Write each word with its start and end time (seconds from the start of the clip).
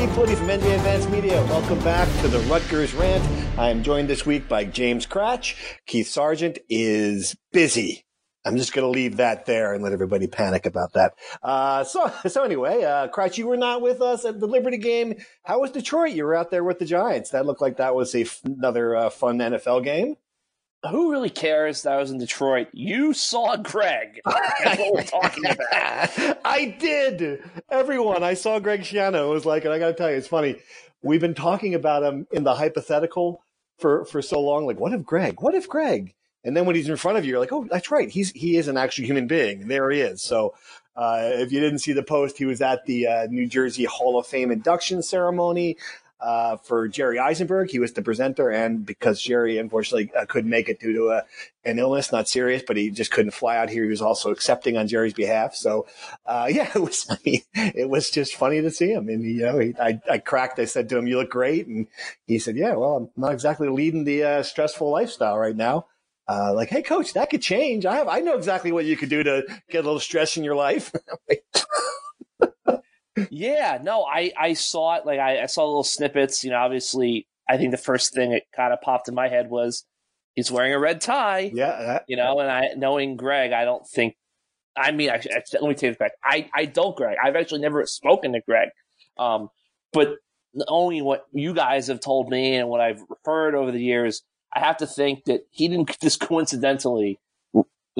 Steve 0.00 0.12
Politi 0.12 0.34
from 0.34 0.46
NJ 0.46 0.76
Advanced 0.76 1.10
Media. 1.10 1.42
Welcome 1.42 1.78
back 1.80 2.08
to 2.22 2.28
the 2.28 2.38
Rutgers 2.50 2.94
Rant. 2.94 3.22
I 3.58 3.68
am 3.68 3.82
joined 3.82 4.08
this 4.08 4.24
week 4.24 4.48
by 4.48 4.64
James 4.64 5.04
Kratch. 5.04 5.56
Keith 5.84 6.08
Sargent 6.08 6.58
is 6.70 7.36
busy. 7.52 8.06
I'm 8.46 8.56
just 8.56 8.72
going 8.72 8.86
to 8.86 8.98
leave 8.98 9.18
that 9.18 9.44
there 9.44 9.74
and 9.74 9.84
let 9.84 9.92
everybody 9.92 10.26
panic 10.26 10.64
about 10.64 10.94
that. 10.94 11.12
Uh, 11.42 11.84
so, 11.84 12.10
so 12.28 12.44
anyway, 12.44 12.82
uh, 12.82 13.08
Kratch, 13.08 13.36
you 13.36 13.46
were 13.46 13.58
not 13.58 13.82
with 13.82 14.00
us 14.00 14.24
at 14.24 14.40
the 14.40 14.46
Liberty 14.46 14.78
game. 14.78 15.16
How 15.42 15.60
was 15.60 15.70
Detroit? 15.70 16.12
You 16.12 16.24
were 16.24 16.34
out 16.34 16.50
there 16.50 16.64
with 16.64 16.78
the 16.78 16.86
Giants. 16.86 17.28
That 17.32 17.44
looked 17.44 17.60
like 17.60 17.76
that 17.76 17.94
was 17.94 18.14
another 18.42 18.96
uh, 18.96 19.10
fun 19.10 19.36
NFL 19.36 19.84
game. 19.84 20.16
Who 20.88 21.10
really 21.10 21.28
cares 21.28 21.82
that 21.82 21.92
I 21.92 21.96
was 21.98 22.10
in 22.10 22.18
Detroit? 22.18 22.68
You 22.72 23.12
saw 23.12 23.56
Greg. 23.56 24.20
That's 24.24 24.80
what 24.80 24.94
we're 24.94 25.02
talking 25.02 25.44
about. 25.44 26.38
I 26.42 26.76
did. 26.78 27.42
Everyone, 27.68 28.22
I 28.22 28.32
saw 28.32 28.58
Greg 28.58 28.80
Schiano. 28.80 29.26
It 29.26 29.34
was 29.34 29.44
like, 29.44 29.66
and 29.66 29.74
I 29.74 29.78
got 29.78 29.88
to 29.88 29.94
tell 29.94 30.10
you, 30.10 30.16
it's 30.16 30.26
funny. 30.26 30.56
We've 31.02 31.20
been 31.20 31.34
talking 31.34 31.74
about 31.74 32.02
him 32.02 32.26
in 32.32 32.44
the 32.44 32.54
hypothetical 32.54 33.42
for 33.78 34.06
for 34.06 34.22
so 34.22 34.40
long. 34.40 34.66
Like, 34.66 34.80
what 34.80 34.94
if 34.94 35.04
Greg? 35.04 35.42
What 35.42 35.54
if 35.54 35.68
Greg? 35.68 36.14
And 36.44 36.56
then 36.56 36.64
when 36.64 36.76
he's 36.76 36.88
in 36.88 36.96
front 36.96 37.18
of 37.18 37.24
you, 37.26 37.32
you're 37.32 37.40
like, 37.40 37.52
oh, 37.52 37.66
that's 37.70 37.90
right. 37.90 38.08
He's 38.08 38.30
he 38.30 38.56
is 38.56 38.68
an 38.68 38.78
actual 38.78 39.04
human 39.04 39.26
being. 39.26 39.62
And 39.62 39.70
there 39.70 39.90
he 39.90 40.00
is. 40.00 40.22
So 40.22 40.54
uh, 40.96 41.20
if 41.24 41.52
you 41.52 41.60
didn't 41.60 41.80
see 41.80 41.92
the 41.92 42.02
post, 42.02 42.38
he 42.38 42.46
was 42.46 42.62
at 42.62 42.86
the 42.86 43.06
uh, 43.06 43.26
New 43.26 43.46
Jersey 43.46 43.84
Hall 43.84 44.18
of 44.18 44.26
Fame 44.26 44.50
induction 44.50 45.02
ceremony 45.02 45.76
uh, 46.20 46.56
for 46.58 46.88
Jerry 46.88 47.18
Eisenberg. 47.18 47.70
He 47.70 47.78
was 47.78 47.92
the 47.92 48.02
presenter, 48.02 48.50
and 48.50 48.84
because 48.84 49.20
Jerry 49.20 49.58
unfortunately 49.58 50.12
uh, 50.14 50.26
couldn't 50.26 50.50
make 50.50 50.68
it 50.68 50.80
due 50.80 50.92
to 50.92 51.08
a, 51.10 51.24
an 51.64 51.78
illness, 51.78 52.12
not 52.12 52.28
serious, 52.28 52.62
but 52.66 52.76
he 52.76 52.90
just 52.90 53.10
couldn't 53.10 53.32
fly 53.32 53.56
out 53.56 53.70
here. 53.70 53.84
He 53.84 53.90
was 53.90 54.02
also 54.02 54.30
accepting 54.30 54.76
on 54.76 54.88
Jerry's 54.88 55.14
behalf. 55.14 55.54
So, 55.54 55.86
uh, 56.26 56.48
yeah, 56.50 56.70
it 56.74 56.80
was. 56.80 57.06
I 57.08 57.16
mean, 57.24 57.42
it 57.54 57.88
was 57.88 58.10
just 58.10 58.34
funny 58.34 58.60
to 58.60 58.70
see 58.70 58.92
him. 58.92 59.08
And 59.08 59.22
you 59.24 59.42
know, 59.42 59.58
he, 59.58 59.74
I, 59.80 60.00
I 60.10 60.18
cracked. 60.18 60.58
I 60.58 60.64
said 60.66 60.88
to 60.90 60.98
him, 60.98 61.06
"You 61.06 61.18
look 61.18 61.30
great," 61.30 61.66
and 61.66 61.86
he 62.26 62.38
said, 62.38 62.56
"Yeah, 62.56 62.74
well, 62.74 62.96
I'm 62.96 63.10
not 63.16 63.32
exactly 63.32 63.68
leading 63.68 64.04
the 64.04 64.22
uh, 64.22 64.42
stressful 64.42 64.90
lifestyle 64.90 65.38
right 65.38 65.56
now." 65.56 65.86
Uh, 66.28 66.54
like, 66.54 66.68
hey, 66.68 66.80
coach, 66.80 67.12
that 67.14 67.28
could 67.28 67.42
change. 67.42 67.84
I 67.84 67.96
have, 67.96 68.06
I 68.06 68.20
know 68.20 68.36
exactly 68.36 68.70
what 68.70 68.84
you 68.84 68.96
could 68.96 69.08
do 69.08 69.24
to 69.24 69.42
get 69.68 69.80
a 69.80 69.82
little 69.82 69.98
stress 69.98 70.36
in 70.36 70.44
your 70.44 70.54
life. 70.54 70.92
yeah, 73.30 73.78
no, 73.82 74.04
I, 74.04 74.32
I 74.38 74.52
saw 74.54 74.96
it. 74.96 75.06
Like, 75.06 75.18
I, 75.18 75.42
I 75.42 75.46
saw 75.46 75.64
little 75.66 75.84
snippets. 75.84 76.44
You 76.44 76.50
know, 76.50 76.58
obviously, 76.58 77.26
I 77.48 77.56
think 77.56 77.70
the 77.70 77.76
first 77.76 78.14
thing 78.14 78.30
that 78.30 78.42
kind 78.54 78.72
of 78.72 78.80
popped 78.80 79.08
in 79.08 79.14
my 79.14 79.28
head 79.28 79.50
was 79.50 79.84
he's 80.34 80.50
wearing 80.50 80.72
a 80.72 80.78
red 80.78 81.00
tie. 81.00 81.50
yeah, 81.52 81.82
that, 81.82 82.04
You 82.08 82.16
know, 82.16 82.38
and 82.40 82.50
I, 82.50 82.68
knowing 82.76 83.16
Greg, 83.16 83.52
I 83.52 83.64
don't 83.64 83.86
think, 83.86 84.16
I 84.76 84.92
mean, 84.92 85.10
I, 85.10 85.14
I, 85.14 85.42
let 85.60 85.68
me 85.68 85.74
take 85.74 85.90
this 85.90 85.96
back. 85.98 86.12
I, 86.24 86.48
I 86.54 86.64
don't 86.64 86.96
Greg. 86.96 87.16
I've 87.22 87.36
actually 87.36 87.60
never 87.60 87.84
spoken 87.86 88.32
to 88.32 88.40
Greg. 88.40 88.68
Um, 89.18 89.48
but 89.92 90.14
only 90.68 91.02
what 91.02 91.24
you 91.32 91.54
guys 91.54 91.88
have 91.88 92.00
told 92.00 92.28
me 92.28 92.56
and 92.56 92.68
what 92.68 92.80
I've 92.80 93.02
heard 93.24 93.54
over 93.54 93.70
the 93.70 93.82
years, 93.82 94.22
I 94.54 94.60
have 94.60 94.78
to 94.78 94.86
think 94.86 95.24
that 95.24 95.42
he 95.50 95.68
didn't 95.68 95.96
just 96.02 96.20
coincidentally, 96.20 97.20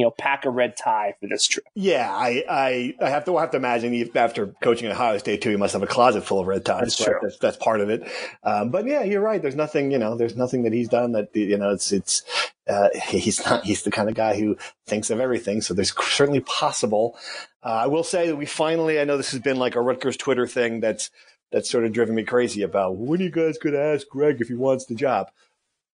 you 0.00 0.06
know, 0.06 0.10
pack 0.10 0.46
a 0.46 0.50
red 0.50 0.78
tie 0.82 1.14
for 1.20 1.28
this 1.28 1.46
trip. 1.46 1.66
Yeah, 1.74 2.10
I, 2.10 2.42
I, 2.48 2.94
I 3.02 3.10
have 3.10 3.26
to 3.26 3.36
I 3.36 3.42
have 3.42 3.50
to 3.50 3.58
imagine 3.58 4.10
after 4.14 4.46
coaching 4.62 4.86
at 4.86 4.92
Ohio 4.92 5.18
State 5.18 5.42
too, 5.42 5.50
he 5.50 5.56
must 5.56 5.74
have 5.74 5.82
a 5.82 5.86
closet 5.86 6.24
full 6.24 6.40
of 6.40 6.46
red 6.46 6.64
ties. 6.64 6.96
That's 6.96 7.00
right? 7.00 7.06
true. 7.08 7.18
That's, 7.20 7.36
that's 7.36 7.56
part 7.58 7.82
of 7.82 7.90
it. 7.90 8.10
Um, 8.42 8.70
but 8.70 8.86
yeah, 8.86 9.02
you're 9.02 9.20
right. 9.20 9.42
There's 9.42 9.56
nothing, 9.56 9.90
you 9.90 9.98
know, 9.98 10.16
there's 10.16 10.36
nothing 10.36 10.62
that 10.62 10.72
he's 10.72 10.88
done 10.88 11.12
that 11.12 11.36
you 11.36 11.58
know 11.58 11.68
it's 11.68 11.92
it's 11.92 12.22
uh, 12.66 12.88
he's 13.08 13.44
not 13.44 13.62
he's 13.62 13.82
the 13.82 13.90
kind 13.90 14.08
of 14.08 14.14
guy 14.14 14.38
who 14.40 14.56
thinks 14.86 15.10
of 15.10 15.20
everything. 15.20 15.60
So 15.60 15.74
there's 15.74 15.92
certainly 16.02 16.40
possible. 16.40 17.18
Uh, 17.62 17.82
I 17.84 17.86
will 17.88 18.04
say 18.04 18.26
that 18.28 18.36
we 18.36 18.46
finally. 18.46 18.98
I 18.98 19.04
know 19.04 19.18
this 19.18 19.32
has 19.32 19.40
been 19.40 19.58
like 19.58 19.76
a 19.76 19.82
Rutgers 19.82 20.16
Twitter 20.16 20.46
thing 20.46 20.80
that's 20.80 21.10
that's 21.52 21.68
sort 21.68 21.84
of 21.84 21.92
driven 21.92 22.14
me 22.14 22.24
crazy 22.24 22.62
about 22.62 22.96
when 22.96 23.20
are 23.20 23.24
you 23.24 23.30
guys 23.30 23.58
going 23.58 23.74
to 23.74 23.82
ask 23.82 24.08
Greg 24.08 24.40
if 24.40 24.48
he 24.48 24.54
wants 24.54 24.86
the 24.86 24.94
job. 24.94 25.30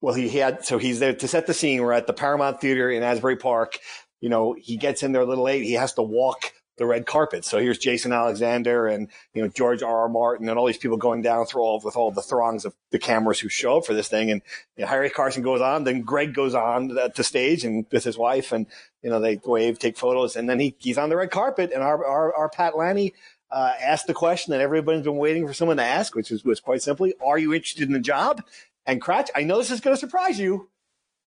Well, 0.00 0.14
he 0.14 0.28
had 0.28 0.64
so 0.64 0.78
he's 0.78 1.00
there 1.00 1.14
to 1.14 1.28
set 1.28 1.46
the 1.46 1.54
scene. 1.54 1.82
We're 1.82 1.92
at 1.92 2.06
the 2.06 2.12
Paramount 2.12 2.60
Theater 2.60 2.90
in 2.90 3.02
Asbury 3.02 3.36
Park 3.36 3.78
you 4.20 4.28
know, 4.28 4.54
he 4.58 4.76
gets 4.76 5.02
in 5.02 5.12
there 5.12 5.22
a 5.22 5.26
little 5.26 5.44
late. 5.44 5.62
He 5.64 5.74
has 5.74 5.92
to 5.94 6.02
walk 6.02 6.52
the 6.78 6.86
red 6.86 7.06
carpet. 7.06 7.44
So 7.44 7.58
here's 7.58 7.78
Jason 7.78 8.12
Alexander 8.12 8.86
and, 8.86 9.08
you 9.32 9.42
know, 9.42 9.48
George 9.48 9.82
R. 9.82 10.00
R. 10.02 10.08
Martin 10.10 10.48
and 10.48 10.58
all 10.58 10.66
these 10.66 10.76
people 10.76 10.98
going 10.98 11.22
down 11.22 11.46
through 11.46 11.62
all 11.62 11.80
with 11.82 11.96
all 11.96 12.10
the 12.10 12.22
throngs 12.22 12.66
of 12.66 12.74
the 12.90 12.98
cameras 12.98 13.40
who 13.40 13.48
show 13.48 13.78
up 13.78 13.86
for 13.86 13.94
this 13.94 14.08
thing. 14.08 14.30
And 14.30 14.42
you 14.76 14.82
know, 14.82 14.88
Harry 14.88 15.08
Carson 15.08 15.42
goes 15.42 15.62
on, 15.62 15.84
then 15.84 16.02
Greg 16.02 16.34
goes 16.34 16.54
on 16.54 16.98
to 17.14 17.24
stage 17.24 17.64
and 17.64 17.86
with 17.90 18.04
his 18.04 18.18
wife 18.18 18.52
and, 18.52 18.66
you 19.02 19.08
know, 19.08 19.20
they 19.20 19.40
wave, 19.42 19.78
take 19.78 19.96
photos. 19.96 20.36
And 20.36 20.50
then 20.50 20.60
he, 20.60 20.74
he's 20.78 20.98
on 20.98 21.08
the 21.08 21.16
red 21.16 21.30
carpet 21.30 21.70
and 21.72 21.82
our, 21.82 22.04
our, 22.04 22.34
our 22.34 22.48
Pat 22.50 22.76
Lanny, 22.76 23.14
uh, 23.50 23.74
asked 23.80 24.08
the 24.08 24.12
question 24.12 24.50
that 24.50 24.60
everybody's 24.60 25.04
been 25.04 25.16
waiting 25.16 25.46
for 25.46 25.54
someone 25.54 25.76
to 25.76 25.84
ask, 25.84 26.14
which 26.14 26.30
was, 26.30 26.44
was 26.44 26.60
quite 26.60 26.82
simply, 26.82 27.14
are 27.24 27.38
you 27.38 27.54
interested 27.54 27.86
in 27.86 27.92
the 27.92 28.00
job? 28.00 28.42
And 28.86 29.00
Kratch, 29.00 29.28
I 29.34 29.42
know 29.42 29.58
this 29.58 29.70
is 29.70 29.80
going 29.80 29.96
to 29.96 30.00
surprise 30.00 30.38
you. 30.38 30.68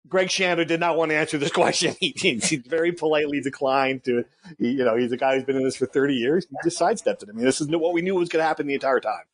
Greg 0.08 0.28
Schiano 0.28 0.66
did 0.66 0.78
not 0.78 0.96
want 0.96 1.10
to 1.10 1.16
answer 1.16 1.38
this 1.38 1.52
question. 1.52 1.94
He, 1.98 2.14
he, 2.16 2.36
he 2.36 2.56
very 2.56 2.92
politely 2.92 3.40
declined 3.40 4.04
to, 4.04 4.24
you 4.58 4.84
know, 4.84 4.96
he's 4.96 5.12
a 5.12 5.16
guy 5.16 5.34
who's 5.34 5.44
been 5.44 5.56
in 5.56 5.64
this 5.64 5.76
for 5.76 5.86
30 5.86 6.14
years. 6.14 6.46
He 6.48 6.56
just 6.62 6.78
sidestepped 6.78 7.22
it. 7.22 7.28
I 7.28 7.32
mean, 7.32 7.44
this 7.44 7.60
is 7.60 7.68
what 7.68 7.92
we 7.92 8.02
knew 8.02 8.14
was 8.14 8.28
going 8.28 8.42
to 8.42 8.46
happen 8.46 8.66
the 8.66 8.74
entire 8.74 9.00
time. 9.00 9.24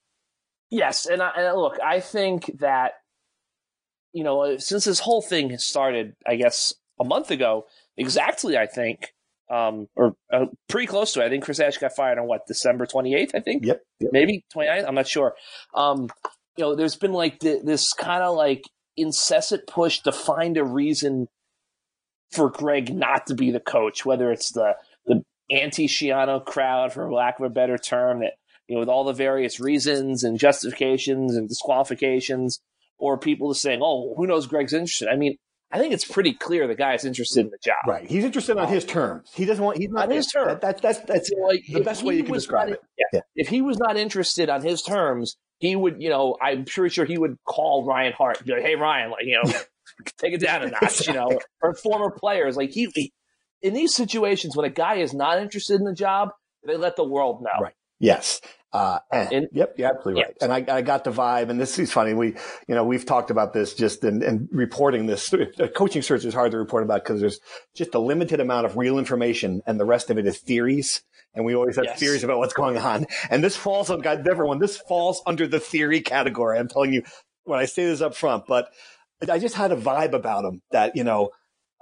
Yes, 0.73 1.05
and, 1.05 1.21
I, 1.21 1.31
and 1.37 1.59
look, 1.59 1.79
I 1.85 2.01
think 2.01 2.61
that 2.61 2.93
you 4.15 4.25
know 4.25 4.57
since 4.57 4.87
this 4.87 5.01
whole 5.01 5.21
thing 5.21 5.51
has 5.51 5.63
started, 5.63 6.17
I 6.27 6.37
guess 6.37 6.73
a 6.99 7.05
month 7.05 7.31
ago, 7.31 7.67
exactly. 7.99 8.57
I 8.57 8.67
think, 8.67 9.13
um, 9.51 9.89
or 9.97 10.17
uh, 10.33 10.47
pretty 10.71 10.87
close 10.87 11.13
to 11.13 11.21
it. 11.21 11.27
I 11.27 11.29
think 11.29 11.45
Chris 11.45 11.61
Ash 11.61 11.77
got 11.77 11.95
fired 11.95 12.19
on 12.19 12.27
what 12.27 12.47
December 12.47 12.87
twenty 12.87 13.15
eighth. 13.15 13.35
I 13.35 13.41
think. 13.41 13.67
Yep. 13.67 13.83
yep. 14.01 14.11
Maybe 14.15 14.47
29th. 14.57 14.89
I'm 14.89 14.95
not 14.95 15.07
sure. 15.07 15.35
Um, 15.75 16.09
you 16.57 16.65
know, 16.65 16.75
there's 16.75 16.97
been 16.97 17.13
like 17.13 17.41
th- 17.41 17.63
this 17.65 17.93
kind 17.93 18.23
of 18.23 18.37
like 18.37 18.65
incessant 18.97 19.67
push 19.67 20.01
to 20.01 20.13
find 20.13 20.57
a 20.57 20.65
reason 20.65 21.29
for 22.31 22.51
Greg 22.51 22.95
not 22.95 23.27
to 23.27 23.35
be 23.35 23.51
the 23.51 23.61
coach, 23.61 24.05
whether 24.05 24.31
it's 24.31 24.53
the 24.53 24.75
the 25.07 25.23
anti 25.51 25.87
Schiano 25.87 26.45
crowd, 26.45 26.93
for 26.93 27.13
lack 27.13 27.39
of 27.39 27.47
a 27.47 27.51
better 27.51 27.79
term, 27.79 28.21
that 28.21 28.35
you 28.69 28.77
know, 28.77 28.81
with 28.81 28.89
all 28.89 29.05
the 29.05 29.13
various 29.13 29.61
reasons 29.61 30.25
and 30.25 30.39
justifications 30.39 31.37
and 31.37 31.49
disqualifications, 31.49 32.61
or 32.99 33.19
people 33.19 33.53
just 33.53 33.63
saying, 33.63 33.81
"Oh, 33.83 34.15
who 34.17 34.27
knows? 34.27 34.47
Greg's 34.47 34.73
interested." 34.73 35.09
I 35.09 35.17
mean, 35.17 35.37
I 35.73 35.79
think 35.79 35.95
it's 35.95 36.05
pretty 36.05 36.35
clear 36.35 36.69
the 36.69 36.75
guy's 36.75 37.05
interested 37.05 37.41
in 37.47 37.51
the 37.51 37.59
job. 37.65 37.79
Right. 37.87 38.09
He's 38.09 38.25
interested 38.25 38.59
on 38.59 38.69
his 38.69 38.85
terms. 38.85 39.31
He 39.35 39.47
doesn't 39.47 39.65
want. 39.65 39.79
He's 39.79 39.89
not 39.91 40.05
On 40.05 40.11
his 40.11 40.27
terms. 40.27 40.61
That, 40.61 40.61
that's 40.61 40.81
that's 40.81 41.01
that's 41.07 41.31
So, 41.31 41.37
like, 41.47 41.65
the 41.67 41.81
best 41.81 42.03
way 42.03 42.17
you 42.17 42.25
can 42.25 42.35
describe 42.35 42.69
not- 42.69 42.75
it. 42.75 42.81
Yeah. 42.99 43.07
Yeah. 43.15 43.21
If 43.37 43.49
he 43.49 43.63
was 43.63 43.79
not 43.79 43.97
interested 43.97 44.51
on 44.51 44.63
his 44.63 44.83
terms, 44.83 45.37
he 45.59 45.75
would, 45.75 46.03
you 46.03 46.11
know, 46.11 46.37
I'm 46.43 46.65
pretty 46.67 46.93
sure 46.93 47.05
he 47.07 47.17
would 47.19 47.37
call 47.47 47.85
Ryan 47.87 48.13
Hart 48.13 48.39
and 48.39 48.47
be 48.47 48.53
like, 48.53 48.63
"Hey, 48.63 48.75
Ryan, 48.77 49.11
like, 49.13 49.25
you 49.25 49.41
know, 49.43 49.51
take 50.19 50.35
it 50.35 50.41
down 50.41 50.63
a 50.63 50.71
notch," 50.71 51.07
you 51.07 51.15
know, 51.15 51.41
or 51.63 51.75
former 51.75 52.11
players. 52.11 52.57
Like 52.57 52.71
he, 52.71 52.91
he, 52.95 53.13
in 53.63 53.73
these 53.73 53.95
situations 53.95 54.55
when 54.57 54.67
a 54.67 54.71
guy 54.71 54.97
is 54.97 55.15
not 55.15 55.39
interested 55.41 55.77
in 55.77 55.85
the 55.85 55.95
job, 55.95 56.31
they 56.67 56.77
let 56.77 56.97
the 56.97 57.05
world 57.05 57.43
know. 57.43 57.63
Right. 57.63 57.75
Yes. 57.99 58.41
Uh, 58.73 58.99
and, 59.13 59.33
And- 59.33 59.49
yep, 59.53 59.75
you're 59.77 59.89
absolutely 59.91 60.21
Yeah. 60.23 60.27
right. 60.29 60.37
And 60.41 60.71
I, 60.71 60.77
I 60.79 60.83
got 60.83 61.05
the 61.05 61.11
vibe, 61.11 61.51
and 61.51 61.61
this 61.61 61.79
is 61.79 61.93
funny. 61.93 62.15
We, 62.15 62.29
you 62.69 62.75
know, 62.75 62.85
we've 62.85 63.05
talked 63.05 63.31
about 63.31 63.53
this 63.53 63.75
just 63.75 64.03
in, 64.05 64.23
in 64.23 64.49
reporting 64.51 65.07
this. 65.07 65.33
A 65.59 65.69
coaching 65.69 66.01
search 66.03 66.25
is 66.25 66.33
hard 66.33 66.53
to 66.53 66.59
report 66.59 66.83
about 66.83 67.05
because 67.05 67.21
there's 67.21 67.39
just 67.75 67.95
a 67.95 67.99
limited 67.99 68.41
amount 68.41 68.65
of 68.67 68.77
real 68.77 68.99
information, 68.99 69.61
and 69.67 69.79
the 69.79 69.85
rest 69.85 70.09
of 70.11 70.17
it 70.19 70.27
is 70.27 70.39
theories. 70.39 71.03
And 71.35 71.45
we 71.45 71.55
always 71.55 71.77
have 71.77 71.85
Yes. 71.87 71.99
theories 71.99 72.25
about 72.25 72.39
what's 72.39 72.53
going 72.55 72.77
on. 72.79 73.07
And 73.31 73.43
this 73.45 73.57
falls 73.57 73.91
on 73.91 74.01
God, 74.01 74.27
everyone. 74.29 74.59
This 74.59 74.77
falls 74.77 75.23
under 75.27 75.47
the 75.47 75.61
theory 75.61 76.01
category. 76.01 76.59
I'm 76.59 76.69
telling 76.69 76.93
you 76.93 77.03
when 77.45 77.59
I 77.59 77.65
say 77.67 77.85
this 77.87 78.01
up 78.01 78.15
front, 78.15 78.47
but 78.47 78.71
I 79.31 79.39
just 79.39 79.55
had 79.55 79.73
a 79.73 79.77
vibe 79.77 80.13
about 80.15 80.45
him 80.45 80.63
that 80.73 80.97
you 80.97 81.05
know. 81.05 81.31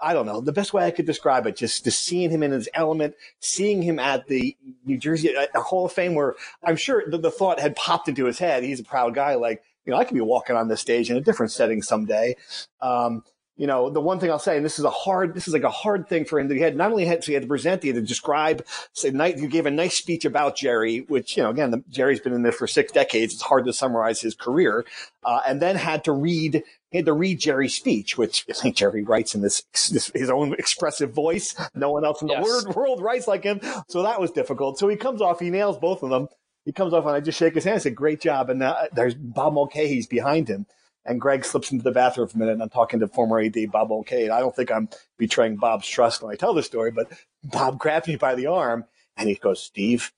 I 0.03 0.15
don't 0.15 0.27
know 0.27 0.41
the 0.41 0.53
best 0.53 0.73
way 0.73 0.85
I 0.85 0.91
could 0.91 1.07
describe 1.07 1.47
it. 1.47 1.57
Just, 1.57 1.85
just 1.85 2.05
seeing 2.05 2.31
him 2.31 2.43
in 2.43 2.53
his 2.53 2.69
element, 2.75 3.15
seeing 3.41 3.83
him 3.83 3.99
at 3.99 4.27
the 4.27 4.57
New 4.85 4.99
Jersey 4.99 5.35
at 5.37 5.53
the 5.53 5.61
Hall 5.61 5.87
of 5.87 5.93
Fame, 5.93 6.15
where 6.15 6.35
I'm 6.65 6.77
sure 6.77 7.05
the, 7.07 7.19
the 7.19 7.31
thought 7.31 7.61
had 7.61 7.77
popped 7.77 8.09
into 8.09 8.25
his 8.25 8.39
head. 8.39 8.63
He's 8.63 8.81
a 8.81 8.85
proud 8.85 9.15
guy, 9.15 9.35
like 9.35 9.63
you 9.85 9.91
you 9.91 9.97
know, 9.97 10.01
I 10.01 10.05
could 10.05 10.15
be 10.15 10.21
walking 10.21 10.55
on 10.55 10.69
this 10.69 10.81
stage 10.81 11.11
in 11.11 11.17
a 11.17 11.21
different 11.21 11.51
setting 11.51 11.83
someday. 11.83 12.37
Um, 12.81 13.25
you 13.57 13.67
know, 13.67 13.91
the 13.91 14.01
one 14.01 14.21
thing 14.21 14.31
I'll 14.31 14.39
say, 14.39 14.57
and 14.57 14.65
this 14.65 14.79
is 14.79 14.85
a 14.85 14.91
hard, 14.91 15.35
this 15.35 15.49
is 15.49 15.53
like 15.53 15.65
a 15.65 15.71
hard 15.71 16.09
thing 16.09 16.25
for 16.25 16.39
him 16.39 16.47
that 16.47 16.55
he 16.55 16.61
had 16.61 16.77
not 16.77 16.93
only 16.93 17.05
had, 17.05 17.25
so 17.25 17.27
he 17.27 17.35
had 17.35 17.43
to 17.43 17.49
present, 17.49 17.83
he 17.83 17.89
had 17.89 17.97
to 17.97 18.03
describe, 18.03 18.65
say, 18.93 19.11
night, 19.11 19.37
you 19.39 19.49
gave 19.49 19.67
a 19.67 19.71
nice 19.71 19.97
speech 19.97 20.25
about 20.25 20.57
Jerry, 20.57 21.01
which, 21.09 21.37
you 21.37 21.43
know, 21.43 21.51
again, 21.51 21.73
the, 21.73 21.83
Jerry's 21.91 22.21
been 22.21 22.33
in 22.33 22.43
this 22.43 22.55
for 22.55 22.69
six 22.69 22.93
decades. 22.93 23.35
It's 23.35 23.43
hard 23.43 23.67
to 23.67 23.73
summarize 23.73 24.21
his 24.21 24.37
career. 24.37 24.87
Uh, 25.25 25.41
and 25.47 25.61
then 25.61 25.75
had 25.75 26.05
to 26.05 26.13
read, 26.13 26.63
he 26.91 26.99
had 26.99 27.07
to 27.07 27.13
read 27.13 27.41
Jerry's 27.41 27.75
speech, 27.75 28.19
which 28.19 28.45
I 28.51 28.53
think 28.53 28.77
Jerry 28.77 29.03
writes 29.03 29.35
in 29.35 29.43
this, 29.43 29.63
this 29.91 30.11
his 30.15 30.31
own 30.31 30.55
expressive 30.55 31.13
voice. 31.13 31.55
No 31.75 31.91
one 31.91 32.05
else 32.05 32.21
in 32.21 32.29
the 32.29 32.35
yes. 32.35 32.45
world, 32.45 32.75
world 32.75 33.03
writes 33.03 33.29
like 33.29 33.45
him. 33.45 33.61
So 33.89 34.03
that 34.03 34.21
was 34.21 34.31
difficult. 34.31 34.79
So 34.79 34.89
he 34.89 34.97
comes 34.97 35.23
off, 35.23 35.41
he 35.41 35.51
nails 35.51 35.79
both 35.79 36.03
of 36.03 36.11
them. 36.11 36.29
He 36.65 36.73
comes 36.73 36.93
off 36.93 37.07
and 37.07 37.15
I 37.15 37.21
just 37.21 37.39
shake 37.39 37.55
his 37.55 37.65
hand 37.65 37.75
and 37.75 37.83
say, 37.83 37.91
great 37.91 38.21
job. 38.21 38.51
And 38.51 38.61
now 38.61 38.73
uh, 38.73 38.87
there's 38.93 39.15
Bob 39.15 39.55
Mulcahy's 39.55 40.07
behind 40.07 40.49
him. 40.49 40.67
And 41.07 41.19
Greg 41.19 41.47
slips 41.47 41.73
into 41.73 41.83
the 41.83 41.91
bathroom 41.93 42.29
for 42.29 42.37
a 42.37 42.39
minute 42.39 42.53
and 42.53 42.63
I'm 42.63 42.69
talking 42.69 43.01
to 43.01 43.09
former 43.09 43.41
AD 43.41 43.57
Bob 43.73 43.89
Mulcahy. 43.89 44.25
And 44.25 44.33
I 44.33 44.41
don't 44.41 44.55
think 44.55 44.71
I'm 44.71 44.91
betraying 45.17 45.57
Bob's 45.57 45.89
trust 45.89 46.23
when 46.23 46.31
I 46.31 46.37
tell 46.37 46.53
the 46.53 46.63
story, 46.63 46.91
but 46.91 47.11
Bob 47.43 47.79
grabs 47.79 48.07
me 48.07 48.17
by 48.17 48.35
the 48.35 48.47
arm 48.47 48.85
and 49.17 49.29
he 49.29 49.37
goes, 49.37 49.63
Steve, 49.63 50.13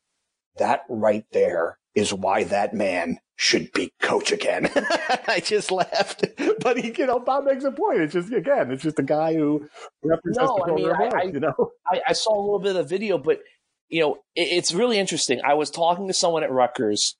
that 0.58 0.82
right 0.88 1.24
there 1.32 1.78
is 1.94 2.12
why 2.12 2.44
that 2.44 2.74
man 2.74 3.18
should 3.36 3.72
be 3.72 3.92
coach 4.00 4.32
again. 4.32 4.70
I 5.28 5.42
just 5.44 5.70
laughed, 5.70 6.24
but 6.60 6.78
he, 6.78 6.94
you 6.96 7.06
know, 7.06 7.18
Bob 7.18 7.44
makes 7.44 7.64
a 7.64 7.72
point. 7.72 8.00
It's 8.00 8.14
just 8.14 8.32
again, 8.32 8.70
it's 8.70 8.82
just 8.82 8.98
a 8.98 9.02
guy 9.02 9.34
who 9.34 9.68
represents 10.02 10.50
no, 10.50 10.62
the 10.64 10.72
I 10.72 10.74
mean, 10.74 10.90
I, 10.90 11.08
life, 11.08 11.34
you 11.34 11.40
know. 11.40 11.72
I, 11.86 12.00
I, 12.08 12.12
saw 12.12 12.34
a 12.34 12.40
little 12.40 12.60
bit 12.60 12.76
of 12.76 12.76
the 12.76 12.82
video, 12.84 13.18
but 13.18 13.40
you 13.88 14.00
know, 14.00 14.14
it, 14.34 14.48
it's 14.48 14.72
really 14.72 14.98
interesting. 14.98 15.40
I 15.44 15.54
was 15.54 15.70
talking 15.70 16.08
to 16.08 16.14
someone 16.14 16.44
at 16.44 16.52
Rutgers 16.52 17.16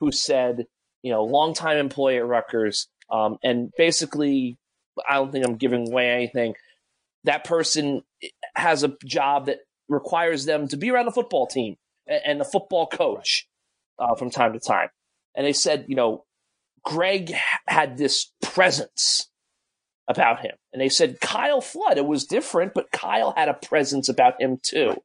who 0.00 0.10
said 0.12 0.64
you 1.02 1.12
know, 1.12 1.24
longtime 1.24 1.78
employee 1.78 2.18
at 2.18 2.26
Rutgers, 2.26 2.88
um, 3.10 3.38
and 3.42 3.70
basically, 3.76 4.58
I 5.08 5.14
don't 5.14 5.32
think 5.32 5.46
I'm 5.46 5.56
giving 5.56 5.90
away 5.90 6.10
anything. 6.10 6.54
That 7.24 7.44
person 7.44 8.02
has 8.54 8.82
a 8.82 8.96
job 9.04 9.46
that 9.46 9.58
requires 9.88 10.44
them 10.44 10.68
to 10.68 10.76
be 10.76 10.90
around 10.90 11.06
the 11.06 11.12
football 11.12 11.46
team 11.46 11.76
and 12.10 12.40
the 12.40 12.44
football 12.44 12.86
coach 12.86 13.48
uh, 13.98 14.14
from 14.14 14.30
time 14.30 14.52
to 14.52 14.60
time. 14.60 14.88
And 15.34 15.46
they 15.46 15.52
said, 15.52 15.86
you 15.88 15.94
know, 15.94 16.24
Greg 16.84 17.32
had 17.66 17.96
this 17.96 18.32
presence 18.42 19.28
about 20.08 20.40
him. 20.40 20.52
And 20.72 20.82
they 20.82 20.88
said 20.88 21.20
Kyle 21.20 21.60
Flood, 21.60 21.96
it 21.96 22.06
was 22.06 22.24
different, 22.24 22.74
but 22.74 22.90
Kyle 22.90 23.32
had 23.36 23.48
a 23.48 23.54
presence 23.54 24.08
about 24.08 24.40
him 24.40 24.58
too. 24.60 24.96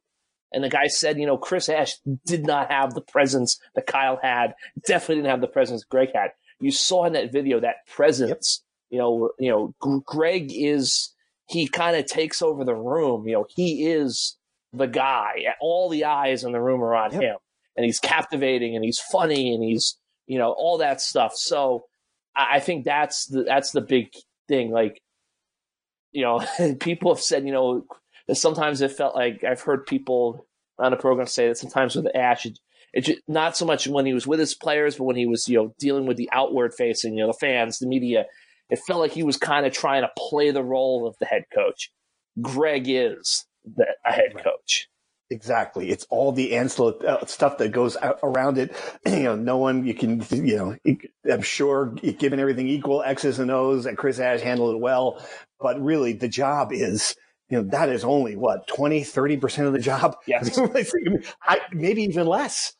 And 0.52 0.64
the 0.64 0.68
guy 0.68 0.86
said, 0.86 1.18
you 1.18 1.26
know, 1.26 1.36
Chris 1.36 1.68
Ash 1.68 1.96
did 2.24 2.46
not 2.46 2.70
have 2.70 2.94
the 2.94 3.00
presence 3.00 3.58
that 3.74 3.86
Kyle 3.86 4.18
had. 4.22 4.54
Definitely 4.86 5.16
didn't 5.16 5.30
have 5.30 5.40
the 5.40 5.48
presence 5.48 5.84
Greg 5.84 6.10
had. 6.14 6.30
You 6.60 6.70
saw 6.70 7.04
in 7.04 7.12
that 7.12 7.32
video 7.32 7.60
that 7.60 7.86
presence. 7.86 8.62
Yep. 8.90 8.96
You 8.96 8.98
know, 8.98 9.30
you 9.38 9.50
know, 9.50 10.02
Greg 10.04 10.50
is 10.52 11.12
he 11.48 11.68
kind 11.68 11.96
of 11.96 12.06
takes 12.06 12.42
over 12.42 12.64
the 12.64 12.74
room. 12.74 13.26
You 13.26 13.34
know, 13.34 13.46
he 13.54 13.86
is 13.86 14.36
the 14.72 14.86
guy. 14.86 15.44
All 15.60 15.88
the 15.88 16.04
eyes 16.04 16.44
in 16.44 16.52
the 16.52 16.60
room 16.60 16.82
are 16.82 16.94
on 16.94 17.12
yep. 17.12 17.22
him, 17.22 17.36
and 17.76 17.84
he's 17.84 18.00
captivating 18.00 18.76
and 18.76 18.84
he's 18.84 18.98
funny 18.98 19.54
and 19.54 19.62
he's 19.62 19.98
you 20.26 20.38
know 20.38 20.52
all 20.52 20.78
that 20.78 21.00
stuff. 21.00 21.32
So 21.34 21.84
I 22.34 22.60
think 22.60 22.84
that's 22.84 23.26
the 23.26 23.44
that's 23.44 23.72
the 23.72 23.80
big 23.80 24.08
thing. 24.48 24.70
Like, 24.70 25.00
you 26.12 26.22
know, 26.22 26.44
people 26.80 27.14
have 27.14 27.22
said, 27.22 27.46
you 27.46 27.52
know, 27.52 27.86
sometimes 28.32 28.80
it 28.80 28.92
felt 28.92 29.14
like 29.14 29.42
I've 29.44 29.62
heard 29.62 29.86
people 29.86 30.46
on 30.78 30.90
the 30.90 30.96
program 30.96 31.26
say 31.26 31.48
that 31.48 31.56
sometimes 31.56 31.96
with 31.96 32.14
Ash, 32.14 32.44
it, 32.44 32.58
it 32.92 33.18
not 33.26 33.56
so 33.56 33.64
much 33.64 33.88
when 33.88 34.04
he 34.04 34.12
was 34.12 34.26
with 34.26 34.38
his 34.38 34.54
players, 34.54 34.96
but 34.96 35.04
when 35.04 35.16
he 35.16 35.26
was 35.26 35.48
you 35.48 35.56
know 35.56 35.74
dealing 35.78 36.06
with 36.06 36.18
the 36.18 36.28
outward 36.32 36.74
facing, 36.74 37.14
you 37.14 37.20
know, 37.20 37.28
the 37.28 37.38
fans, 37.38 37.78
the 37.78 37.86
media, 37.86 38.26
it 38.68 38.80
felt 38.86 39.00
like 39.00 39.12
he 39.12 39.22
was 39.22 39.36
kind 39.36 39.64
of 39.64 39.72
trying 39.72 40.02
to 40.02 40.10
play 40.18 40.50
the 40.50 40.64
role 40.64 41.06
of 41.06 41.16
the 41.18 41.26
head 41.26 41.44
coach. 41.54 41.90
Greg 42.40 42.84
is 42.86 43.45
the, 43.66 43.86
a 44.04 44.12
head 44.12 44.34
coach. 44.42 44.88
Exactly. 45.28 45.90
It's 45.90 46.06
all 46.08 46.30
the 46.30 46.54
ancillary 46.54 47.04
uh, 47.06 47.24
stuff 47.26 47.58
that 47.58 47.72
goes 47.72 47.96
around 48.22 48.58
it. 48.58 48.74
You 49.06 49.22
know, 49.24 49.36
no 49.36 49.56
one, 49.56 49.84
you 49.86 49.94
can, 49.94 50.24
you 50.30 50.56
know, 50.56 50.76
I'm 51.30 51.42
sure 51.42 51.86
given 52.18 52.38
everything 52.38 52.68
equal, 52.68 53.02
X's 53.02 53.38
and 53.38 53.50
O's, 53.50 53.86
and 53.86 53.96
Chris 53.98 54.18
Ash 54.18 54.40
handled 54.40 54.74
it 54.76 54.80
well. 54.80 55.24
But 55.60 55.82
really, 55.82 56.12
the 56.12 56.28
job 56.28 56.72
is 56.72 57.16
you 57.48 57.62
know, 57.62 57.68
that 57.70 57.88
is 57.88 58.04
only 58.04 58.36
what 58.36 58.66
20, 58.66 59.02
30% 59.02 59.66
of 59.66 59.72
the 59.72 59.78
job. 59.78 60.16
Yes. 60.26 60.58
I, 61.42 61.60
maybe 61.72 62.02
even 62.02 62.26
less. 62.26 62.74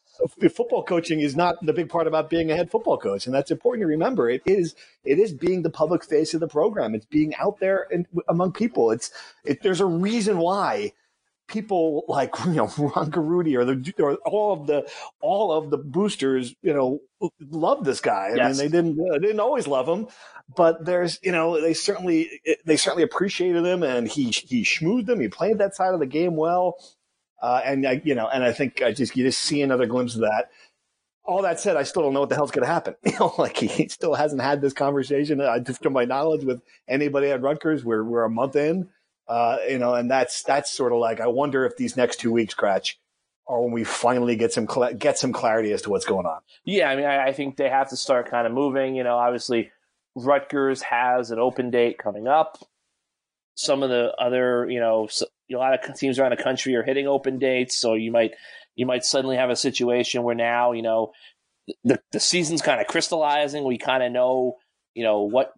Football 0.50 0.82
coaching 0.82 1.20
is 1.20 1.36
not 1.36 1.64
the 1.64 1.72
big 1.72 1.88
part 1.88 2.06
about 2.06 2.30
being 2.30 2.50
a 2.50 2.56
head 2.56 2.70
football 2.70 2.98
coach, 2.98 3.26
and 3.26 3.34
that's 3.34 3.50
important 3.50 3.82
to 3.82 3.86
remember. 3.86 4.28
It 4.30 4.42
is 4.46 4.74
it 5.04 5.18
is 5.18 5.32
being 5.32 5.62
the 5.62 5.70
public 5.70 6.04
face 6.04 6.34
of 6.34 6.40
the 6.40 6.48
program. 6.48 6.94
It's 6.94 7.06
being 7.06 7.34
out 7.36 7.58
there 7.60 7.86
and 7.90 8.06
among 8.28 8.52
people. 8.52 8.90
It's 8.90 9.10
it, 9.44 9.62
there's 9.62 9.80
a 9.80 9.86
reason 9.86 10.38
why 10.38 10.92
people 11.48 12.04
like 12.08 12.34
you 12.46 12.52
know 12.52 12.72
Ron 12.78 13.10
Garutti 13.10 13.56
or 13.56 13.64
the 13.64 13.94
or 13.98 14.14
all 14.24 14.52
of 14.52 14.66
the 14.66 14.90
all 15.20 15.52
of 15.52 15.70
the 15.70 15.78
boosters 15.78 16.54
you 16.62 16.72
know 16.72 17.00
love 17.40 17.84
this 17.84 18.00
guy. 18.00 18.30
I 18.32 18.36
yes. 18.36 18.58
mean, 18.58 18.70
they 18.70 18.76
didn't 18.76 18.96
they 18.96 19.18
didn't 19.18 19.40
always 19.40 19.66
love 19.66 19.88
him, 19.88 20.08
but 20.54 20.84
there's 20.84 21.18
you 21.22 21.32
know 21.32 21.60
they 21.60 21.74
certainly 21.74 22.40
they 22.64 22.76
certainly 22.76 23.02
appreciated 23.02 23.64
him, 23.64 23.82
and 23.82 24.08
he 24.08 24.30
he 24.30 24.62
schmoozed 24.62 25.06
them. 25.06 25.20
He 25.20 25.28
played 25.28 25.58
that 25.58 25.74
side 25.74 25.94
of 25.94 26.00
the 26.00 26.06
game 26.06 26.36
well, 26.36 26.76
uh, 27.42 27.60
and 27.64 27.86
I 27.86 28.00
you 28.04 28.14
know 28.14 28.28
and 28.28 28.44
I 28.44 28.52
think 28.52 28.82
I 28.82 28.92
just 28.92 29.16
you 29.16 29.24
just 29.24 29.40
see 29.40 29.62
another 29.62 29.86
glimpse 29.86 30.14
of 30.14 30.22
that. 30.22 30.50
All 31.24 31.42
that 31.42 31.58
said, 31.58 31.76
I 31.76 31.82
still 31.82 32.02
don't 32.02 32.14
know 32.14 32.20
what 32.20 32.28
the 32.28 32.36
hell's 32.36 32.52
going 32.52 32.64
to 32.64 32.72
happen. 32.72 32.94
You 33.04 33.18
know, 33.18 33.34
like 33.36 33.56
he 33.56 33.88
still 33.88 34.14
hasn't 34.14 34.40
had 34.40 34.60
this 34.60 34.72
conversation, 34.72 35.40
uh, 35.40 35.58
from 35.82 35.92
my 35.92 36.04
knowledge, 36.04 36.44
with 36.44 36.62
anybody 36.86 37.30
at 37.30 37.42
Rutgers. 37.42 37.84
We're 37.84 38.04
we're 38.04 38.24
a 38.24 38.30
month 38.30 38.56
in. 38.56 38.88
Uh, 39.28 39.56
you 39.68 39.78
know, 39.78 39.94
and 39.94 40.10
that's 40.10 40.42
that's 40.44 40.70
sort 40.70 40.92
of 40.92 40.98
like 40.98 41.20
I 41.20 41.26
wonder 41.26 41.64
if 41.66 41.76
these 41.76 41.96
next 41.96 42.20
two 42.20 42.30
weeks, 42.30 42.54
Kratch, 42.54 42.94
are 43.48 43.60
when 43.60 43.72
we 43.72 43.84
finally 43.84 44.36
get 44.36 44.52
some 44.52 44.68
cl- 44.68 44.94
get 44.94 45.18
some 45.18 45.32
clarity 45.32 45.72
as 45.72 45.82
to 45.82 45.90
what's 45.90 46.04
going 46.04 46.26
on. 46.26 46.40
Yeah, 46.64 46.90
I 46.90 46.96
mean, 46.96 47.06
I, 47.06 47.26
I 47.26 47.32
think 47.32 47.56
they 47.56 47.68
have 47.68 47.90
to 47.90 47.96
start 47.96 48.30
kind 48.30 48.46
of 48.46 48.52
moving. 48.52 48.94
You 48.94 49.04
know, 49.04 49.16
obviously 49.16 49.70
Rutgers 50.14 50.82
has 50.82 51.30
an 51.30 51.38
open 51.38 51.70
date 51.70 51.98
coming 51.98 52.26
up. 52.26 52.58
Some 53.54 53.82
of 53.82 53.90
the 53.90 54.12
other, 54.18 54.68
you 54.68 54.80
know, 54.80 55.08
a 55.52 55.58
lot 55.58 55.74
of 55.74 55.96
teams 55.96 56.18
around 56.18 56.30
the 56.30 56.42
country 56.42 56.74
are 56.74 56.82
hitting 56.82 57.06
open 57.06 57.38
dates, 57.38 57.76
so 57.76 57.94
you 57.94 58.10
might 58.10 58.32
you 58.74 58.86
might 58.86 59.04
suddenly 59.04 59.36
have 59.36 59.50
a 59.50 59.56
situation 59.56 60.22
where 60.22 60.34
now, 60.34 60.72
you 60.72 60.82
know, 60.82 61.12
the 61.84 62.00
the 62.12 62.20
season's 62.20 62.62
kind 62.62 62.80
of 62.80 62.86
crystallizing. 62.86 63.64
We 63.64 63.78
kind 63.78 64.02
of 64.02 64.12
know, 64.12 64.56
you 64.94 65.04
know, 65.04 65.22
what 65.22 65.52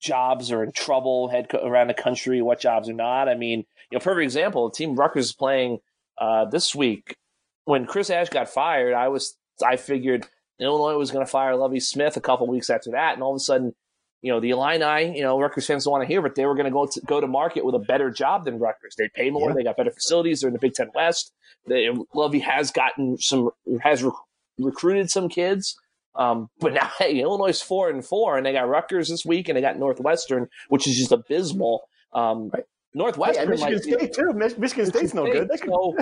jobs 0.00 0.52
are 0.52 0.62
in 0.62 0.72
trouble 0.72 1.28
head 1.28 1.48
co- 1.48 1.66
around 1.66 1.88
the 1.88 1.94
country, 1.94 2.42
what 2.42 2.60
jobs 2.60 2.88
are 2.88 2.94
not. 2.94 3.28
I 3.28 3.34
mean, 3.34 3.64
you 3.90 3.98
know, 3.98 4.00
perfect 4.00 4.24
example. 4.24 4.70
Team 4.70 4.94
Rutgers 4.94 5.26
is 5.26 5.32
playing 5.32 5.78
uh, 6.18 6.44
this 6.46 6.74
week. 6.74 7.16
When 7.64 7.86
Chris 7.86 8.10
Ash 8.10 8.28
got 8.28 8.48
fired, 8.48 8.94
I 8.94 9.08
was 9.08 9.36
I 9.64 9.76
figured 9.76 10.26
Illinois 10.60 10.98
was 10.98 11.10
going 11.10 11.24
to 11.24 11.30
fire 11.30 11.56
Lovie 11.56 11.80
Smith 11.80 12.16
a 12.16 12.20
couple 12.20 12.46
weeks 12.46 12.70
after 12.70 12.90
that, 12.92 13.14
and 13.14 13.22
all 13.22 13.32
of 13.32 13.36
a 13.36 13.40
sudden, 13.40 13.74
you 14.24 14.32
know, 14.32 14.40
the 14.40 14.48
Illini, 14.48 15.14
you 15.14 15.22
know, 15.22 15.38
Rutgers 15.38 15.66
fans 15.66 15.84
don't 15.84 15.92
want 15.92 16.02
to 16.02 16.08
hear, 16.08 16.22
but 16.22 16.34
they 16.34 16.46
were 16.46 16.54
going 16.54 16.64
to 16.64 16.70
go 16.70 16.86
to 16.86 17.00
go 17.02 17.20
to 17.20 17.26
market 17.26 17.62
with 17.62 17.74
a 17.74 17.78
better 17.78 18.10
job 18.10 18.46
than 18.46 18.58
Rutgers. 18.58 18.94
They 18.96 19.10
pay 19.14 19.28
more, 19.28 19.50
yeah. 19.50 19.54
they 19.54 19.64
got 19.64 19.76
better 19.76 19.90
facilities. 19.90 20.40
They're 20.40 20.48
in 20.48 20.54
the 20.54 20.58
Big 20.58 20.72
Ten 20.72 20.90
West. 20.94 21.34
They, 21.66 21.90
Lovie 22.14 22.38
has 22.38 22.70
gotten 22.70 23.18
some 23.18 23.50
has 23.82 24.02
rec- 24.02 24.14
recruited 24.58 25.10
some 25.10 25.28
kids. 25.28 25.78
Um, 26.14 26.48
but 26.58 26.72
now, 26.72 26.90
hey, 26.98 27.20
Illinois 27.20 27.48
is 27.48 27.60
four 27.60 27.90
and 27.90 28.02
four, 28.02 28.38
and 28.38 28.46
they 28.46 28.54
got 28.54 28.66
Rutgers 28.66 29.10
this 29.10 29.26
week, 29.26 29.50
and 29.50 29.58
they 29.58 29.60
got 29.60 29.78
Northwestern, 29.78 30.48
which 30.70 30.88
is 30.88 30.96
just 30.96 31.12
abysmal. 31.12 31.86
Um, 32.14 32.48
right. 32.48 32.64
Northwestern, 32.94 33.44
hey, 33.44 33.50
Michigan 33.50 33.82
State 33.82 34.14
too. 34.14 34.32
Michigan, 34.32 34.60
Michigan 34.62 34.86
State's 34.86 35.10
State, 35.10 35.14
no 35.14 35.30
good. 35.30 35.50
So, 35.58 35.96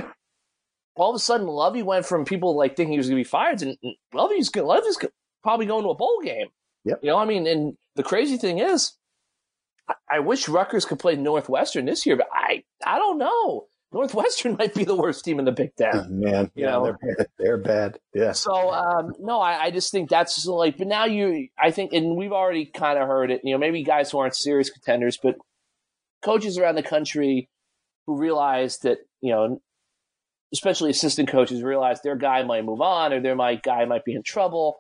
all 0.95 1.11
of 1.11 1.17
a 1.17 1.19
sudden, 1.19 1.49
Lovie 1.49 1.83
went 1.83 2.07
from 2.07 2.25
people 2.25 2.55
like 2.55 2.77
thinking 2.77 2.93
he 2.93 2.99
was 2.99 3.09
going 3.09 3.17
to 3.17 3.21
be 3.21 3.29
fired, 3.29 3.63
and 3.63 3.77
Lovie's 4.15 4.55
Lovey's 4.55 4.99
probably 5.43 5.67
going 5.67 5.83
to 5.83 5.91
a 5.91 5.95
bowl 5.97 6.21
game. 6.23 6.47
Yep. 6.85 7.01
You 7.03 7.11
know, 7.11 7.19
I 7.19 7.25
mean, 7.25 7.47
and 7.47 7.77
the 7.97 8.03
crazy 8.03 8.37
thing 8.37 8.59
is, 8.59 8.93
I, 9.89 9.95
I 10.11 10.19
wish 10.21 10.49
Rutgers 10.49 10.85
could 10.85 10.99
play 10.99 11.17
Northwestern 11.17 11.85
this 11.85 12.07
year, 12.07 12.17
but 12.17 12.29
I 12.33 12.65
I 12.85 12.99
don't 12.99 13.19
know. 13.19 13.67
Northwestern 13.93 14.57
might 14.59 14.75
be 14.75 14.85
the 14.85 14.97
worst 14.97 15.25
team 15.25 15.39
in 15.39 15.45
the 15.45 15.53
Big 15.53 15.75
Ten. 15.77 15.91
Oh, 15.95 16.07
man, 16.09 16.51
you 16.55 16.65
yeah, 16.65 16.71
know 16.71 16.85
they're 16.85 17.17
bad. 17.17 17.27
they're 17.39 17.59
bad. 17.59 17.99
Yeah. 18.15 18.33
So 18.33 18.73
um, 18.73 19.13
no, 19.21 19.41
I, 19.41 19.65
I, 19.65 19.71
just 19.71 19.93
think 19.93 20.09
that's 20.09 20.47
like. 20.47 20.79
But 20.79 20.87
now 20.87 21.05
you, 21.05 21.49
I 21.59 21.71
think, 21.71 21.93
and 21.93 22.17
we've 22.17 22.33
already 22.33 22.67
kind 22.67 22.99
of 22.99 23.07
heard 23.07 23.31
it. 23.31 23.43
You 23.45 23.53
know, 23.53 23.59
maybe 23.59 23.83
guys 23.83 24.11
who 24.11 24.19
aren't 24.19 24.37
serious 24.37 24.71
contenders, 24.71 25.19
but 25.23 25.37
coaches 26.23 26.59
around 26.59 26.77
the 26.77 26.83
country 26.83 27.49
who 28.07 28.17
realize 28.19 28.79
that 28.79 28.99
you 29.21 29.33
know, 29.33 29.61
especially 30.53 30.91
assistant 30.91 31.29
coaches 31.29 31.63
realize 31.63 32.01
their 32.01 32.17
guy 32.17 32.43
might 32.43 32.65
move 32.65 32.81
on 32.81 33.13
or 33.13 33.21
their 33.21 33.37
my 33.37 33.57
guy 33.57 33.85
might 33.85 34.05
be 34.05 34.15
in 34.15 34.23
trouble. 34.23 34.79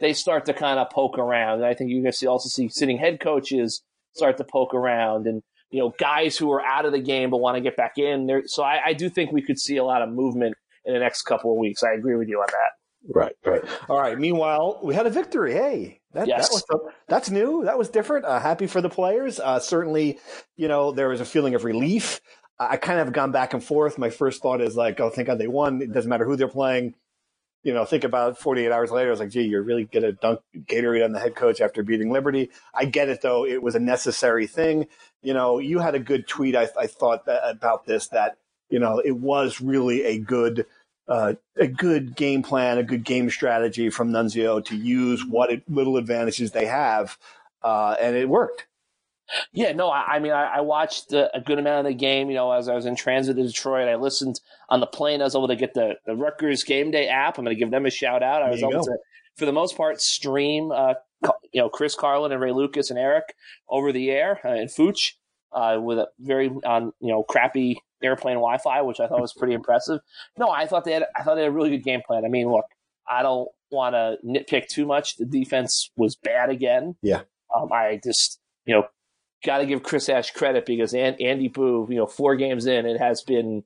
They 0.00 0.12
start 0.12 0.46
to 0.46 0.54
kind 0.54 0.78
of 0.78 0.90
poke 0.90 1.18
around. 1.18 1.58
And 1.58 1.66
I 1.66 1.74
think 1.74 1.90
you're 1.90 2.02
going 2.02 2.12
to 2.12 2.16
see 2.16 2.26
also 2.26 2.48
see 2.48 2.68
sitting 2.68 2.98
head 2.98 3.20
coaches 3.20 3.82
start 4.14 4.36
to 4.38 4.44
poke 4.44 4.74
around 4.74 5.26
and 5.26 5.42
you 5.70 5.80
know, 5.80 5.92
guys 5.98 6.36
who 6.36 6.52
are 6.52 6.64
out 6.64 6.84
of 6.84 6.92
the 6.92 7.00
game 7.00 7.30
but 7.30 7.38
want 7.38 7.56
to 7.56 7.60
get 7.60 7.76
back 7.76 7.98
in 7.98 8.26
there. 8.26 8.42
So 8.46 8.62
I, 8.62 8.80
I 8.86 8.92
do 8.92 9.08
think 9.08 9.32
we 9.32 9.42
could 9.42 9.58
see 9.58 9.76
a 9.76 9.84
lot 9.84 10.02
of 10.02 10.08
movement 10.08 10.54
in 10.84 10.94
the 10.94 11.00
next 11.00 11.22
couple 11.22 11.50
of 11.50 11.58
weeks. 11.58 11.82
I 11.82 11.94
agree 11.94 12.14
with 12.14 12.28
you 12.28 12.38
on 12.38 12.46
that. 12.46 13.12
Right, 13.12 13.34
right. 13.44 13.62
All 13.88 14.00
right. 14.00 14.16
Meanwhile, 14.16 14.80
we 14.84 14.94
had 14.94 15.06
a 15.06 15.10
victory. 15.10 15.52
Hey, 15.52 16.00
that, 16.12 16.28
yes. 16.28 16.48
that 16.48 16.54
was 16.54 16.92
that's 17.08 17.28
new. 17.28 17.64
That 17.64 17.76
was 17.76 17.88
different. 17.88 18.24
Uh, 18.24 18.38
happy 18.38 18.68
for 18.68 18.80
the 18.80 18.88
players. 18.88 19.40
Uh, 19.40 19.58
certainly, 19.58 20.20
you 20.56 20.68
know, 20.68 20.92
there 20.92 21.08
was 21.08 21.20
a 21.20 21.24
feeling 21.24 21.56
of 21.56 21.64
relief. 21.64 22.20
I 22.58 22.76
kind 22.76 23.00
of 23.00 23.08
have 23.08 23.12
gone 23.12 23.32
back 23.32 23.52
and 23.52 23.62
forth. 23.62 23.98
My 23.98 24.10
first 24.10 24.42
thought 24.42 24.60
is 24.60 24.76
like, 24.76 25.00
oh, 25.00 25.10
thank 25.10 25.26
God 25.26 25.38
they 25.38 25.48
won. 25.48 25.82
It 25.82 25.92
doesn't 25.92 26.08
matter 26.08 26.24
who 26.24 26.36
they're 26.36 26.46
playing. 26.46 26.94
You 27.64 27.74
know, 27.74 27.84
think 27.84 28.04
about 28.04 28.38
48 28.38 28.70
hours 28.70 28.90
later. 28.92 29.08
I 29.08 29.10
was 29.10 29.20
like, 29.20 29.30
gee, 29.30 29.42
you're 29.42 29.62
really 29.62 29.84
going 29.84 30.04
to 30.04 30.12
dunk 30.12 30.40
Gatorade 30.56 31.04
on 31.04 31.12
the 31.12 31.18
head 31.18 31.34
coach 31.34 31.60
after 31.60 31.82
beating 31.82 32.12
Liberty. 32.12 32.50
I 32.72 32.84
get 32.84 33.08
it, 33.08 33.22
though. 33.22 33.44
It 33.44 33.62
was 33.62 33.74
a 33.74 33.80
necessary 33.80 34.46
thing. 34.46 34.86
You 35.22 35.34
know, 35.34 35.58
you 35.58 35.80
had 35.80 35.96
a 35.96 35.98
good 35.98 36.28
tweet, 36.28 36.54
I, 36.54 36.68
I 36.78 36.86
thought, 36.86 37.26
that, 37.26 37.40
about 37.48 37.86
this, 37.86 38.08
that, 38.08 38.36
you 38.70 38.78
know, 38.78 39.00
it 39.04 39.16
was 39.16 39.60
really 39.60 40.04
a 40.04 40.18
good– 40.18 40.66
uh, 41.08 41.34
a 41.56 41.66
good 41.66 42.16
game 42.16 42.42
plan, 42.42 42.78
a 42.78 42.82
good 42.82 43.04
game 43.04 43.28
strategy 43.30 43.90
from 43.90 44.10
Nunzio 44.10 44.64
to 44.66 44.76
use 44.76 45.24
what 45.24 45.50
it, 45.50 45.62
little 45.68 45.96
advantages 45.96 46.52
they 46.52 46.66
have, 46.66 47.18
uh, 47.62 47.96
and 48.00 48.16
it 48.16 48.28
worked. 48.28 48.66
Yeah, 49.52 49.72
no, 49.72 49.88
I, 49.88 50.14
I 50.14 50.18
mean, 50.18 50.32
I, 50.32 50.56
I, 50.56 50.60
watched 50.60 51.12
a 51.12 51.42
good 51.44 51.58
amount 51.58 51.86
of 51.86 51.90
the 51.90 51.96
game. 51.96 52.28
You 52.28 52.36
know, 52.36 52.52
as 52.52 52.68
I 52.68 52.74
was 52.74 52.84
in 52.84 52.94
transit 52.94 53.36
to 53.36 53.42
Detroit, 53.42 53.88
I 53.88 53.96
listened 53.96 54.40
on 54.68 54.80
the 54.80 54.86
plane. 54.86 55.20
I 55.20 55.24
was 55.24 55.34
able 55.34 55.48
to 55.48 55.56
get 55.56 55.74
the 55.74 55.94
the 56.06 56.14
Rutgers 56.14 56.62
Game 56.62 56.90
Day 56.90 57.08
app. 57.08 57.38
I'm 57.38 57.44
going 57.44 57.56
to 57.56 57.58
give 57.58 57.70
them 57.70 57.86
a 57.86 57.90
shout 57.90 58.22
out. 58.22 58.42
I 58.42 58.50
was 58.50 58.62
able 58.62 58.72
go. 58.72 58.84
to, 58.84 58.98
for 59.36 59.46
the 59.46 59.52
most 59.52 59.76
part, 59.76 60.00
stream. 60.00 60.70
Uh, 60.70 60.94
you 61.52 61.60
know, 61.60 61.68
Chris 61.68 61.94
Carlin 61.94 62.32
and 62.32 62.40
Ray 62.40 62.52
Lucas 62.52 62.90
and 62.90 62.98
Eric 62.98 63.34
over 63.68 63.92
the 63.92 64.10
air 64.10 64.40
uh, 64.44 64.54
in 64.54 64.68
Fooch 64.68 65.12
uh, 65.54 65.78
with 65.80 65.98
a 65.98 66.08
very 66.18 66.50
on 66.64 66.92
you 67.00 67.08
know 67.08 67.22
crappy 67.22 67.80
airplane 68.02 68.36
Wi-Fi, 68.36 68.82
which 68.82 69.00
I 69.00 69.06
thought 69.06 69.20
was 69.20 69.32
pretty 69.32 69.54
impressive. 69.54 70.00
No, 70.38 70.50
I 70.50 70.66
thought 70.66 70.84
they 70.84 70.92
had 70.92 71.04
I 71.16 71.22
thought 71.22 71.36
they 71.36 71.42
had 71.42 71.50
a 71.50 71.54
really 71.54 71.70
good 71.70 71.84
game 71.84 72.02
plan. 72.06 72.24
I 72.24 72.28
mean, 72.28 72.50
look, 72.50 72.66
I 73.08 73.22
don't 73.22 73.48
want 73.70 73.94
to 73.94 74.16
nitpick 74.24 74.68
too 74.68 74.86
much. 74.86 75.16
The 75.16 75.24
defense 75.24 75.90
was 75.96 76.16
bad 76.16 76.50
again. 76.50 76.96
Yeah, 77.02 77.22
um, 77.54 77.72
I 77.72 78.00
just 78.02 78.40
you 78.66 78.74
know 78.74 78.86
got 79.44 79.58
to 79.58 79.66
give 79.66 79.82
Chris 79.82 80.08
Ash 80.08 80.30
credit 80.30 80.66
because 80.66 80.94
Andy 80.94 81.48
Buh, 81.48 81.86
you 81.88 81.96
know, 81.96 82.06
four 82.06 82.36
games 82.36 82.66
in, 82.66 82.86
it 82.86 82.98
has 82.98 83.22
been 83.22 83.62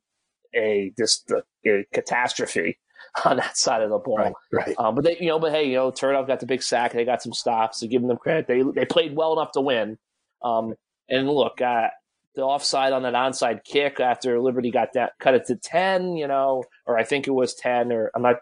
a 0.54 0.92
just 0.98 1.30
a, 1.66 1.84
catastrophe 1.92 2.78
on 3.24 3.36
that 3.36 3.56
side 3.56 3.82
of 3.82 3.90
the 3.90 3.98
ball. 3.98 4.18
Right. 4.18 4.32
right. 4.52 4.74
Um, 4.78 4.94
but 4.94 5.04
they, 5.04 5.16
you 5.18 5.28
know, 5.28 5.38
but 5.38 5.52
hey, 5.52 5.68
you 5.68 5.74
know, 5.74 5.90
Turnoff 5.90 6.26
got 6.26 6.40
the 6.40 6.46
big 6.46 6.62
sack. 6.62 6.92
They 6.92 7.04
got 7.04 7.22
some 7.22 7.32
stops. 7.32 7.80
So 7.80 7.86
giving 7.86 8.08
them 8.08 8.18
credit. 8.18 8.46
They 8.46 8.62
they 8.62 8.84
played 8.84 9.14
well 9.16 9.32
enough 9.32 9.52
to 9.52 9.60
win. 9.60 9.98
Um, 10.42 10.74
and 11.08 11.28
look, 11.28 11.60
uh, 11.60 11.88
the 12.34 12.42
offside 12.42 12.92
on 12.92 13.02
that 13.02 13.14
onside 13.14 13.64
kick 13.64 14.00
after 14.00 14.40
Liberty 14.40 14.70
got 14.70 14.92
that 14.94 15.12
cut 15.18 15.34
it 15.34 15.46
to 15.46 15.56
ten, 15.56 16.16
you 16.16 16.28
know, 16.28 16.64
or 16.86 16.98
I 16.98 17.04
think 17.04 17.26
it 17.26 17.32
was 17.32 17.54
ten, 17.54 17.92
or 17.92 18.10
I'm 18.14 18.22
not 18.22 18.36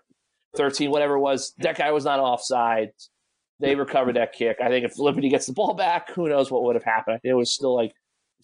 thirteen, 0.56 0.90
whatever 0.90 1.14
it 1.14 1.20
was. 1.20 1.52
That 1.58 1.78
guy 1.78 1.92
was 1.92 2.04
not 2.04 2.20
offside. 2.20 2.90
They 3.58 3.74
recovered 3.74 4.16
that 4.16 4.32
kick. 4.32 4.58
I 4.62 4.68
think 4.68 4.84
if 4.84 4.98
Liberty 4.98 5.28
gets 5.28 5.46
the 5.46 5.52
ball 5.52 5.74
back, 5.74 6.10
who 6.10 6.28
knows 6.28 6.50
what 6.50 6.62
would 6.64 6.76
have 6.76 6.84
happened. 6.84 7.20
It 7.24 7.34
was 7.34 7.50
still 7.50 7.74
like 7.74 7.92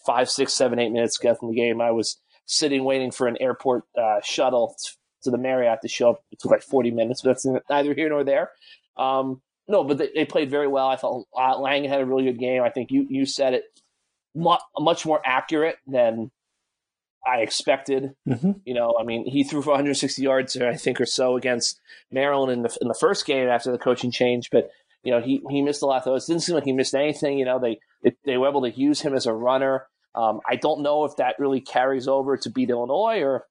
five, 0.07 0.31
six, 0.31 0.53
seven, 0.53 0.79
eight 0.79 0.91
minutes 0.91 1.23
left 1.23 1.43
in 1.43 1.51
the 1.51 1.55
game. 1.55 1.81
I 1.81 1.91
was 1.91 2.19
sitting 2.47 2.85
waiting 2.85 3.11
for 3.11 3.27
an 3.27 3.37
airport 3.41 3.85
uh, 3.97 4.21
shuttle 4.23 4.75
to 5.23 5.31
the 5.31 5.39
Marriott 5.39 5.81
to 5.83 5.89
show 5.89 6.11
up. 6.11 6.25
It 6.31 6.41
took 6.41 6.51
like 6.51 6.63
40 6.63 6.91
minutes, 6.91 7.23
but 7.23 7.31
that's 7.31 7.47
neither 7.71 7.95
here 7.95 8.09
nor 8.09 8.25
there. 8.25 8.51
Um, 8.97 9.43
no, 9.69 9.85
but 9.85 9.99
they, 9.99 10.11
they, 10.15 10.25
played 10.25 10.51
very 10.51 10.67
well. 10.67 10.89
I 10.89 10.97
thought 10.97 11.27
uh, 11.39 11.59
Lang 11.59 11.85
had 11.85 12.01
a 12.01 12.07
really 12.07 12.25
good 12.25 12.39
game. 12.39 12.63
I 12.63 12.71
think 12.71 12.91
you 12.91 13.07
you 13.09 13.25
said 13.25 13.55
it 13.55 13.65
much 14.35 15.07
more 15.07 15.21
accurate 15.25 15.77
than 15.87 16.31
I 17.27 17.39
expected. 17.39 18.15
Mm-hmm. 18.29 18.53
You 18.65 18.75
know, 18.75 18.97
I 19.01 19.05
mean, 19.05 19.27
he 19.27 19.45
threw 19.45 19.63
for 19.63 19.71
160 19.71 20.21
yards, 20.21 20.57
I 20.57 20.75
think, 20.75 21.01
or 21.01 21.07
so 21.07 21.37
against 21.37 21.81
Maryland 22.11 22.53
in 22.53 22.63
the 22.63 22.77
in 22.81 22.89
the 22.89 22.95
first 22.95 23.25
game 23.25 23.49
after 23.49 23.71
the 23.71 23.79
coaching 23.79 24.11
change. 24.11 24.51
But 24.51 24.71
you 25.03 25.11
know, 25.11 25.21
he 25.21 25.43
he 25.51 25.63
missed 25.63 25.83
a 25.83 25.87
lot 25.87 25.99
of 25.99 26.05
those. 26.05 26.29
It 26.29 26.33
didn't 26.33 26.43
seem 26.45 26.55
like 26.55 26.65
he 26.65 26.73
missed 26.73 26.95
anything. 26.95 27.39
You 27.39 27.45
know, 27.45 27.59
they 27.59 27.79
they, 28.03 28.15
they 28.25 28.37
were 28.37 28.49
able 28.49 28.63
to 28.63 28.71
use 28.71 29.01
him 29.01 29.15
as 29.15 29.27
a 29.27 29.33
runner. 29.33 29.87
Um, 30.15 30.41
I 30.49 30.57
don't 30.57 30.83
know 30.83 31.05
if 31.05 31.17
that 31.17 31.37
really 31.39 31.61
carries 31.61 32.07
over 32.07 32.37
to 32.37 32.51
beat 32.51 32.71
Illinois 32.71 33.23
or 33.23 33.47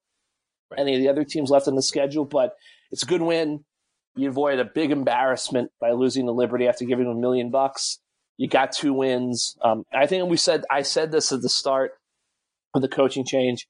any 0.76 0.94
of 0.94 1.00
the 1.00 1.08
other 1.08 1.24
teams 1.24 1.50
left 1.50 1.68
on 1.68 1.74
the 1.74 1.82
schedule, 1.82 2.24
but 2.24 2.54
it's 2.90 3.02
a 3.02 3.06
good 3.06 3.20
win. 3.20 3.64
You 4.14 4.28
avoid 4.28 4.58
a 4.58 4.64
big 4.64 4.90
embarrassment 4.90 5.70
by 5.80 5.90
losing 5.92 6.26
to 6.26 6.32
Liberty 6.32 6.68
after 6.68 6.84
giving 6.84 7.06
them 7.06 7.16
a 7.16 7.20
million 7.20 7.50
bucks. 7.50 7.98
You 8.38 8.48
got 8.48 8.72
two 8.72 8.92
wins. 8.92 9.56
Um, 9.62 9.84
I 9.92 10.06
think 10.06 10.28
we 10.30 10.36
said 10.36 10.64
I 10.70 10.82
said 10.82 11.12
this 11.12 11.32
at 11.32 11.42
the 11.42 11.48
start 11.48 11.92
of 12.74 12.80
the 12.80 12.88
coaching 12.88 13.26
change. 13.26 13.66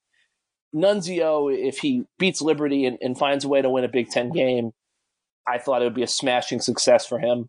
Nunzio, 0.75 1.55
if 1.55 1.79
he 1.79 2.05
beats 2.19 2.41
Liberty 2.41 2.87
and, 2.87 2.97
and 3.01 3.19
finds 3.19 3.45
a 3.45 3.49
way 3.49 3.61
to 3.61 3.69
win 3.69 3.85
a 3.85 3.89
Big 3.89 4.09
Ten 4.09 4.31
game, 4.31 4.71
I 5.47 5.59
thought 5.59 5.83
it 5.83 5.85
would 5.85 5.95
be 5.95 6.05
a 6.05 6.09
smashing 6.09 6.61
success 6.61 7.05
for 7.07 7.19
him 7.19 7.49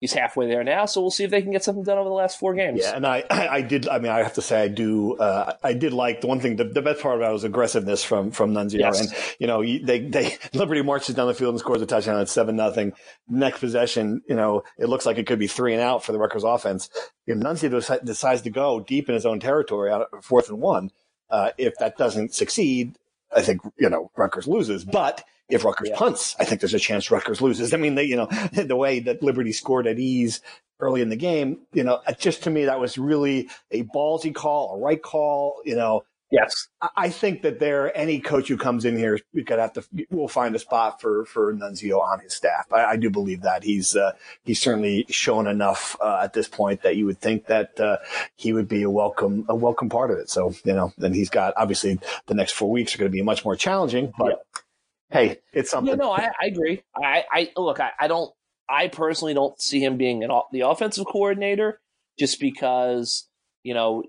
he's 0.00 0.12
halfway 0.12 0.46
there 0.46 0.62
now. 0.62 0.86
So 0.86 1.00
we'll 1.00 1.10
see 1.10 1.24
if 1.24 1.30
they 1.30 1.42
can 1.42 1.52
get 1.52 1.64
something 1.64 1.84
done 1.84 1.98
over 1.98 2.08
the 2.08 2.14
last 2.14 2.38
four 2.38 2.54
games. 2.54 2.80
Yeah, 2.82 2.96
and 2.96 3.06
I, 3.06 3.24
I 3.30 3.62
did. 3.62 3.88
I 3.88 3.98
mean, 3.98 4.12
I 4.12 4.18
have 4.18 4.34
to 4.34 4.42
say, 4.42 4.62
I 4.62 4.68
do. 4.68 5.16
Uh, 5.16 5.54
I 5.62 5.72
did 5.72 5.92
like 5.92 6.20
the 6.20 6.26
one 6.26 6.40
thing. 6.40 6.56
The, 6.56 6.64
the, 6.64 6.82
best 6.82 7.00
part 7.00 7.16
about 7.16 7.30
it 7.30 7.34
was 7.34 7.44
aggressiveness 7.44 8.04
from 8.04 8.30
from 8.30 8.52
Nunzio. 8.52 8.80
Yes. 8.80 9.00
And 9.00 9.14
you 9.38 9.46
know, 9.46 9.62
they 9.62 10.00
they 10.00 10.36
Liberty 10.54 10.82
marches 10.82 11.14
down 11.14 11.26
the 11.26 11.34
field 11.34 11.54
and 11.54 11.60
scores 11.60 11.82
a 11.82 11.86
touchdown 11.86 12.20
at 12.20 12.28
seven 12.28 12.56
nothing. 12.56 12.92
Next 13.28 13.60
possession, 13.60 14.22
you 14.28 14.36
know, 14.36 14.62
it 14.78 14.88
looks 14.88 15.06
like 15.06 15.18
it 15.18 15.26
could 15.26 15.38
be 15.38 15.46
three 15.46 15.72
and 15.72 15.82
out 15.82 16.04
for 16.04 16.12
the 16.12 16.18
Rutgers 16.18 16.44
offense. 16.44 16.90
If 17.26 17.38
Nunzio 17.38 18.04
decides 18.04 18.42
to 18.42 18.50
go 18.50 18.80
deep 18.80 19.08
in 19.08 19.14
his 19.14 19.26
own 19.26 19.40
territory, 19.40 19.90
out 19.90 20.08
of 20.12 20.24
fourth 20.24 20.48
and 20.48 20.60
one, 20.60 20.90
uh, 21.30 21.50
if 21.58 21.74
that 21.78 21.96
doesn't 21.96 22.34
succeed, 22.34 22.96
I 23.34 23.42
think 23.42 23.62
you 23.78 23.90
know 23.90 24.10
Rutgers 24.16 24.46
loses, 24.46 24.84
but 24.84 25.24
if 25.48 25.64
Rutgers 25.64 25.88
yeah. 25.90 25.96
punts, 25.96 26.34
I 26.38 26.44
think 26.44 26.60
there's 26.60 26.74
a 26.74 26.78
chance 26.78 27.10
Rutgers 27.10 27.40
loses. 27.40 27.72
I 27.72 27.76
mean, 27.76 27.94
they, 27.94 28.04
you 28.04 28.16
know, 28.16 28.26
the 28.52 28.76
way 28.76 29.00
that 29.00 29.22
Liberty 29.22 29.52
scored 29.52 29.86
at 29.86 29.98
ease 29.98 30.40
early 30.80 31.00
in 31.00 31.08
the 31.08 31.16
game, 31.16 31.60
you 31.72 31.84
know, 31.84 32.00
just 32.18 32.42
to 32.44 32.50
me, 32.50 32.64
that 32.66 32.80
was 32.80 32.98
really 32.98 33.48
a 33.70 33.84
ballsy 33.84 34.34
call, 34.34 34.74
a 34.74 34.78
right 34.78 35.02
call, 35.02 35.60
you 35.64 35.76
know. 35.76 36.04
Yes. 36.28 36.66
I 36.96 37.08
think 37.08 37.42
that 37.42 37.60
there, 37.60 37.96
any 37.96 38.18
coach 38.18 38.48
who 38.48 38.56
comes 38.56 38.84
in 38.84 38.96
here, 38.96 39.20
we 39.32 39.44
could 39.44 39.60
have 39.60 39.74
to, 39.74 39.84
we'll 40.10 40.26
find 40.26 40.56
a 40.56 40.58
spot 40.58 41.00
for, 41.00 41.24
for 41.24 41.54
Nunzio 41.54 42.00
on 42.00 42.18
his 42.18 42.34
staff. 42.34 42.66
I, 42.72 42.84
I 42.84 42.96
do 42.96 43.10
believe 43.10 43.42
that 43.42 43.62
he's, 43.62 43.94
uh, 43.94 44.10
he's 44.42 44.60
certainly 44.60 45.06
shown 45.08 45.46
enough, 45.46 45.96
uh, 46.00 46.18
at 46.24 46.32
this 46.32 46.48
point 46.48 46.82
that 46.82 46.96
you 46.96 47.06
would 47.06 47.20
think 47.20 47.46
that, 47.46 47.78
uh, 47.78 47.98
he 48.34 48.52
would 48.52 48.66
be 48.66 48.82
a 48.82 48.90
welcome, 48.90 49.46
a 49.48 49.54
welcome 49.54 49.88
part 49.88 50.10
of 50.10 50.18
it. 50.18 50.28
So, 50.28 50.52
you 50.64 50.72
know, 50.72 50.92
then 50.98 51.14
he's 51.14 51.30
got, 51.30 51.54
obviously 51.56 52.00
the 52.26 52.34
next 52.34 52.54
four 52.54 52.72
weeks 52.72 52.92
are 52.96 52.98
going 52.98 53.10
to 53.10 53.16
be 53.16 53.22
much 53.22 53.44
more 53.44 53.54
challenging, 53.54 54.12
but 54.18 54.30
yeah 54.30 54.60
hey, 55.10 55.38
it's 55.52 55.70
something. 55.70 55.90
Yeah, 55.90 55.96
no, 55.96 56.12
I, 56.12 56.30
I 56.40 56.46
agree. 56.46 56.82
I, 56.96 57.24
I 57.30 57.50
look, 57.56 57.80
I, 57.80 57.90
I, 57.98 58.08
don't. 58.08 58.32
I 58.68 58.88
personally 58.88 59.34
don't 59.34 59.60
see 59.60 59.82
him 59.82 59.96
being 59.96 60.24
an, 60.24 60.30
the 60.52 60.60
offensive 60.62 61.06
coordinator, 61.06 61.80
just 62.18 62.40
because 62.40 63.28
you 63.62 63.74
know, 63.74 64.04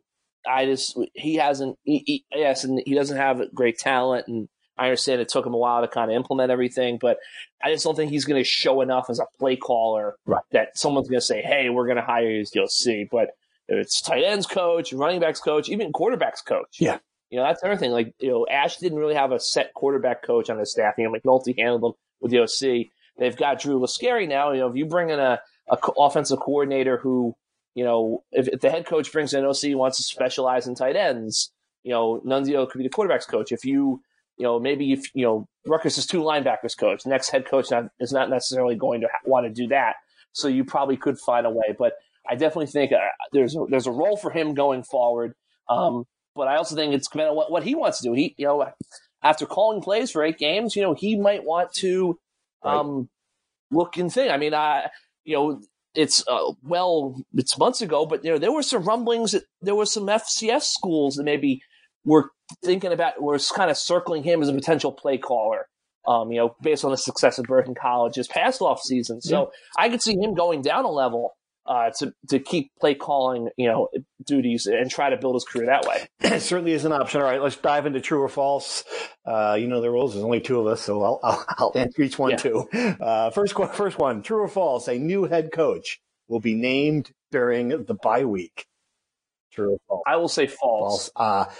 I 0.47 0.65
just 0.65 0.97
he 1.13 1.35
hasn't. 1.35 1.77
He, 1.83 2.03
he, 2.05 2.25
yes, 2.33 2.63
and 2.63 2.81
he 2.85 2.95
doesn't 2.95 3.17
have 3.17 3.41
great 3.53 3.77
talent, 3.77 4.27
and 4.27 4.47
I 4.77 4.85
understand 4.85 5.21
it 5.21 5.29
took 5.29 5.45
him 5.45 5.53
a 5.53 5.57
while 5.57 5.81
to 5.81 5.87
kind 5.87 6.11
of 6.11 6.15
implement 6.15 6.51
everything, 6.51 6.97
but 7.01 7.17
I 7.63 7.71
just 7.71 7.83
don't 7.83 7.95
think 7.95 8.11
he's 8.11 8.25
going 8.25 8.41
to 8.41 8.47
show 8.47 8.81
enough 8.81 9.09
as 9.09 9.19
a 9.19 9.25
play 9.39 9.55
caller 9.55 10.15
right. 10.25 10.43
that 10.51 10.77
someone's 10.77 11.09
going 11.09 11.19
to 11.19 11.25
say, 11.25 11.41
"Hey, 11.41 11.69
we're 11.69 11.85
going 11.85 11.97
to 11.97 12.03
hire 12.03 12.29
you 12.29 12.41
as 12.41 12.53
you'll 12.53 12.67
see." 12.67 13.07
But 13.09 13.29
it's 13.67 14.01
tight 14.01 14.23
ends 14.23 14.45
coach, 14.45 14.93
running 14.93 15.19
backs 15.19 15.39
coach, 15.39 15.69
even 15.69 15.91
quarterbacks 15.91 16.45
coach. 16.45 16.77
Yeah, 16.79 16.99
you 17.29 17.37
know, 17.37 17.43
that's 17.43 17.61
another 17.61 17.79
thing. 17.79 17.91
Like, 17.91 18.13
you 18.19 18.29
know, 18.29 18.47
Ash 18.49 18.77
didn't 18.77 18.97
really 18.99 19.15
have 19.15 19.31
a 19.31 19.39
set 19.39 19.73
quarterback 19.73 20.23
coach 20.23 20.49
on 20.49 20.59
his 20.59 20.71
staff. 20.71 20.95
You 20.97 21.05
know, 21.05 21.11
McNulty 21.11 21.57
handled 21.57 21.83
them 21.83 21.91
with 22.21 22.31
the 22.31 22.39
OC. 22.39 22.87
They've 23.17 23.35
got 23.35 23.59
Drew 23.59 23.79
Lascari 23.79 24.27
now. 24.27 24.51
You 24.51 24.61
know, 24.61 24.69
if 24.69 24.75
you 24.75 24.85
bring 24.85 25.09
in 25.09 25.19
a, 25.19 25.39
a 25.69 25.77
offensive 25.97 26.39
coordinator 26.39 26.97
who, 26.97 27.35
you 27.75 27.83
know, 27.83 28.23
if, 28.31 28.47
if 28.47 28.61
the 28.61 28.69
head 28.69 28.85
coach 28.85 29.11
brings 29.11 29.33
in 29.33 29.43
an 29.43 29.49
OC 29.49 29.77
wants 29.77 29.97
to 29.97 30.03
specialize 30.03 30.67
in 30.67 30.75
tight 30.75 30.95
ends, 30.95 31.51
you 31.83 31.91
know, 31.91 32.21
Nunzio 32.25 32.69
could 32.69 32.77
be 32.77 32.83
the 32.83 32.89
quarterbacks 32.89 33.27
coach. 33.27 33.51
If 33.51 33.65
you, 33.65 34.01
you 34.37 34.43
know, 34.43 34.59
maybe 34.59 34.93
if, 34.93 35.03
you 35.13 35.25
know, 35.25 35.47
Rutgers 35.65 35.97
is 35.97 36.05
two 36.05 36.21
linebackers 36.21 36.77
coach, 36.77 37.05
next 37.05 37.29
head 37.29 37.45
coach 37.45 37.71
not, 37.71 37.85
is 37.99 38.13
not 38.13 38.29
necessarily 38.29 38.75
going 38.75 39.01
to 39.01 39.07
want 39.25 39.45
to 39.45 39.51
do 39.51 39.67
that. 39.67 39.95
So 40.31 40.47
you 40.47 40.63
probably 40.63 40.97
could 40.97 41.19
find 41.19 41.45
a 41.45 41.49
way. 41.49 41.75
But 41.77 41.93
I 42.29 42.35
definitely 42.35 42.67
think 42.67 42.91
uh, 42.91 42.97
there's 43.33 43.55
a, 43.55 43.65
there's 43.69 43.87
a 43.87 43.91
role 43.91 44.17
for 44.17 44.31
him 44.31 44.53
going 44.53 44.83
forward. 44.83 45.33
Um, 45.69 46.05
but 46.37 46.47
I 46.47 46.55
also 46.55 46.75
think 46.75 46.93
it's 46.93 47.07
dependent 47.07 47.31
on 47.31 47.35
what, 47.35 47.51
what 47.51 47.63
he 47.63 47.75
wants 47.75 47.97
to 47.99 48.03
do. 48.03 48.13
He, 48.13 48.35
you 48.37 48.45
know, 48.45 48.71
after 49.23 49.45
calling 49.45 49.81
plays 49.81 50.11
for 50.11 50.23
eight 50.23 50.37
games, 50.37 50.75
you 50.75 50.81
know, 50.81 50.93
he 50.93 51.17
might 51.17 51.43
want 51.43 51.73
to 51.73 52.17
um, 52.63 52.97
right. 52.97 53.07
look 53.71 53.97
and 53.97 54.13
think. 54.13 54.31
I 54.31 54.37
mean, 54.37 54.53
I, 54.53 54.89
you 55.25 55.35
know, 55.35 55.61
it's 55.95 56.23
uh, 56.27 56.53
well, 56.63 57.19
it's 57.33 57.57
months 57.57 57.81
ago, 57.81 58.05
but 58.05 58.23
you 58.23 58.31
know, 58.31 58.37
there 58.37 58.51
were 58.51 58.63
some 58.63 58.83
rumblings 58.83 59.31
that 59.31 59.43
there 59.61 59.75
were 59.75 59.85
some 59.85 60.05
FCS 60.05 60.63
schools 60.63 61.15
that 61.15 61.23
maybe 61.23 61.61
were 62.05 62.29
thinking 62.63 62.93
about 62.93 63.21
were 63.21 63.39
kind 63.55 63.71
of 63.71 63.77
circling 63.77 64.23
him 64.23 64.41
as 64.41 64.47
a 64.47 64.53
potential 64.53 64.91
play 64.91 65.17
caller. 65.17 65.67
Um, 66.07 66.31
you 66.31 66.37
know, 66.37 66.55
based 66.61 66.85
on 66.85 66.91
the 66.91 66.97
success 66.97 67.37
of 67.37 67.45
Burton 67.45 67.75
College's 67.75 68.29
past 68.29 68.61
off 68.61 68.81
season. 68.81 69.19
So 69.19 69.51
yeah. 69.77 69.83
I 69.83 69.89
could 69.89 70.01
see 70.01 70.13
him 70.13 70.35
going 70.35 70.61
down 70.61 70.85
a 70.85 70.89
level 70.89 71.35
uh, 71.67 71.89
to 71.99 72.13
to 72.29 72.39
keep 72.39 72.71
play 72.79 72.95
calling, 72.95 73.49
you 73.57 73.67
know, 73.67 73.89
duties 74.25 74.65
and 74.65 74.89
try 74.89 75.09
to 75.09 75.17
build 75.17 75.35
his 75.35 75.43
career 75.43 75.67
that 75.67 75.85
way. 75.85 76.07
it 76.21 76.41
certainly 76.41 76.71
is 76.71 76.85
an 76.85 76.91
option. 76.93 77.21
All 77.21 77.27
right, 77.27 77.41
let's 77.41 77.55
dive 77.57 77.85
into 77.85 78.01
true 78.01 78.21
or 78.21 78.29
false. 78.29 78.83
Uh, 79.25 79.57
you 79.59 79.67
know 79.67 79.81
the 79.81 79.91
rules. 79.91 80.13
There's 80.13 80.23
only 80.23 80.39
two 80.41 80.59
of 80.59 80.67
us, 80.67 80.81
so 80.81 81.03
I'll 81.03 81.19
I'll, 81.23 81.45
I'll 81.57 81.71
answer 81.75 82.01
each 82.01 82.17
one 82.17 82.31
Yeah. 82.31 82.37
too. 82.37 82.69
Uh, 82.99 83.29
first 83.31 83.57
one, 83.57 83.69
first 83.69 83.97
one. 83.99 84.21
True 84.21 84.39
or 84.41 84.47
false? 84.47 84.87
A 84.87 84.97
new 84.97 85.25
head 85.25 85.51
coach 85.51 85.99
will 86.27 86.39
be 86.39 86.55
named 86.55 87.11
during 87.31 87.69
the 87.69 87.93
bye 88.01 88.25
week. 88.25 88.65
True 89.51 89.73
or 89.73 89.77
false? 89.87 90.03
I 90.07 90.15
will 90.17 90.27
say 90.29 90.47
false. 90.47 91.09
false. 91.09 91.11
Uh, 91.15 91.51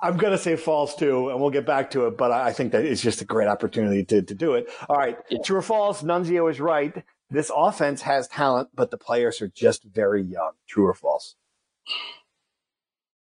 I'm 0.00 0.18
going 0.18 0.32
to 0.32 0.38
say 0.38 0.56
false 0.56 0.94
too, 0.96 1.30
and 1.30 1.40
we'll 1.40 1.50
get 1.50 1.64
back 1.64 1.92
to 1.92 2.06
it, 2.08 2.18
but 2.18 2.30
I 2.30 2.48
I 2.48 2.52
think 2.52 2.72
that 2.72 2.84
it's 2.84 3.00
just 3.00 3.22
a 3.22 3.24
great 3.24 3.48
opportunity 3.48 4.04
to, 4.06 4.22
to 4.22 4.34
do 4.34 4.54
it. 4.54 4.66
All 4.88 4.96
right. 4.96 5.16
Yeah. 5.30 5.38
True 5.44 5.58
or 5.58 5.62
false? 5.62 6.02
Nunzio 6.02 6.50
is 6.50 6.60
right. 6.60 6.92
This 7.34 7.50
offense 7.52 8.02
has 8.02 8.28
talent, 8.28 8.68
but 8.76 8.92
the 8.92 8.96
players 8.96 9.42
are 9.42 9.48
just 9.48 9.82
very 9.82 10.22
young. 10.22 10.52
True 10.68 10.86
or 10.86 10.94
false? 10.94 11.34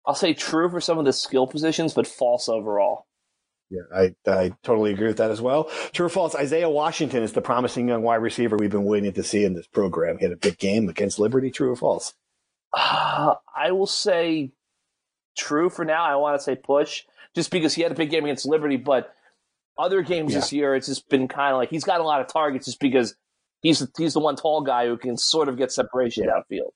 I'll 0.04 0.16
say 0.16 0.34
true 0.34 0.68
for 0.68 0.80
some 0.80 0.98
of 0.98 1.04
the 1.04 1.12
skill 1.12 1.46
positions, 1.46 1.94
but 1.94 2.08
false 2.08 2.48
overall. 2.48 3.06
Yeah, 3.70 3.82
I, 3.94 4.16
I 4.26 4.52
totally 4.64 4.92
agree 4.92 5.06
with 5.06 5.18
that 5.18 5.30
as 5.30 5.40
well. 5.40 5.70
True 5.92 6.06
or 6.06 6.08
false? 6.08 6.34
Isaiah 6.34 6.68
Washington 6.68 7.22
is 7.22 7.34
the 7.34 7.40
promising 7.40 7.86
young 7.86 8.02
wide 8.02 8.16
receiver 8.16 8.56
we've 8.56 8.68
been 8.68 8.82
waiting 8.82 9.12
to 9.12 9.22
see 9.22 9.44
in 9.44 9.54
this 9.54 9.68
program. 9.68 10.18
He 10.18 10.24
had 10.24 10.32
a 10.32 10.36
big 10.36 10.58
game 10.58 10.88
against 10.88 11.20
Liberty. 11.20 11.52
True 11.52 11.70
or 11.70 11.76
false? 11.76 12.14
Uh, 12.76 13.36
I 13.56 13.70
will 13.70 13.86
say 13.86 14.50
true 15.38 15.70
for 15.70 15.84
now. 15.84 16.02
I 16.02 16.16
want 16.16 16.36
to 16.36 16.42
say 16.42 16.56
push, 16.56 17.04
just 17.36 17.52
because 17.52 17.74
he 17.74 17.82
had 17.82 17.92
a 17.92 17.94
big 17.94 18.10
game 18.10 18.24
against 18.24 18.44
Liberty, 18.44 18.76
but 18.76 19.14
other 19.78 20.02
games 20.02 20.34
this 20.34 20.52
year, 20.52 20.74
it's 20.74 20.88
just 20.88 21.08
been 21.08 21.28
kind 21.28 21.52
of 21.52 21.58
like 21.58 21.70
he's 21.70 21.84
got 21.84 22.00
a 22.00 22.04
lot 22.04 22.20
of 22.20 22.26
targets 22.26 22.66
just 22.66 22.80
because 22.80 23.14
he's 23.62 23.86
he's 23.96 24.14
the 24.14 24.20
one 24.20 24.36
tall 24.36 24.62
guy 24.62 24.86
who 24.86 24.96
can 24.96 25.16
sort 25.16 25.48
of 25.48 25.56
get 25.56 25.72
separation 25.72 26.26
downfield. 26.26 26.70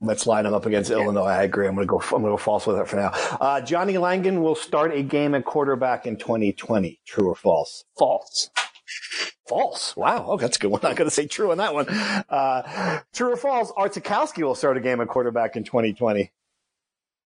Let's 0.00 0.26
line 0.26 0.44
him 0.44 0.52
up 0.52 0.66
against 0.66 0.90
Illinois. 0.90 1.24
I 1.24 1.44
agree. 1.44 1.66
I'm 1.66 1.74
going 1.74 1.86
to 1.86 1.90
go. 1.90 1.98
I'm 1.98 2.22
going 2.22 2.24
to 2.24 2.30
go 2.30 2.36
false 2.36 2.66
with 2.66 2.76
it 2.76 2.86
for 2.88 2.96
now. 2.96 3.10
Uh, 3.40 3.60
Johnny 3.60 3.96
Langan 3.96 4.42
will 4.42 4.54
start 4.54 4.92
a 4.92 5.02
game 5.02 5.34
at 5.34 5.44
quarterback 5.44 6.06
in 6.06 6.16
2020. 6.16 7.00
True 7.06 7.28
or 7.28 7.34
false? 7.34 7.84
False. 7.96 8.50
False. 9.48 9.96
Wow. 9.96 10.26
Oh, 10.28 10.36
that's 10.36 10.56
a 10.56 10.60
good 10.60 10.70
one. 10.70 10.80
I'm 10.82 10.90
not 10.90 10.96
going 10.96 11.08
to 11.08 11.14
say 11.14 11.26
true 11.26 11.52
on 11.52 11.58
that 11.58 11.72
one. 11.74 11.88
Uh, 11.88 13.00
true 13.14 13.32
or 13.32 13.36
false? 13.36 13.72
Art 13.76 13.94
Sitkowski 13.94 14.42
will 14.42 14.54
start 14.54 14.76
a 14.76 14.80
game 14.80 15.00
at 15.00 15.08
quarterback 15.08 15.56
in 15.56 15.64
2020. 15.64 16.30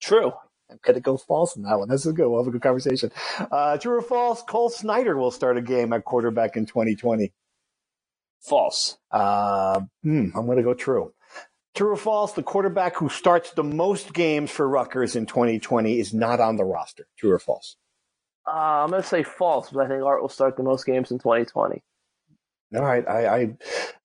True. 0.00 0.32
I'm 0.70 0.78
going 0.82 0.94
to 0.94 1.00
go 1.00 1.16
false 1.16 1.56
on 1.56 1.64
that 1.64 1.78
one. 1.78 1.88
This 1.88 2.06
is 2.06 2.12
good. 2.12 2.28
We'll 2.28 2.40
have 2.40 2.46
a 2.48 2.52
good 2.52 2.62
conversation. 2.62 3.10
Uh, 3.50 3.78
true 3.78 3.98
or 3.98 4.02
false? 4.02 4.42
Cole 4.42 4.70
Snyder 4.70 5.16
will 5.16 5.30
start 5.30 5.56
a 5.56 5.62
game 5.62 5.92
at 5.92 6.04
quarterback 6.04 6.56
in 6.56 6.66
2020. 6.66 7.32
False. 8.40 8.98
Uh, 9.10 9.80
hmm, 10.02 10.30
I'm 10.34 10.46
going 10.46 10.56
to 10.56 10.62
go 10.62 10.74
true. 10.74 11.12
True 11.74 11.92
or 11.92 11.96
false? 11.96 12.32
The 12.32 12.42
quarterback 12.42 12.96
who 12.96 13.08
starts 13.08 13.52
the 13.52 13.62
most 13.62 14.12
games 14.12 14.50
for 14.50 14.68
Rutgers 14.68 15.14
in 15.14 15.26
2020 15.26 16.00
is 16.00 16.12
not 16.12 16.40
on 16.40 16.56
the 16.56 16.64
roster. 16.64 17.06
True 17.16 17.32
or 17.32 17.38
false? 17.38 17.76
Uh, 18.46 18.82
I'm 18.82 18.90
going 18.90 19.02
to 19.02 19.08
say 19.08 19.22
false, 19.22 19.70
but 19.70 19.84
I 19.84 19.88
think 19.88 20.02
Art 20.02 20.22
will 20.22 20.28
start 20.28 20.56
the 20.56 20.62
most 20.62 20.84
games 20.84 21.10
in 21.10 21.18
2020. 21.18 21.82
All 22.72 22.82
right, 22.82 23.06
I, 23.08 23.26
I 23.26 23.42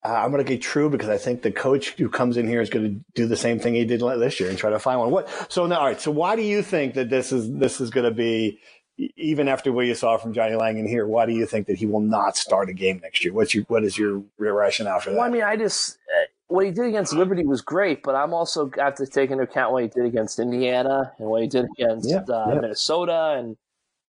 uh, 0.03 0.23
I'm 0.23 0.31
going 0.31 0.43
to 0.43 0.49
get 0.49 0.59
true 0.59 0.89
because 0.89 1.07
I 1.07 1.19
think 1.19 1.43
the 1.43 1.51
coach 1.51 1.91
who 1.91 2.09
comes 2.09 2.35
in 2.35 2.47
here 2.47 2.61
is 2.61 2.71
going 2.71 2.85
to 2.85 3.05
do 3.13 3.27
the 3.27 3.37
same 3.37 3.59
thing 3.59 3.75
he 3.75 3.85
did 3.85 4.01
this 4.01 4.39
year 4.39 4.49
and 4.49 4.57
try 4.57 4.71
to 4.71 4.79
find 4.79 4.99
one. 4.99 5.11
What? 5.11 5.29
So 5.49 5.67
now, 5.67 5.79
all 5.79 5.85
right. 5.85 6.01
So 6.01 6.09
why 6.09 6.35
do 6.35 6.41
you 6.41 6.63
think 6.63 6.95
that 6.95 7.07
this 7.07 7.31
is 7.31 7.51
this 7.53 7.79
is 7.79 7.91
going 7.91 8.05
to 8.05 8.15
be 8.15 8.59
even 8.97 9.47
after 9.47 9.71
what 9.71 9.85
you 9.85 9.95
saw 9.95 10.17
from 10.17 10.33
Johnny 10.33 10.55
Langan 10.55 10.87
here? 10.87 11.05
Why 11.05 11.25
do 11.25 11.33
you 11.33 11.45
think 11.45 11.67
that 11.67 11.77
he 11.77 11.85
will 11.85 12.01
not 12.01 12.37
start 12.37 12.69
a 12.69 12.73
game 12.73 12.99
next 13.03 13.23
year? 13.23 13.33
What's 13.33 13.53
your 13.53 13.65
what 13.65 13.83
is 13.83 13.97
your, 13.97 14.23
rationale 14.37 14.99
for 14.99 15.09
that? 15.09 15.17
Well, 15.17 15.25
I 15.25 15.29
mean, 15.29 15.43
I 15.43 15.57
just 15.57 15.97
uh, 15.97 16.25
what 16.47 16.65
he 16.65 16.71
did 16.71 16.85
against 16.85 17.13
Liberty 17.13 17.45
was 17.45 17.61
great, 17.61 18.03
but 18.03 18.15
I'm 18.15 18.33
also 18.33 18.65
got 18.65 18.95
to 18.97 19.07
take 19.07 19.31
into 19.31 19.43
account 19.43 19.73
what 19.73 19.83
he 19.83 19.89
did 19.89 20.05
against 20.05 20.39
Indiana 20.39 21.11
and 21.17 21.27
what 21.27 21.41
he 21.41 21.47
did 21.47 21.65
against 21.77 22.09
Yeah, 22.09 22.19
uh, 22.29 22.45
yeah. 22.49 22.61
Minnesota, 22.61 23.35
and 23.37 23.57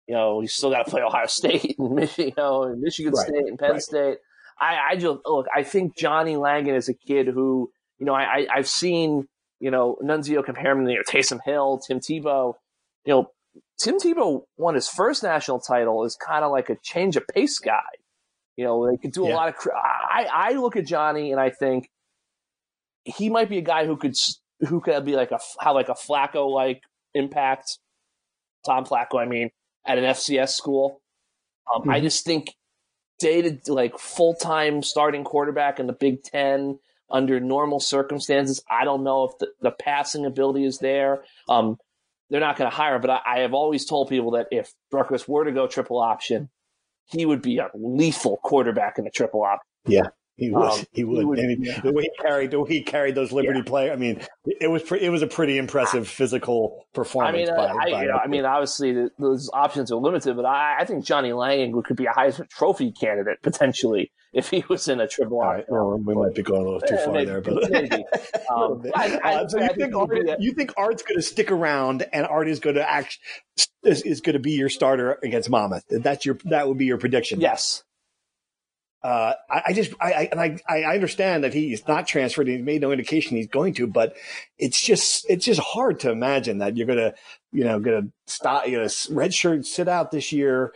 you 0.07 0.15
know 0.15 0.41
he's 0.41 0.55
still 0.55 0.71
got 0.71 0.85
to 0.85 0.91
play 0.91 1.03
Ohio 1.03 1.27
State 1.27 1.77
and 1.79 1.95
Michigan, 1.95 2.29
you 2.29 2.35
know, 2.37 2.65
and 2.65 2.81
Michigan 2.81 3.13
Right, 3.13 3.27
State 3.27 3.47
and 3.47 3.59
Penn 3.59 3.73
right. 3.73 3.83
State. 3.83 4.19
I, 4.59 4.79
I 4.91 4.97
just 4.97 5.19
look. 5.27 5.47
I 5.55 5.63
think 5.65 5.97
Johnny 5.97 6.37
Langan 6.37 6.75
is 6.75 6.89
a 6.89 6.95
kid 6.95 7.27
who, 7.27 7.71
you 7.99 8.07
know, 8.07 8.15
I, 8.15 8.23
I 8.23 8.47
I've 8.55 8.69
seen, 8.69 9.29
you 9.59 9.71
know, 9.71 9.99
Nunzio 10.03 10.45
compare 10.45 10.73
him 10.73 10.87
to 10.87 10.93
you 10.93 10.99
know, 10.99 11.03
Taysom 11.03 11.41
Hill, 11.45 11.79
Tim 11.87 12.01
Tebow. 12.01 12.55
You 13.05 13.13
know, 13.13 13.31
Tim 13.79 13.99
Tebow 13.99 14.43
won 14.57 14.75
his 14.75 14.89
first 14.89 15.23
national 15.23 15.61
title 15.61 16.05
is 16.05 16.17
kind 16.17 16.45
of 16.45 16.51
like 16.51 16.71
a 16.71 16.77
change 16.83 17.17
of 17.17 17.25
pace 17.29 17.59
guy. 17.59 17.83
You 18.57 18.65
know, 18.65 18.91
they 18.91 18.97
could 18.97 19.13
do 19.13 19.25
a 19.25 19.29
Yeah. 19.29 19.35
lot 19.37 19.49
of. 19.49 19.55
I 19.75 20.27
I 20.33 20.53
look 20.55 20.77
at 20.77 20.87
Johnny 20.87 21.31
and 21.33 21.41
I 21.41 21.51
think 21.51 21.89
he 23.05 23.29
might 23.29 23.49
be 23.49 23.59
a 23.59 23.63
guy 23.63 23.87
who 23.87 23.97
could 23.97 24.15
who 24.69 24.81
could 24.81 25.05
be 25.05 25.15
like 25.15 25.31
a 25.31 25.39
have 25.61 25.75
like 25.75 25.89
a 25.89 25.95
Flacco 25.95 26.49
like 26.51 26.81
impact. 27.15 27.79
Tom 28.65 28.85
Flacco, 28.85 29.21
I 29.21 29.27
mean, 29.27 29.51
at 29.87 29.99
an 29.99 30.05
FCS 30.05 30.57
school. 30.57 31.01
Um, 31.73 31.89
I 31.89 32.01
Mhm. 32.01 32.03
just 32.03 32.25
think 32.25 32.55
dated 33.19 33.69
like 33.69 33.99
full 33.99 34.35
time 34.35 34.83
starting 34.83 35.23
quarterback 35.25 35.79
in 35.79 35.87
the 35.87 35.93
Big 35.93 36.23
Ten 36.23 36.79
under 37.11 37.39
normal 37.39 37.79
circumstances. 37.79 38.63
I 38.69 38.85
don't 38.85 39.05
know 39.05 39.25
if 39.25 39.39
the, 39.39 39.53
the 39.61 39.71
passing 39.71 40.27
ability 40.27 40.65
is 40.65 40.79
there. 40.81 41.25
Um, 41.49 41.79
they're 42.31 42.41
not 42.41 42.57
going 42.57 42.71
to 42.71 42.77
hire, 42.77 42.97
him, 42.97 43.01
but 43.03 43.11
I, 43.11 43.21
I 43.27 43.39
have 43.41 43.55
always 43.55 43.85
told 43.85 44.09
people 44.09 44.33
that 44.33 44.49
if 44.51 44.73
Rutgers 44.93 45.29
were 45.29 45.45
to 45.45 45.53
go 45.53 45.67
triple 45.67 45.99
option, 45.99 46.51
he 47.07 47.25
would 47.25 47.43
be 47.43 47.59
a 47.59 47.71
lethal 47.75 48.39
quarterback 48.43 48.99
in 48.99 49.05
the 49.05 49.11
triple 49.11 49.43
option. 49.43 49.67
He 50.39 50.51
would. 50.51 50.63
Um, 50.63 50.85
he 50.93 51.03
would. 51.05 51.19
he 51.21 51.25
would, 51.25 51.39
I 51.41 51.43
mean, 51.47 51.63
yeah. 51.65 51.81
The 51.81 51.93
way 51.93 52.03
he 52.03 52.11
carried, 52.23 52.51
the 52.51 52.61
way 52.61 52.69
he 52.69 52.83
carried 52.83 53.15
those 53.15 53.33
Liberty 53.33 53.63
play. 53.63 53.91
I 53.91 53.97
mean, 53.97 54.21
it 54.61 54.69
was 54.69 54.83
pre- 54.83 55.01
it 55.01 55.09
was 55.09 55.23
a 55.23 55.27
pretty 55.27 55.57
impressive 55.57 56.07
physical 56.09 56.81
I 56.81 56.95
performance. 56.95 57.37
mean, 57.49 57.57
by, 57.57 57.67
uh, 57.67 57.75
I, 57.75 57.91
by 57.91 58.03
you 58.03 58.09
know, 58.09 58.19
I 58.23 58.27
mean, 58.27 58.45
obviously 58.45 58.93
the, 58.93 59.11
those 59.19 59.49
options 59.55 59.91
are 59.91 59.97
limited, 59.97 60.37
but 60.37 60.45
I, 60.45 60.77
I 60.81 60.85
think 60.85 61.07
Johnny 61.07 61.33
Langan 61.33 61.83
could 61.83 61.97
be 61.97 62.05
a 62.05 62.13
Heisman 62.13 62.51
Trophy 62.51 62.93
candidate 62.93 63.41
potentially 63.43 64.13
if 64.35 64.51
he 64.51 64.63
was 64.69 64.87
in 64.89 65.01
a 65.01 65.09
triple 65.09 65.41
right. 65.41 65.65
Well, 65.69 65.97
we 65.99 66.15
might 66.15 66.35
be 66.35 66.43
going 66.43 66.61
a 66.61 66.65
little 66.65 66.81
too 66.81 66.95
Yeah, 66.97 67.05
far 67.07 67.15
maybe, 67.15 67.27
there, 67.27 67.41
but 67.41 67.71
maybe. 67.71 68.05
Um. 68.55 68.83
I- 68.95 69.19
I- 69.25 69.47
so 69.47 69.59
you 69.59 69.67
think 69.69 69.79
think 69.79 69.95
Art, 69.97 70.41
you 70.41 70.53
think 70.53 70.73
Art's 70.77 71.03
going 71.03 71.17
to 71.17 71.23
stick 71.23 71.51
around, 71.51 72.05
and 72.13 72.27
Art 72.27 72.49
is 72.49 72.61
going 72.61 72.77
to 72.77 72.89
act 72.89 73.19
is, 73.83 74.03
is 74.03 74.21
going 74.21 74.35
to 74.35 74.39
be 74.41 74.53
your 74.53 74.69
starter 74.69 75.19
against 75.23 75.49
Monmouth. 75.49 75.85
That's 75.89 76.27
your 76.27 76.37
that 76.45 76.69
would 76.69 76.77
be 76.77 76.85
your 76.85 76.99
prediction. 76.99 77.41
Yes. 77.41 77.83
Uh, 79.03 79.35
I, 79.49 79.63
I 79.67 79.73
just 79.73 79.93
I, 80.01 80.13
I 80.13 80.29
and 80.33 80.41
I 80.41 80.59
I 80.69 80.95
understand 80.95 81.45
that 81.45 81.55
he's 81.55 81.87
not 81.87 82.07
transferred. 82.07 82.49
He's 82.49 82.63
made 82.63 82.81
no 82.81 82.93
indication 82.93 83.37
he's 83.37 83.47
going 83.47 83.75
to, 83.75 83.87
but 83.87 84.17
it's 84.59 84.83
just 84.83 85.29
it's 85.29 85.45
just 85.45 85.61
hard 85.61 86.01
to 86.01 86.11
imagine 86.11 86.59
that 86.59 86.77
you're 86.77 86.87
gonna 86.87 87.15
you 87.53 87.65
know 87.65 87.79
gonna 87.79 88.09
stop 88.27 88.67
you 88.67 88.79
know 88.79 88.85
redshirt 88.85 89.65
sit 89.65 89.87
out 89.87 90.11
this 90.11 90.33
year, 90.33 90.73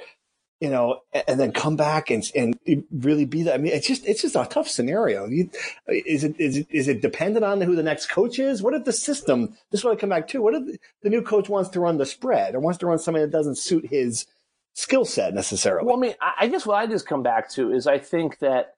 you 0.60 0.68
know, 0.68 1.00
and, 1.26 1.40
then 1.40 1.52
come 1.52 1.74
back 1.74 2.10
and 2.10 2.30
and 2.36 2.58
really 2.92 3.24
be 3.24 3.42
that. 3.44 3.54
I 3.54 3.58
mean, 3.58 3.72
it's 3.72 3.86
just 3.86 4.06
it's 4.06 4.22
just 4.22 4.36
a 4.36 4.46
tough 4.48 4.68
scenario. 4.68 5.26
You, 5.26 5.50
is 5.88 6.22
it 6.22 6.38
is 6.38 6.58
it 6.58 6.66
is 6.70 6.86
it 6.86 7.00
dependent 7.00 7.44
on 7.44 7.60
who 7.62 7.74
the 7.74 7.82
next 7.82 8.10
coach 8.10 8.38
is? 8.38 8.62
What 8.62 8.74
if 8.74 8.84
the 8.84 8.92
system? 8.92 9.56
This 9.70 9.80
is 9.80 9.84
what 9.84 9.96
I 9.96 10.00
come 10.00 10.10
back 10.10 10.28
to. 10.28 10.42
What 10.42 10.54
if 10.54 10.78
the 11.02 11.10
new 11.10 11.22
coach 11.22 11.48
wants 11.48 11.70
to 11.70 11.80
run 11.80 11.96
the 11.96 12.06
spread 12.06 12.54
or 12.54 12.60
wants 12.60 12.78
to 12.80 12.86
run 12.86 12.98
something 12.98 13.22
that 13.22 13.32
doesn't 13.32 13.56
suit 13.56 13.86
his 13.86 14.26
skill 14.74 15.04
set 15.04 15.34
necessarily? 15.34 15.86
Well, 15.86 15.96
I 15.96 16.00
mean, 16.00 16.14
I, 16.20 16.46
guess 16.48 16.66
what 16.66 16.76
I 16.76 16.86
just 16.86 17.06
come 17.06 17.22
back 17.22 17.50
to 17.50 17.72
is 17.72 17.86
I 17.86 17.98
think 17.98 18.38
that 18.38 18.74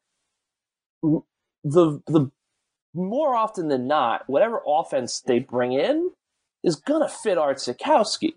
the 1.02 2.00
the 2.06 2.30
more 2.94 3.34
often 3.34 3.68
than 3.68 3.86
not, 3.86 4.24
whatever 4.26 4.60
offense 4.66 5.20
they 5.20 5.38
bring 5.38 5.72
in 5.72 6.10
is 6.62 6.76
gonna 6.76 7.08
fit 7.08 7.38
Art 7.38 7.58
Sitkowski. 7.58 8.34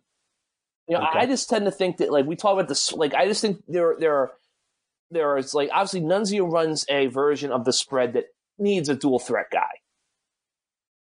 You 0.87 0.97
know, 0.97 1.03
Okay. 1.07 1.19
I 1.19 1.25
just 1.25 1.49
tend 1.49 1.65
to 1.65 1.71
think 1.71 1.97
that 1.97 2.11
like 2.11 2.25
we 2.25 2.35
talk 2.35 2.53
about 2.53 2.67
this, 2.67 2.93
like 2.93 3.13
I 3.13 3.27
just 3.27 3.41
think 3.41 3.63
there 3.67 3.89
are 3.91 3.99
there 3.99 4.15
are 4.15 4.31
there 5.11 5.37
is 5.37 5.53
like 5.53 5.69
obviously 5.73 6.01
Nunzio 6.01 6.49
runs 6.51 6.85
a 6.89 7.07
version 7.07 7.51
of 7.51 7.65
the 7.65 7.73
spread 7.73 8.13
that 8.13 8.25
needs 8.57 8.87
a 8.89 8.95
dual 8.95 9.19
threat 9.19 9.47
guy. 9.51 9.69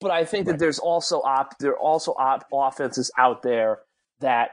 But 0.00 0.10
I 0.10 0.24
think 0.24 0.46
Right. 0.46 0.52
that 0.54 0.58
there's 0.58 0.78
also 0.78 1.20
op 1.20 1.58
there 1.58 1.72
are 1.72 1.78
also 1.78 2.12
op 2.12 2.44
offenses 2.52 3.10
out 3.18 3.42
there 3.42 3.80
that 4.20 4.50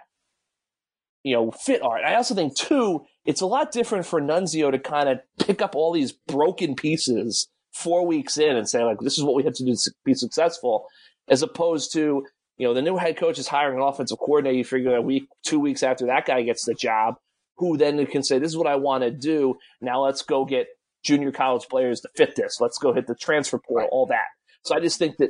you 1.23 1.33
know 1.35 1.51
fit 1.51 1.81
art. 1.81 2.03
I 2.03 2.15
also 2.15 2.35
think 2.35 2.55
too, 2.55 3.05
it's 3.25 3.41
a 3.41 3.45
lot 3.45 3.71
different 3.71 4.05
for 4.05 4.21
Nunzio 4.21 4.71
to 4.71 4.79
kind 4.79 5.09
of 5.09 5.19
pick 5.39 5.61
up 5.61 5.75
all 5.75 5.91
these 5.91 6.11
broken 6.11 6.75
pieces 6.75 7.47
four 7.73 8.05
weeks 8.05 8.37
in 8.37 8.55
and 8.55 8.67
say 8.67 8.83
like 8.83 8.99
this 8.99 9.17
is 9.17 9.23
what 9.23 9.35
we 9.35 9.43
have 9.43 9.53
to 9.53 9.65
do 9.65 9.75
to 9.75 9.91
be 10.03 10.13
successful, 10.13 10.85
as 11.27 11.41
opposed 11.41 11.93
to 11.93 12.25
you 12.57 12.67
know 12.67 12.73
the 12.73 12.81
new 12.81 12.97
head 12.97 13.17
coach 13.17 13.39
is 13.39 13.47
hiring 13.47 13.77
an 13.77 13.83
offensive 13.83 14.19
coordinator. 14.19 14.57
You 14.57 14.63
figure 14.63 14.95
a 14.95 15.01
week, 15.01 15.27
two 15.45 15.59
weeks 15.59 15.83
after 15.83 16.05
that 16.07 16.25
guy 16.25 16.41
gets 16.43 16.65
the 16.65 16.73
job, 16.73 17.15
who 17.57 17.77
then 17.77 18.05
can 18.07 18.23
say 18.23 18.39
this 18.39 18.51
is 18.51 18.57
what 18.57 18.67
I 18.67 18.75
want 18.75 19.03
to 19.03 19.11
do. 19.11 19.55
Now 19.81 20.03
let's 20.03 20.21
go 20.21 20.45
get 20.45 20.67
junior 21.03 21.31
college 21.31 21.67
players 21.67 22.01
to 22.01 22.09
fit 22.15 22.35
this. 22.35 22.59
Let's 22.59 22.77
go 22.77 22.93
hit 22.93 23.07
the 23.07 23.15
transfer 23.15 23.59
portal, 23.59 23.89
all 23.91 24.05
that. 24.07 24.25
So 24.63 24.75
I 24.75 24.79
just 24.79 24.99
think 24.99 25.17
that 25.17 25.29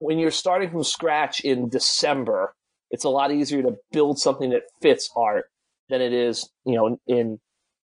when 0.00 0.18
you're 0.18 0.30
starting 0.30 0.70
from 0.70 0.84
scratch 0.84 1.40
in 1.40 1.68
December, 1.68 2.54
it's 2.90 3.04
a 3.04 3.08
lot 3.08 3.32
easier 3.32 3.62
to 3.62 3.76
build 3.92 4.18
something 4.18 4.50
that 4.50 4.62
fits 4.80 5.10
art 5.16 5.46
than 5.88 6.00
it 6.00 6.12
is, 6.12 6.50
you 6.64 6.74
know, 6.74 6.86
in, 6.86 6.98
in 7.06 7.40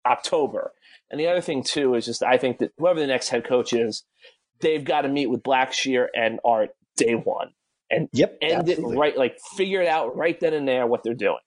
October. 0.06 0.72
And 1.10 1.20
the 1.20 1.28
other 1.28 1.40
thing 1.40 1.62
too 1.62 1.94
is 1.94 2.06
just 2.06 2.22
I 2.22 2.38
think 2.38 2.58
that 2.58 2.72
whoever 2.78 3.00
the 3.00 3.06
next 3.06 3.28
head 3.28 3.44
coach 3.44 3.72
is, 3.72 4.04
they've 4.60 4.84
got 4.84 5.02
to 5.02 5.08
meet 5.08 5.28
with 5.28 5.42
Blackshear 5.42 6.06
and 6.14 6.40
Art 6.44 6.70
day 6.96 7.14
one 7.14 7.50
and 7.90 8.08
yep, 8.12 8.36
end 8.40 8.68
absolutely. 8.68 8.96
it 8.96 8.98
right, 8.98 9.16
like 9.16 9.38
figure 9.56 9.82
it 9.82 9.88
out 9.88 10.16
right 10.16 10.38
then 10.40 10.54
and 10.54 10.66
there 10.66 10.86
what 10.86 11.02
they're 11.02 11.14
doing. 11.14 11.38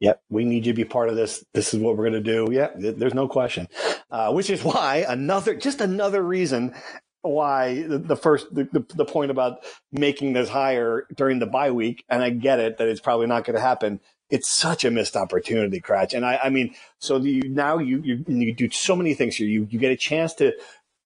Yep, 0.00 0.22
we 0.30 0.44
need 0.44 0.64
you 0.64 0.72
to 0.72 0.76
be 0.76 0.84
part 0.84 1.10
of 1.10 1.16
this. 1.16 1.44
This 1.52 1.74
is 1.74 1.80
what 1.80 1.96
we're 1.96 2.08
going 2.08 2.22
to 2.24 2.46
do. 2.46 2.48
Yeah, 2.50 2.68
there's 2.74 3.12
no 3.12 3.28
question. 3.28 3.68
Uh, 4.10 4.32
which 4.32 4.48
is 4.48 4.64
why 4.64 5.04
another, 5.06 5.54
just 5.54 5.82
another 5.82 6.22
reason 6.22 6.74
why 7.22 7.82
the, 7.86 8.16
first, 8.16 8.54
the, 8.54 8.64
the, 8.72 8.84
the, 8.94 9.04
point 9.04 9.30
about 9.30 9.58
making 9.92 10.32
this 10.32 10.48
hire 10.48 11.06
during 11.14 11.38
the 11.38 11.46
bye 11.46 11.70
week, 11.70 12.04
and 12.08 12.22
I 12.22 12.30
get 12.30 12.60
it 12.60 12.78
that 12.78 12.88
it's 12.88 13.00
probably 13.00 13.26
not 13.26 13.44
going 13.44 13.56
to 13.56 13.60
happen. 13.60 14.00
It's 14.30 14.48
such 14.48 14.84
a 14.84 14.90
missed 14.90 15.16
opportunity, 15.16 15.80
Kratch. 15.80 16.14
And 16.14 16.24
I, 16.24 16.40
I 16.44 16.50
mean, 16.50 16.74
so 16.98 17.18
you, 17.18 17.48
now 17.48 17.78
you, 17.78 18.00
you, 18.02 18.24
you 18.26 18.54
do 18.54 18.70
so 18.70 18.96
many 18.96 19.14
things 19.14 19.36
here. 19.36 19.46
You, 19.46 19.66
you 19.70 19.78
get 19.78 19.92
a 19.92 19.96
chance 19.96 20.34
to 20.34 20.52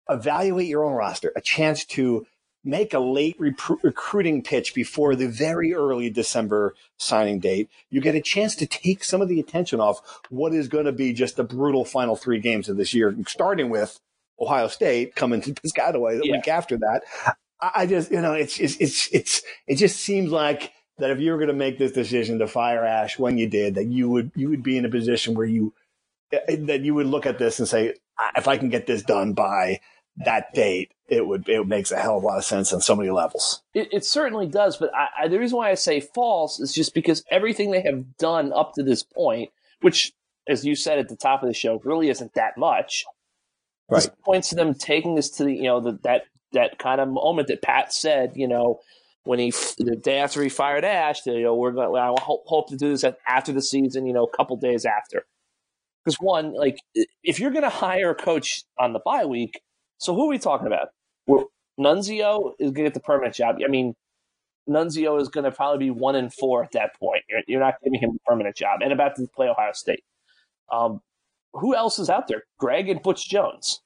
evaluate 0.09 0.69
your 0.69 0.85
own 0.85 0.93
roster, 0.93 1.33
a 1.35 1.41
chance 1.41 1.85
to 1.87 2.27
make 2.65 2.95
a 2.95 2.99
late 2.99 3.37
recruiting 3.39 4.43
pitch 4.43 4.75
before 4.75 5.15
the 5.15 5.29
very 5.29 5.75
early 5.75 6.09
December 6.11 6.75
signing 6.97 7.39
date. 7.39 7.69
You 7.91 8.01
get 8.01 8.15
a 8.15 8.23
chance 8.23 8.55
to 8.57 8.67
take 8.67 9.05
some 9.05 9.21
of 9.21 9.29
the 9.29 9.39
attention 9.39 9.81
off 9.81 10.21
what 10.31 10.55
is 10.55 10.69
going 10.69 10.87
to 10.87 10.93
be 10.93 11.13
just 11.13 11.37
the 11.37 11.45
brutal 11.45 11.85
final 11.85 12.17
three 12.17 12.41
games 12.41 12.69
of 12.69 12.77
this 12.77 12.95
year, 12.95 13.15
starting 13.27 13.69
with 13.69 14.01
Ohio 14.41 14.69
State 14.69 15.15
coming 15.15 15.41
to 15.43 15.53
Piscataway 15.55 16.19
the 16.19 16.27
yeah. 16.27 16.33
week 16.33 16.49
after 16.49 16.77
that. 16.79 17.03
I 17.61 17.87
just, 17.87 18.11
you 18.11 18.21
know, 18.21 18.35
it's, 18.35 18.59
it's, 18.59 18.77
it's, 18.77 19.09
it's, 19.13 19.43
it 19.67 19.77
just 19.77 20.01
seems 20.01 20.31
like 20.31 20.73
that 20.99 21.11
if 21.11 21.19
you 21.19 21.31
were 21.31 21.39
going 21.39 21.49
to 21.49 21.55
make 21.55 21.79
this 21.79 21.93
decision 21.93 22.39
to 22.41 22.47
fire 22.47 22.85
Ash 22.85 23.19
when 23.19 23.39
you 23.39 23.49
did, 23.49 23.77
that 23.77 23.87
you 23.87 24.09
would, 24.11 24.33
you 24.35 24.51
would 24.51 24.63
be 24.63 24.77
in 24.77 24.85
a 24.85 24.91
position 24.91 25.35
where 25.35 25.47
you, 25.47 25.73
eh, 26.33 26.57
that 26.67 26.83
you 26.83 26.95
would 26.95 27.07
look 27.07 27.27
at 27.27 27.39
this 27.39 27.59
and 27.59 27.67
say, 27.67 27.95
if 28.37 28.49
I 28.49 28.59
can 28.59 28.69
get 28.69 28.87
this 28.87 29.03
done 29.03 29.33
by 29.33 29.81
that 30.19 30.53
date, 30.53 30.93
it 31.09 31.27
would 31.27 31.49
it 31.49 31.67
makes 31.67 31.91
a 31.91 31.99
hell 31.99 32.19
of 32.19 32.23
a 32.23 32.27
lot 32.27 32.39
of 32.39 32.45
sense 32.45 32.73
on 32.73 32.81
so 32.81 32.97
many 32.97 33.11
levels. 33.11 33.63
It, 33.75 33.89
it 33.93 34.05
certainly 34.05 34.47
does, 34.47 34.77
but 34.77 34.95
I, 34.95 35.25
I, 35.25 35.29
the 35.29 35.39
reason 35.39 35.59
why 35.59 35.71
I 35.71 35.75
say 35.75 36.01
false 36.01 36.61
is 36.61 36.73
just 36.73 36.95
because 36.95 37.25
everything 37.31 37.71
they 37.71 37.83
have 37.83 38.17
done 38.17 38.53
up 38.53 38.75
to 38.75 38.83
this 38.83 39.03
point, 39.03 39.51
which, 39.81 40.13
as 40.49 40.65
you 40.65 40.77
said 40.77 40.99
at 40.99 41.09
the 41.09 41.17
top 41.17 41.43
of 41.43 41.49
the 41.49 41.55
show, 41.55 41.81
really 41.85 42.09
isn't 42.09 42.35
that 42.35 42.57
much. 42.57 43.05
Right. 43.89 44.09
points 44.25 44.49
to 44.49 44.55
them 44.55 44.75
taking 44.75 45.15
this 45.15 45.29
to 45.33 45.45
the 45.45 45.55
you 45.55 45.65
know 45.65 45.81
the, 45.81 45.99
that 46.05 46.23
that 46.55 46.79
kind 46.79 47.01
of 47.01 47.09
moment 47.09 47.49
that 47.49 47.63
Pat 47.63 47.93
said, 47.93 48.33
you 48.35 48.49
know, 48.49 48.81
when 49.25 49.39
he 49.39 49.51
the 49.79 49.97
day 49.97 50.19
after 50.19 50.43
he 50.43 50.49
fired 50.49 50.85
Ash, 50.85 51.25
you 51.27 51.43
know, 51.43 51.55
we're 51.55 51.73
going. 51.73 52.01
I 52.01 52.15
hope, 52.21 52.45
hope 52.47 52.69
to 52.71 52.77
do 52.77 52.89
this 52.91 53.05
after 53.29 53.53
the 53.53 53.63
season, 53.63 54.07
you 54.07 54.13
know, 54.13 54.25
a 54.25 54.37
couple 54.37 54.57
days 54.57 54.85
after. 54.85 55.27
Because 56.05 56.17
one, 56.21 56.53
like, 56.55 56.79
if 57.23 57.41
you're 57.41 57.51
going 57.51 57.63
to 57.63 57.71
hire 57.71 58.11
a 58.11 58.15
coach 58.15 58.65
on 58.79 58.93
the 58.93 59.01
bye 59.05 59.25
week, 59.25 59.61
so 59.99 60.15
who 60.15 60.27
are 60.27 60.29
we 60.29 60.39
talking 60.39 60.67
about? 60.67 60.89
We're, 61.27 61.45
Nunzio 61.81 62.53
is 62.59 62.71
going 62.73 62.75
to 62.75 62.83
get 62.83 62.95
the 62.95 63.01
permanent 63.01 63.35
job. 63.35 63.57
I 63.65 63.69
mean, 63.69 63.95
Nunzio 64.69 65.19
is 65.21 65.29
going 65.29 65.45
to 65.45 65.51
probably 65.51 65.87
be 65.87 65.91
one 65.91 66.15
in 66.15 66.29
four 66.29 66.63
at 66.63 66.73
that 66.73 66.95
point. 67.01 67.23
You're, 67.29 67.41
you're 67.47 67.61
not 67.61 67.77
giving 67.83 68.01
him 68.01 68.11
a 68.11 68.31
permanent 68.31 68.55
job, 68.55 68.81
and 68.83 68.93
about 68.93 69.17
to 69.17 69.27
play 69.35 69.49
Ohio 69.49 69.73
State. 69.73 70.05
Um, 70.71 71.01
who 71.55 71.75
else 71.75 71.99
is 71.99 72.11
out 72.11 72.29
there? 72.29 72.45
Greg 72.59 72.89
and 72.89 73.03
Butch 73.03 73.29
Jones. 73.29 73.81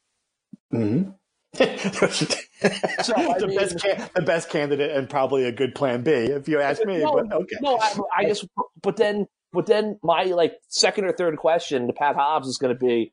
Mm-hmm. 0.72 1.10
so, 1.54 1.62
the, 3.38 3.46
mean, 3.46 3.56
best 3.56 3.80
can- 3.80 4.10
the 4.14 4.22
best 4.22 4.50
candidate 4.50 4.90
and 4.94 5.08
probably 5.08 5.44
a 5.44 5.52
good 5.52 5.74
plan 5.74 6.02
B, 6.02 6.10
if 6.10 6.48
you 6.48 6.60
ask 6.60 6.84
me. 6.84 6.98
No, 6.98 7.14
but 7.14 7.32
okay. 7.32 7.56
No, 7.60 7.78
I, 7.78 7.94
I 8.18 8.24
guess. 8.24 8.44
But 8.82 8.96
then, 8.96 9.26
but 9.52 9.66
then 9.66 9.98
my 10.02 10.24
like 10.24 10.54
second 10.68 11.04
or 11.06 11.12
third 11.12 11.36
question 11.38 11.86
to 11.86 11.92
Pat 11.92 12.16
Hobbs 12.16 12.48
is 12.48 12.58
going 12.58 12.76
to 12.76 12.78
be, 12.78 13.12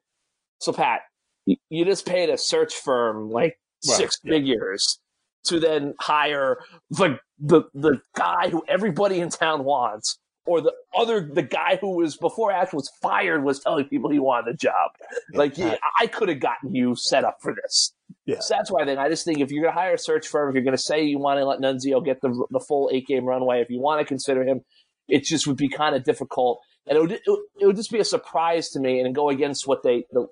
so 0.60 0.74
Pat, 0.74 1.02
you 1.46 1.86
just 1.86 2.06
paid 2.06 2.30
a 2.30 2.38
search 2.38 2.74
firm 2.74 3.30
like 3.30 3.58
right. 3.88 3.98
six 3.98 4.20
yeah. 4.24 4.32
figures 4.32 5.00
to 5.46 5.60
then 5.60 5.94
hire 6.00 6.58
the, 6.90 7.20
the 7.40 7.64
the 7.74 8.02
guy 8.16 8.50
who 8.50 8.64
everybody 8.68 9.22
in 9.22 9.30
town 9.30 9.64
wants, 9.64 10.20
or 10.46 10.62
the 10.62 10.74
other 10.96 11.30
the 11.32 11.42
guy 11.42 11.78
who 11.80 11.98
was 11.98 12.18
before 12.18 12.52
Ash 12.52 12.72
was 12.74 12.90
fired 13.02 13.44
was 13.44 13.60
telling 13.60 13.86
people 13.86 14.10
he 14.10 14.20
wanted 14.20 14.54
a 14.54 14.58
job. 14.58 14.92
Like 15.34 15.58
yeah, 15.58 15.76
I 16.00 16.08
could 16.08 16.30
have 16.30 16.40
gotten 16.40 16.74
you 16.74 16.96
set 16.96 17.24
up 17.24 17.38
for 17.42 17.54
this. 17.54 17.94
Yeah. 18.26 18.40
So 18.40 18.56
that's 18.56 18.72
why 18.72 18.86
then 18.86 18.98
I 18.98 19.10
just 19.10 19.26
think 19.26 19.40
if 19.40 19.52
you're 19.52 19.64
going 19.64 19.74
to 19.74 19.80
hire 19.80 19.94
a 19.94 20.00
search 20.00 20.28
firm, 20.28 20.50
if 20.50 20.56
you're 20.56 20.64
going 20.64 20.78
to 20.78 20.82
say 20.82 21.04
you 21.04 21.20
want 21.20 21.40
to 21.40 21.46
let 21.46 21.60
Nunzio 21.60 22.04
get 22.04 22.22
the 22.22 22.46
the 22.52 22.60
full 22.60 22.90
eight 22.94 23.08
game 23.08 23.26
runway, 23.26 23.62
if 23.62 23.70
you 23.70 23.80
want 23.80 24.00
to 24.02 24.06
consider 24.06 24.44
him, 24.44 24.62
it 25.08 25.24
just 25.24 25.48
would 25.48 25.58
be 25.58 25.70
kind 25.70 25.96
of 25.96 26.04
difficult, 26.04 26.60
and 26.88 26.98
it 26.98 27.02
would 27.02 27.12
it 27.12 27.66
would 27.66 27.76
just 27.76 27.92
be 27.92 28.00
a 28.00 28.06
surprise 28.06 28.70
to 28.70 28.80
me 28.80 29.00
and 29.00 29.14
go 29.16 29.30
against 29.30 29.68
what 29.68 29.84
they 29.84 30.06
the 30.12 30.28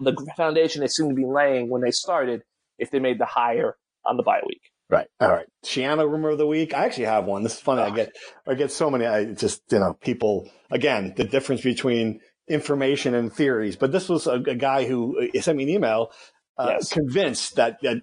the 0.00 0.32
foundation 0.36 0.80
they 0.80 0.88
seemed 0.88 1.10
to 1.10 1.14
be 1.14 1.26
laying 1.26 1.70
when 1.70 1.82
they 1.82 1.90
started 1.90 2.42
if 2.78 2.90
they 2.90 2.98
made 2.98 3.18
the 3.18 3.26
hire 3.26 3.76
on 4.04 4.16
the 4.16 4.22
bye 4.22 4.40
week. 4.46 4.62
Right. 4.90 5.06
All 5.20 5.30
right. 5.30 5.46
Schiano 5.64 6.10
rumor 6.10 6.30
of 6.30 6.38
the 6.38 6.46
week. 6.46 6.74
I 6.74 6.84
actually 6.84 7.04
have 7.04 7.24
one. 7.24 7.44
This 7.44 7.54
is 7.54 7.60
funny. 7.60 7.82
I 7.82 7.90
get, 7.90 8.16
I 8.46 8.54
get 8.54 8.72
so 8.72 8.90
many. 8.90 9.06
I 9.06 9.26
just, 9.26 9.62
you 9.70 9.78
know, 9.78 9.94
people 9.94 10.50
again, 10.70 11.14
the 11.16 11.24
difference 11.24 11.62
between 11.62 12.20
information 12.48 13.14
and 13.14 13.32
theories. 13.32 13.76
But 13.76 13.92
this 13.92 14.08
was 14.08 14.26
a, 14.26 14.32
a 14.32 14.54
guy 14.56 14.84
who 14.86 15.28
uh, 15.34 15.40
sent 15.40 15.56
me 15.56 15.64
an 15.64 15.68
email, 15.70 16.10
uh, 16.58 16.70
yes. 16.70 16.92
convinced 16.92 17.54
that, 17.56 17.78
that 17.82 17.98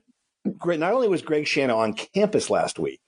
not 0.45 0.93
only 0.93 1.09
was 1.09 1.21
Greg 1.21 1.43
Schiano 1.43 1.75
on 1.75 1.93
campus 1.93 2.49
last 2.49 2.79
week, 2.79 3.01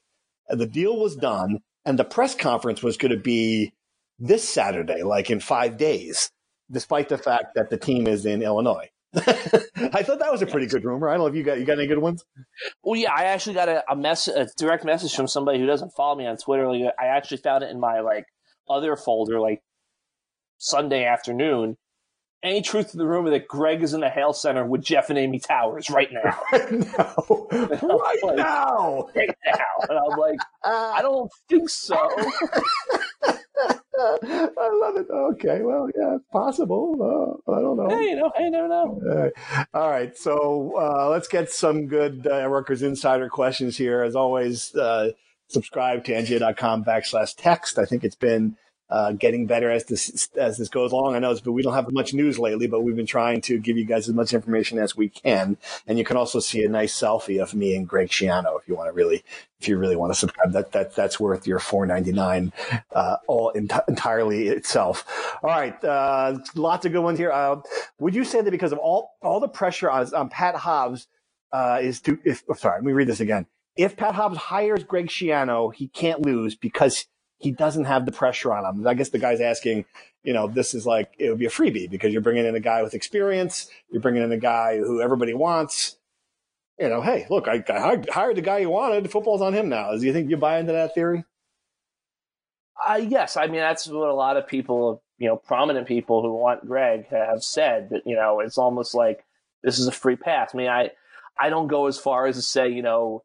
and 0.49 0.59
the 0.59 0.67
deal 0.67 0.99
was 0.99 1.15
done 1.15 1.59
and 1.85 1.97
the 1.97 2.03
press 2.03 2.35
conference 2.35 2.83
was 2.83 2.97
going 2.97 3.11
to 3.13 3.17
be 3.17 3.71
this 4.17 4.47
Saturday, 4.47 5.03
like 5.03 5.29
in 5.29 5.39
five 5.39 5.77
days 5.77 6.31
despite 6.71 7.09
the 7.09 7.17
fact 7.17 7.55
that 7.55 7.69
the 7.69 7.77
team 7.77 8.07
is 8.07 8.25
in 8.25 8.41
Illinois. 8.41 8.89
I 9.15 10.03
thought 10.03 10.19
that 10.19 10.31
was 10.31 10.43
a 10.43 10.47
pretty 10.47 10.67
good 10.67 10.85
rumor. 10.85 11.09
I 11.09 11.13
don't 11.13 11.21
know 11.21 11.27
if 11.27 11.35
you 11.35 11.43
got 11.43 11.59
you 11.59 11.65
got 11.65 11.79
any 11.79 11.87
good 11.87 11.97
ones. 11.97 12.23
Well, 12.83 12.99
yeah, 12.99 13.11
I 13.11 13.25
actually 13.25 13.55
got 13.55 13.67
a, 13.67 13.83
a 13.91 13.95
mess 13.95 14.27
a 14.27 14.47
direct 14.57 14.85
message 14.85 15.15
from 15.15 15.27
somebody 15.27 15.59
who 15.59 15.65
doesn't 15.65 15.91
follow 15.91 16.15
me 16.15 16.27
on 16.27 16.37
Twitter. 16.37 16.67
Like, 16.67 16.93
I 16.99 17.07
actually 17.07 17.37
found 17.37 17.63
it 17.63 17.71
in 17.71 17.79
my 17.79 18.01
like 18.01 18.25
other 18.69 18.95
folder, 18.95 19.39
like 19.39 19.61
Sunday 20.59 21.05
afternoon. 21.05 21.77
Any 22.41 22.61
truth 22.61 22.91
to 22.91 22.97
the 22.97 23.05
rumor 23.05 23.31
that 23.31 23.49
Greg 23.49 23.83
is 23.83 23.93
in 23.93 23.99
the 23.99 24.09
Hale 24.09 24.31
Center 24.31 24.65
with 24.65 24.81
Jeff 24.81 25.09
and 25.09 25.19
Amy 25.19 25.39
Towers 25.39 25.89
right 25.89 26.07
now? 26.11 26.39
no, 26.53 27.47
right 27.51 28.23
like, 28.23 28.35
now, 28.37 29.09
right 29.13 29.35
now, 29.45 29.87
and 29.89 29.99
I'm 29.99 30.17
like, 30.17 30.39
I 30.63 31.01
don't 31.01 31.29
think 31.49 31.67
so. 31.67 31.97
I 34.23 34.69
love 34.81 34.95
it. 34.97 35.07
Okay, 35.09 35.61
well, 35.61 35.89
yeah, 35.97 36.15
it's 36.15 36.25
possible. 36.31 36.95
Uh, 37.47 37.51
I 37.51 37.61
don't 37.61 37.77
know. 37.77 37.89
Hey, 37.89 38.09
you 38.09 38.15
know, 38.15 38.31
hey, 38.35 38.49
never 38.49 38.67
know. 38.67 39.01
All 39.09 39.15
right, 39.15 39.33
All 39.73 39.89
right. 39.89 40.17
so 40.17 40.73
uh, 40.77 41.09
let's 41.09 41.27
get 41.27 41.51
some 41.51 41.87
good 41.87 42.27
uh, 42.29 42.47
Rutgers 42.47 42.81
Insider 42.81 43.29
questions 43.29 43.77
here. 43.77 44.01
As 44.03 44.15
always, 44.15 44.73
uh, 44.75 45.11
subscribe 45.47 46.03
to 46.05 46.13
nga.com 46.13 46.83
backslash 46.83 47.33
text. 47.37 47.77
I 47.77 47.85
think 47.85 48.03
it's 48.03 48.15
been 48.15 48.55
uh, 48.89 49.11
getting 49.11 49.45
better 49.45 49.69
as 49.69 49.85
this 49.85 50.29
as 50.35 50.57
this 50.57 50.69
goes 50.69 50.91
along. 50.91 51.15
I 51.15 51.19
know 51.19 51.35
but 51.43 51.51
we 51.51 51.61
don't 51.61 51.73
have 51.73 51.91
much 51.91 52.13
news 52.13 52.39
lately, 52.39 52.67
but 52.67 52.81
we've 52.81 52.95
been 52.95 53.05
trying 53.05 53.41
to 53.41 53.59
give 53.59 53.77
you 53.77 53.85
guys 53.85 54.09
as 54.09 54.15
much 54.15 54.33
information 54.33 54.79
as 54.79 54.97
we 54.97 55.09
can. 55.09 55.57
And 55.87 55.97
you 55.97 56.03
can 56.03 56.17
also 56.17 56.39
see 56.39 56.63
a 56.63 56.69
nice 56.69 56.97
selfie 56.97 57.41
of 57.41 57.53
me 57.53 57.75
and 57.75 57.87
Greg 57.87 58.09
Schiano 58.09 58.59
if 58.59 58.67
you 58.67 58.75
want 58.75 58.89
to 58.89 58.93
really 58.93 59.23
if 59.59 59.67
you 59.67 59.77
really 59.77 59.95
want 59.95 60.13
to 60.13 60.19
subscribe. 60.19 60.53
That 60.53 60.71
that 60.71 60.95
that's 60.95 61.19
worth 61.19 61.45
your 61.45 61.59
four 61.59 61.85
ninety 61.85 62.11
nine 62.11 62.51
uh, 62.93 63.17
all 63.27 63.51
ent- 63.55 63.71
entirely 63.87 64.47
itself. 64.47 65.05
All 65.43 65.49
right, 65.49 65.81
uh, 65.83 66.39
lots 66.55 66.85
of 66.85 66.91
good 66.91 67.03
ones 67.03 67.19
here. 67.19 67.31
Uh, 67.31 67.61
would 67.99 68.15
you 68.15 68.23
say 68.23 68.41
that 68.41 68.51
because 68.51 68.71
of 68.71 68.79
all 68.79 69.11
all 69.21 69.39
the 69.39 69.49
pressure 69.49 69.89
on, 69.89 70.13
on 70.15 70.29
Pat 70.29 70.55
Hobbs 70.55 71.07
uh, 71.51 71.79
is 71.81 72.01
to 72.01 72.17
if 72.23 72.43
oh, 72.49 72.53
sorry, 72.53 72.77
let 72.77 72.83
me 72.83 72.93
read 72.93 73.07
this 73.07 73.19
again. 73.19 73.45
If 73.75 73.95
Pat 73.95 74.15
Hobbs 74.15 74.37
hires 74.37 74.83
Greg 74.83 75.07
Schiano, 75.07 75.73
he 75.73 75.87
can't 75.87 76.21
lose 76.21 76.55
because 76.55 77.05
he 77.39 77.51
doesn't 77.51 77.85
have 77.85 78.05
the 78.05 78.11
pressure 78.11 78.53
on 78.53 78.65
him. 78.65 78.85
I 78.85 78.93
guess 78.93 79.09
the 79.09 79.17
guy's 79.17 79.41
asking, 79.41 79.85
you 80.23 80.33
know, 80.33 80.47
this 80.47 80.73
is 80.73 80.85
like, 80.85 81.13
it 81.17 81.29
would 81.29 81.39
be 81.39 81.45
a 81.45 81.49
freebie 81.49 81.89
because 81.89 82.11
you're 82.11 82.21
bringing 82.21 82.45
in 82.45 82.55
a 82.55 82.59
guy 82.59 82.83
with 82.83 82.93
experience. 82.93 83.69
You're 83.89 84.01
bringing 84.01 84.21
in 84.21 84.31
a 84.31 84.37
guy 84.37 84.77
who 84.77 85.01
everybody 85.01 85.33
wants. 85.33 85.97
You 86.77 86.89
know, 86.89 87.01
hey, 87.01 87.27
look, 87.29 87.47
I, 87.47 87.63
I 87.69 88.03
hired 88.09 88.37
the 88.37 88.41
guy 88.41 88.59
you 88.59 88.69
wanted. 88.69 89.09
Football's 89.09 89.41
on 89.41 89.53
him 89.53 89.69
now. 89.69 89.95
Do 89.95 90.05
you 90.05 90.13
think 90.13 90.29
you 90.29 90.37
buy 90.37 90.59
into 90.59 90.73
that 90.73 90.93
theory? 90.93 91.23
Uh, 92.87 92.95
yes. 92.95 93.35
I 93.35 93.47
mean, 93.47 93.61
that's 93.61 93.87
what 93.87 94.09
a 94.09 94.13
lot 94.13 94.37
of 94.37 94.47
people, 94.47 95.01
you 95.17 95.27
know, 95.27 95.35
prominent 95.35 95.87
people 95.87 96.21
who 96.21 96.33
want 96.33 96.65
Greg 96.65 97.07
have 97.09 97.43
said 97.43 97.89
that, 97.89 98.03
you 98.05 98.15
know, 98.15 98.39
it's 98.39 98.57
almost 98.57 98.93
like 98.93 99.25
this 99.63 99.79
is 99.79 99.87
a 99.87 99.91
free 99.91 100.15
pass. 100.15 100.51
I 100.53 100.57
mean, 100.57 100.69
I, 100.69 100.91
I 101.37 101.49
don't 101.49 101.67
go 101.67 101.87
as 101.87 101.97
far 101.97 102.27
as 102.27 102.35
to 102.35 102.41
say, 102.41 102.69
you 102.69 102.81
know, 102.81 103.23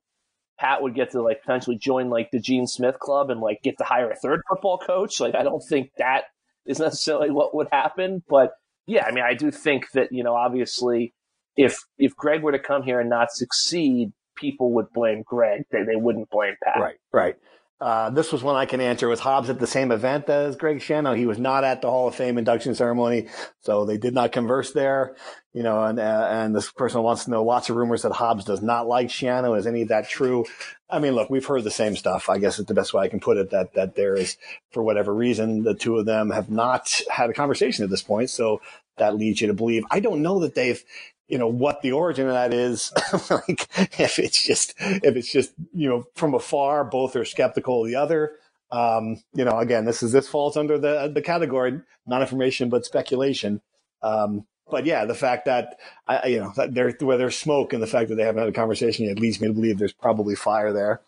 Pat 0.59 0.83
would 0.83 0.95
get 0.95 1.11
to 1.11 1.23
like 1.23 1.43
potentially 1.43 1.77
join 1.77 2.11
like 2.11 2.31
the 2.31 2.40
Gene 2.40 2.67
Smith 2.67 2.99
club 2.99 3.31
and 3.31 3.40
like 3.40 3.62
get 3.62 3.79
to 3.79 3.85
hire 3.85 4.11
a 4.11 4.17
third 4.17 4.40
football 4.49 4.79
coach. 4.79 5.21
Like 5.21 5.35
I 5.35 5.43
don't 5.43 5.62
think 5.69 5.90
that 5.99 6.25
is 6.67 6.79
necessarily 6.79 7.31
what 7.31 7.55
would 7.55 7.69
happen, 7.73 8.23
but 8.29 8.53
yeah, 8.87 9.05
I 9.07 9.12
mean 9.12 9.25
I 9.25 9.35
do 9.35 9.51
think 9.51 9.90
that 9.93 10.12
you 10.12 10.23
know 10.23 10.35
obviously 10.35 11.14
if 11.57 11.79
if 11.99 12.14
Greg 12.17 12.43
were 12.43 12.53
to 12.53 12.59
come 12.59 12.83
here 12.83 13.01
and 13.01 13.11
not 13.11 13.33
succeed, 13.33 14.12
people 14.37 14.73
would 14.75 14.90
blame 14.93 15.23
Greg. 15.27 15.62
They 15.71 15.83
they 15.83 15.97
wouldn't 15.97 16.31
blame 16.31 16.55
Pat. 16.62 16.81
Right, 16.81 16.97
right. 17.12 17.37
Uh, 17.81 18.09
this 18.11 18.33
was 18.33 18.43
one 18.43 18.55
I 18.55 18.67
can 18.67 18.81
answer. 18.81 19.09
Was 19.09 19.21
Hobbs 19.21 19.51
at 19.51 19.59
the 19.59 19.67
same 19.67 19.91
event 19.91 20.29
as 20.29 20.57
Greg 20.57 20.79
Schiano? 20.79 21.17
He 21.17 21.27
was 21.27 21.39
not 21.39 21.65
at 21.65 21.83
the 21.83 21.91
Hall 21.91 22.07
of 22.07 22.15
Fame 22.15 22.39
induction 22.39 22.75
ceremony, 22.75 23.29
so 23.61 23.85
they 23.85 23.99
did 23.99 24.15
not 24.15 24.33
converse 24.33 24.73
there. 24.73 25.17
You 25.53 25.63
know, 25.65 25.83
and 25.83 25.99
uh, 25.99 26.29
and 26.31 26.55
this 26.55 26.71
person 26.71 27.03
wants 27.03 27.25
to 27.25 27.31
know. 27.31 27.45
Lots 27.45 27.71
of 27.71 27.77
rumors 27.77 28.03
that 28.03 28.13
Hobbs 28.13 28.45
does 28.45 28.63
not 28.63 28.87
like 28.87 29.09
Schiano. 29.09 29.59
Is 29.59 29.67
any 29.67 29.83
of 29.83 29.89
that 29.89 30.09
true? 30.09 30.45
I 30.89 30.99
mean, 31.01 31.15
look, 31.15 31.31
we've 31.31 31.45
heard 31.45 31.65
the 31.65 31.71
same 31.71 31.97
stuff. 31.97 32.29
I 32.29 32.39
guess 32.39 32.59
it's 32.59 32.69
the 32.69 32.75
best 32.75 32.95
way 32.95 33.03
I 33.03 33.09
can 33.09 33.21
put 33.21 33.37
it. 33.37 33.51
That 33.51 33.75
that 33.75 33.97
there 33.97 34.15
is, 34.15 34.37
for 34.71 34.83
whatever 34.83 35.13
reason, 35.13 35.65
the 35.65 35.75
two 35.75 35.99
of 35.99 36.07
them 36.07 36.31
have 36.31 36.51
not 36.51 37.01
had 37.11 37.29
a 37.29 37.35
conversation 37.35 37.85
at 37.85 37.91
this 37.91 38.03
point. 38.03 38.31
So 38.31 38.61
that 38.99 39.17
leads 39.17 39.41
you 39.41 39.49
to 39.49 39.55
believe. 39.55 39.85
I 39.91 40.01
don't 40.01 40.23
know 40.23 40.39
that 40.41 40.55
they've 40.55 40.83
you 41.29 41.39
know 41.39 41.49
what 41.49 41.83
the 41.83 41.93
origin 41.93 42.27
of 42.27 42.35
that 42.35 42.55
is 42.55 42.93
like 43.31 43.69
if 43.99 44.19
it's 44.19 44.43
just 44.45 44.75
if 44.79 45.17
it's 45.17 45.33
just 45.33 45.53
you 45.75 45.89
know 45.89 46.05
from 46.15 46.35
afar 46.35 46.85
both 46.85 47.17
are 47.17 47.25
skeptical 47.25 47.83
of 47.83 47.89
the 47.89 47.97
other 47.97 48.33
um, 48.73 49.23
you 49.35 49.45
know 49.45 49.59
again 49.59 49.85
this 49.85 50.03
is 50.03 50.13
this 50.13 50.29
falls 50.29 50.57
under 50.57 50.79
the 50.79 51.11
the 51.15 51.23
category 51.23 51.81
not 52.07 52.23
information 52.23 52.69
but 52.69 52.85
speculation 52.85 53.61
um, 54.03 54.47
but 54.71 54.87
yeah 54.87 55.05
the 55.05 55.15
fact 55.15 55.47
that 55.47 55.79
I, 56.07 56.27
you 56.29 56.41
know 56.41 56.53
that 56.57 56.75
there 56.75 56.93
where 57.01 57.19
there's 57.19 57.39
smoke 57.39 57.73
and 57.73 57.83
the 57.83 57.87
fact 57.87 58.09
that 58.11 58.17
they 58.17 58.25
haven't 58.25 58.41
had 58.41 58.49
a 58.49 58.53
conversation 58.53 59.07
yet 59.07 59.19
leads 59.19 59.41
me 59.41 59.49
to 59.49 59.55
believe 59.55 59.79
there's 59.79 59.93
probably 59.93 60.35
fire 60.35 60.73
there 60.73 61.03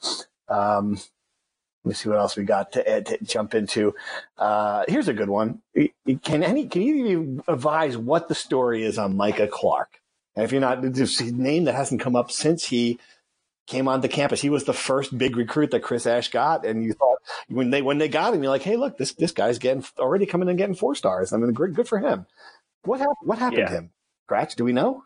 um, 0.49 0.99
let 1.85 1.91
me 1.91 1.95
see 1.95 2.09
what 2.09 2.19
else 2.19 2.37
we 2.37 2.45
got 2.45 2.73
to, 2.73 3.03
to 3.03 3.19
jump 3.25 3.55
into. 3.55 3.95
Uh, 4.39 4.85
here's 4.89 5.09
a 5.09 5.15
good 5.15 5.31
one. 5.31 5.63
Can 6.23 6.43
any 6.43 6.67
can 6.67 6.83
you 6.83 7.45
advise 7.49 7.97
what 7.97 8.29
the 8.29 8.35
story 8.35 8.85
is 8.85 8.99
on 8.99 9.17
Micah 9.17 9.49
Clark? 9.49 10.01
And 10.37 10.45
if 10.45 10.53
you're 10.53 10.61
not, 10.61 10.83
this 10.83 11.21
name 11.21 11.65
that 11.65 11.75
hasn't 11.75 12.01
come 12.01 12.15
up 12.15 12.31
since 12.31 12.67
he 12.67 13.01
came 13.67 13.89
onto 13.89 14.09
campus. 14.09 14.41
He 14.41 14.51
was 14.51 14.65
the 14.65 14.73
first 14.73 15.17
big 15.17 15.37
recruit 15.37 15.71
that 15.73 15.83
Chris 15.83 16.07
Ash 16.07 16.31
got, 16.31 16.65
and 16.65 16.85
you 16.85 16.93
thought 16.93 17.19
when 17.49 17.71
they 17.71 17.83
when 17.83 17.99
they 17.99 18.09
got 18.09 18.35
him, 18.35 18.43
you're 18.43 18.51
like, 18.51 18.63
hey, 18.63 18.77
look, 18.77 18.99
this 18.99 19.13
this 19.15 19.33
guy's 19.33 19.59
getting 19.59 19.85
already 19.99 20.27
coming 20.27 20.49
and 20.49 20.59
getting 20.59 20.75
four 20.75 20.95
stars. 20.95 21.33
I 21.33 21.37
mean, 21.37 21.53
good, 21.53 21.75
good 21.75 21.89
for 21.89 21.99
him. 21.99 22.27
What 22.85 23.01
happened? 23.01 23.17
What 23.23 23.39
happened 23.39 23.59
yeah. 23.59 23.69
to 23.69 23.75
him? 23.75 23.91
Scratch? 24.27 24.57
Do 24.57 24.65
we 24.65 24.73
know? 24.73 25.05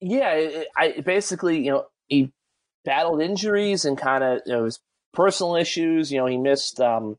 Yeah, 0.00 0.32
it, 0.32 0.68
I 0.76 1.00
basically, 1.00 1.64
you 1.64 1.70
know, 1.70 1.86
he 2.08 2.32
battled 2.84 3.22
injuries 3.22 3.84
and 3.84 3.96
kind 3.96 4.24
of 4.24 4.40
you 4.46 4.52
know, 4.52 4.64
his 4.64 4.80
personal 5.12 5.56
issues. 5.56 6.10
You 6.10 6.18
know, 6.18 6.26
he 6.26 6.36
missed 6.36 6.80
um, 6.80 7.16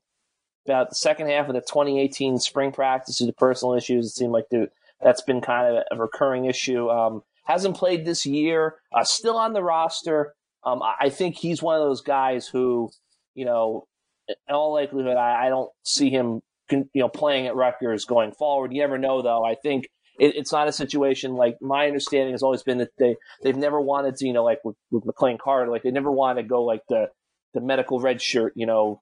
about 0.66 0.90
the 0.90 0.96
second 0.96 1.30
half 1.30 1.48
of 1.48 1.56
the 1.56 1.62
2018 1.62 2.40
spring 2.40 2.72
practice 2.72 3.18
due 3.18 3.26
to 3.26 3.34
personal 3.34 3.76
issues. 3.76 4.08
It 4.08 4.16
seemed 4.16 4.34
like 4.34 4.50
the 4.50 4.70
that's 5.04 5.22
been 5.22 5.42
kind 5.42 5.76
of 5.76 5.84
a 5.92 6.02
recurring 6.02 6.46
issue. 6.46 6.90
Um, 6.90 7.22
hasn't 7.46 7.76
played 7.76 8.06
this 8.06 8.26
year, 8.26 8.76
uh, 8.94 9.04
still 9.04 9.38
on 9.38 9.54
the 9.54 9.64
roster. 9.64 10.34
Um, 10.64 10.82
I 10.82 11.10
think 11.10 11.36
he's 11.36 11.62
one 11.62 11.76
of 11.76 11.86
those 11.86 12.02
guys 12.02 12.48
who, 12.48 12.90
you 13.36 13.46
know, 13.46 13.86
in 14.28 14.36
all 14.50 14.74
likelihood, 14.74 15.18
I, 15.18 15.48
I 15.48 15.50
don't 15.50 15.70
see 15.84 16.10
him, 16.10 16.42
you 16.72 16.88
know, 16.96 17.10
playing 17.10 17.48
at 17.48 17.56
Rutgers 17.56 18.06
going 18.06 18.32
forward. 18.32 18.72
You 18.72 18.80
never 18.82 18.98
know, 18.98 19.22
though. 19.22 19.44
I 19.44 19.56
think 19.56 19.90
it, 20.18 20.36
it's 20.36 20.52
not 20.54 20.70
a 20.70 20.72
situation 20.72 21.34
like 21.34 21.58
my 21.62 21.88
understanding 21.88 22.34
has 22.34 22.44
always 22.44 22.64
been 22.64 22.78
that 22.78 22.92
they 22.98 23.18
they've 23.44 23.58
never 23.58 23.82
wanted 23.82 24.16
to, 24.18 24.28
you 24.28 24.34
know, 24.34 24.44
like 24.44 24.60
with, 24.64 24.78
with 24.92 25.06
McLean 25.06 25.38
Carter, 25.38 25.70
like 25.70 25.84
they 25.84 25.92
never 25.92 26.12
wanted 26.12 26.44
to 26.44 26.48
go 26.48 26.64
like 26.64 26.82
the 26.88 27.08
the 27.54 27.62
medical 27.62 28.00
red 28.00 28.22
shirt, 28.22 28.54
you 28.56 28.66
know, 28.66 29.02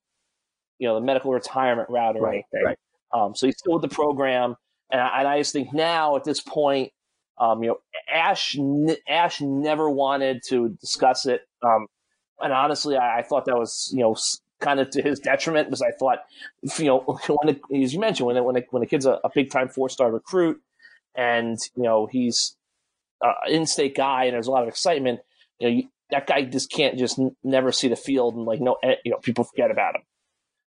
you 0.80 0.88
know, 0.88 0.96
the 0.96 1.06
medical 1.06 1.32
retirement 1.32 1.90
route 1.90 2.16
or 2.16 2.24
right, 2.24 2.44
anything. 2.54 2.66
Right. 2.66 2.78
Um, 3.14 3.36
so 3.36 3.46
he's 3.46 3.58
still 3.58 3.74
with 3.74 3.84
the 3.84 3.96
program. 3.96 4.56
And 4.92 5.02
I, 5.02 5.20
and 5.20 5.28
I 5.28 5.38
just 5.40 5.54
think 5.54 5.74
now 5.74 6.16
at 6.16 6.24
this 6.24 6.42
point, 6.42 6.92
um, 7.38 7.64
you 7.64 7.70
know, 7.70 7.78
Ash 8.14 8.58
Ash 9.08 9.42
never 9.42 9.90
wanted 9.90 10.44
to 10.50 10.70
discuss 10.80 11.26
it. 11.26 11.42
Um, 11.64 11.88
and 12.40 12.54
honestly, 12.54 12.98
I, 12.98 13.20
I, 13.20 13.22
thought 13.24 13.46
that 13.46 13.58
was 13.58 13.92
you 13.94 14.02
know 14.02 14.16
kind 14.60 14.80
of 14.80 14.90
to 14.92 15.02
his 15.02 15.20
detriment 15.20 15.68
because 15.68 15.82
I 15.82 15.92
thought 15.92 16.20
you 16.78 16.86
know 16.86 17.00
when 17.28 17.56
it, 17.56 17.62
as 17.84 17.94
you 17.94 18.00
mentioned 18.00 18.28
when 18.28 18.38
it, 18.38 18.44
when 18.44 18.56
it, 18.58 18.68
when 18.72 18.84
a 18.84 18.86
kid's 18.86 19.06
a, 19.06 19.20
a 19.24 19.30
big 19.34 19.50
time 19.50 19.70
four 19.70 19.90
star 19.90 20.12
recruit 20.12 20.62
and 21.16 21.58
you 21.76 21.84
know 21.84 22.06
he's 22.06 22.56
an 23.22 23.34
in 23.48 23.66
state 23.66 23.96
guy 23.96 24.26
and 24.26 24.34
there's 24.34 24.48
a 24.48 24.52
lot 24.52 24.64
of 24.64 24.70
excitement, 24.70 25.20
you 25.60 25.68
know 25.68 25.74
you, 25.76 25.84
that 26.12 26.28
guy 26.28 26.44
just 26.44 26.72
can't 26.72 26.98
just 26.98 27.18
n- 27.18 27.36
never 27.44 27.72
see 27.72 27.88
the 27.88 27.96
field 27.96 28.36
and 28.36 28.46
like 28.46 28.60
no 28.60 28.78
eh, 28.84 28.96
you 29.04 29.12
know 29.12 29.18
people 29.18 29.44
forget 29.44 29.72
about 29.72 29.96
him. 29.96 30.02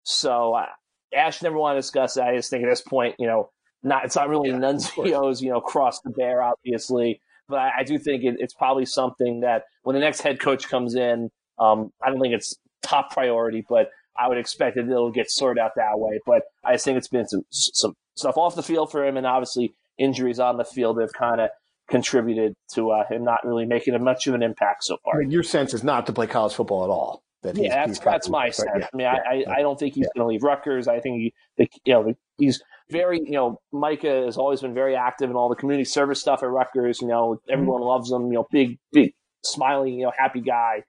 So 0.05 0.55
uh, 0.55 0.67
Ash 1.15 1.43
never 1.43 1.57
wanted 1.57 1.77
to 1.77 1.81
discuss 1.81 2.17
it. 2.17 2.23
I 2.23 2.37
just 2.37 2.51
think 2.51 2.65
at 2.65 2.71
this 2.71 2.81
point, 2.81 3.17
you 3.19 3.27
know, 3.27 3.51
not 3.83 4.05
it's 4.05 4.17
not 4.17 4.29
really 4.29 4.51
yeah, 4.51 4.57
Nunzio's 4.57 5.43
you 5.43 5.51
know 5.51 5.61
cross 5.61 6.01
the 6.01 6.11
bear 6.11 6.43
obviously, 6.43 7.21
but 7.49 7.59
I, 7.59 7.71
I 7.79 7.85
do 7.85 7.99
think 7.99 8.25
it, 8.25 8.37
it's 8.39 8.55
probably 8.55 8.87
something 8.87 9.41
that 9.41 9.65
when 9.83 9.95
the 9.95 10.01
next 10.01 10.21
head 10.21 10.41
coach 10.41 10.69
comes 10.69 10.95
in, 10.95 11.31
um, 11.59 11.93
I 12.03 12.11
don't 12.11 12.21
think 12.21 12.35
it's 12.35 12.57
top 12.83 13.13
priority, 13.13 13.65
but 13.69 13.91
I 14.17 14.29
would 14.29 14.39
expect 14.39 14.77
that 14.77 14.89
it'll 14.89 15.11
get 15.11 15.31
sorted 15.31 15.61
out 15.61 15.73
that 15.77 15.99
way. 15.99 16.21
But 16.27 16.43
I 16.65 16.77
think 16.77 16.99
it's 16.99 17.09
been 17.09 17.27
some 17.29 17.45
some 17.51 17.95
stuff 18.15 18.37
off 18.37 18.55
the 18.55 18.63
field 18.63 18.91
for 18.91 19.07
him, 19.07 19.17
and 19.17 19.27
obviously 19.27 19.75
injuries 19.99 20.39
on 20.39 20.57
the 20.57 20.65
field 20.65 21.01
have 21.01 21.13
kind 21.13 21.41
of 21.41 21.51
contributed 21.89 22.55
to 22.75 22.91
uh, 22.91 23.07
him 23.07 23.25
not 23.25 23.45
really 23.45 23.67
making 23.67 23.95
a 23.95 23.99
much 23.99 24.27
of 24.27 24.35
an 24.35 24.43
impact 24.43 24.85
so 24.85 24.97
far. 25.05 25.17
I 25.17 25.19
mean, 25.19 25.31
your 25.31 25.43
sense 25.43 25.75
is 25.75 25.85
not 25.85 26.07
to 26.07 26.13
play 26.13 26.27
college 26.27 26.55
football 26.55 26.85
at 26.85 26.91
all. 26.91 27.23
That 27.43 27.57
yeah, 27.57 27.87
that's, 27.87 27.99
that's 27.99 28.29
my 28.29 28.51
sense. 28.51 28.71
Yeah, 28.79 28.87
I 28.93 28.97
mean, 28.97 29.05
yeah, 29.05 29.19
I, 29.29 29.35
yeah, 29.35 29.51
I 29.51 29.63
don't 29.63 29.79
think 29.79 29.95
he's 29.95 30.09
going 30.15 30.25
to 30.25 30.29
leave 30.29 30.45
Rutgers. 30.45 30.87
I 30.87 31.01
think 31.01 31.33
he, 31.57 31.71
you 31.85 31.93
know, 31.93 32.15
he's 32.39 32.63
very, 32.93 33.19
you 33.25 33.33
know, 33.33 33.61
Micah 33.73 34.25
has 34.27 34.37
always 34.37 34.61
been 34.61 34.75
very 34.75 34.95
active 34.95 35.31
in 35.31 35.37
all 35.37 35.49
the 35.49 35.57
community 35.57 35.85
service 35.85 36.21
stuff 36.21 36.43
at 36.43 36.51
Rutgers. 36.51 37.01
You 37.01 37.09
know, 37.09 37.41
everyone 37.51 37.81
mm-hmm. 37.81 37.89
loves 37.89 38.13
him. 38.13 38.27
You 38.27 38.35
know, 38.35 38.47
big, 38.51 38.79
big, 38.93 39.15
smiling, 39.45 39.95
you 39.95 40.05
know, 40.05 40.13
happy 40.17 40.41
guy. 40.41 40.85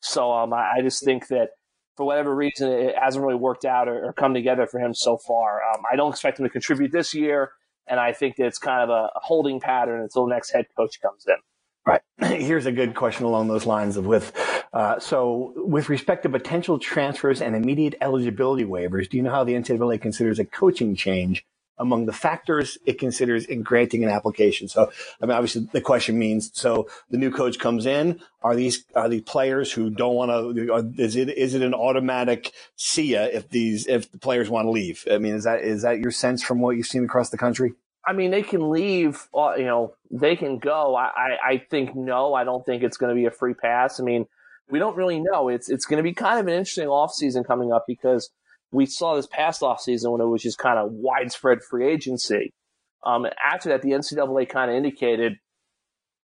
So 0.00 0.32
um, 0.32 0.52
I, 0.52 0.72
I, 0.76 0.82
just 0.82 1.02
think 1.02 1.28
that 1.28 1.50
for 1.96 2.04
whatever 2.04 2.34
reason, 2.34 2.70
it 2.70 2.94
hasn't 3.00 3.24
really 3.24 3.38
worked 3.38 3.64
out 3.64 3.88
or, 3.88 4.06
or 4.06 4.12
come 4.12 4.34
together 4.34 4.66
for 4.66 4.78
him 4.78 4.92
so 4.92 5.16
far. 5.16 5.62
Um, 5.62 5.82
I 5.90 5.96
don't 5.96 6.10
expect 6.10 6.38
him 6.38 6.44
to 6.44 6.50
contribute 6.50 6.92
this 6.92 7.14
year, 7.14 7.52
and 7.86 7.98
I 7.98 8.12
think 8.12 8.36
that 8.36 8.46
it's 8.46 8.58
kind 8.58 8.82
of 8.82 8.90
a 8.90 9.08
holding 9.14 9.60
pattern 9.60 10.02
until 10.02 10.26
the 10.26 10.34
next 10.34 10.50
head 10.50 10.66
coach 10.76 11.00
comes 11.00 11.24
in. 11.26 11.36
Right. 11.86 12.00
Here's 12.20 12.66
a 12.66 12.72
good 12.72 12.94
question 12.94 13.24
along 13.26 13.48
those 13.48 13.66
lines 13.66 13.96
of 13.96 14.06
with, 14.06 14.32
uh, 14.72 14.98
so 14.98 15.52
with 15.56 15.88
respect 15.88 16.22
to 16.22 16.28
potential 16.28 16.78
transfers 16.78 17.42
and 17.42 17.54
immediate 17.54 17.94
eligibility 18.00 18.64
waivers, 18.64 19.08
do 19.08 19.16
you 19.16 19.22
know 19.22 19.30
how 19.30 19.44
the 19.44 19.54
NCAA 19.54 20.00
considers 20.00 20.38
a 20.38 20.44
coaching 20.44 20.96
change 20.96 21.44
among 21.76 22.06
the 22.06 22.12
factors 22.12 22.78
it 22.86 23.00
considers 23.00 23.44
in 23.44 23.62
granting 23.62 24.02
an 24.02 24.08
application? 24.08 24.68
So, 24.68 24.90
I 25.20 25.26
mean, 25.26 25.36
obviously 25.36 25.68
the 25.72 25.82
question 25.82 26.18
means, 26.18 26.50
so 26.54 26.88
the 27.10 27.18
new 27.18 27.30
coach 27.30 27.58
comes 27.58 27.84
in, 27.84 28.20
are 28.42 28.56
these, 28.56 28.84
are 28.94 29.08
these 29.08 29.22
players 29.22 29.70
who 29.70 29.90
don't 29.90 30.14
want 30.14 30.30
to, 30.30 31.02
is 31.02 31.16
it, 31.16 31.28
is 31.30 31.54
it 31.54 31.60
an 31.62 31.74
automatic 31.74 32.52
see 32.76 33.14
if 33.14 33.50
these, 33.50 33.86
if 33.88 34.10
the 34.10 34.18
players 34.18 34.48
want 34.48 34.66
to 34.66 34.70
leave? 34.70 35.04
I 35.10 35.18
mean, 35.18 35.34
is 35.34 35.44
that, 35.44 35.62
is 35.62 35.82
that 35.82 35.98
your 35.98 36.12
sense 36.12 36.42
from 36.42 36.60
what 36.60 36.76
you've 36.76 36.86
seen 36.86 37.04
across 37.04 37.28
the 37.28 37.38
country? 37.38 37.74
I 38.06 38.12
mean, 38.12 38.30
they 38.30 38.42
can 38.42 38.70
leave. 38.70 39.28
Uh, 39.34 39.54
you 39.56 39.64
know, 39.64 39.94
they 40.10 40.36
can 40.36 40.58
go. 40.58 40.94
I, 40.94 41.04
I, 41.04 41.52
I 41.52 41.58
think 41.70 41.94
no. 41.94 42.34
I 42.34 42.44
don't 42.44 42.64
think 42.64 42.82
it's 42.82 42.96
going 42.96 43.14
to 43.14 43.20
be 43.20 43.26
a 43.26 43.30
free 43.30 43.54
pass. 43.54 43.98
I 44.00 44.02
mean, 44.02 44.26
we 44.68 44.78
don't 44.78 44.96
really 44.96 45.20
know. 45.20 45.48
It's 45.48 45.68
it's 45.70 45.86
going 45.86 45.98
to 45.98 46.02
be 46.02 46.12
kind 46.12 46.38
of 46.38 46.46
an 46.46 46.52
interesting 46.52 46.88
off 46.88 47.12
season 47.12 47.44
coming 47.44 47.72
up 47.72 47.84
because 47.86 48.30
we 48.72 48.86
saw 48.86 49.14
this 49.14 49.26
past 49.26 49.62
off 49.62 49.80
season 49.80 50.10
when 50.10 50.20
it 50.20 50.26
was 50.26 50.42
just 50.42 50.58
kind 50.58 50.78
of 50.78 50.90
widespread 50.92 51.62
free 51.62 51.86
agency. 51.86 52.52
Um, 53.04 53.26
after 53.42 53.68
that, 53.68 53.82
the 53.82 53.90
NCAA 53.90 54.48
kind 54.48 54.70
of 54.70 54.76
indicated, 54.76 55.34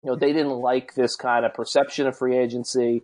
you 0.03 0.11
know, 0.11 0.17
they 0.17 0.33
didn't 0.33 0.59
like 0.59 0.95
this 0.95 1.17
kind 1.17 1.45
of 1.45 1.55
perception 1.55 2.07
of 2.07 2.19
free 2.19 2.37
agency. 2.37 3.03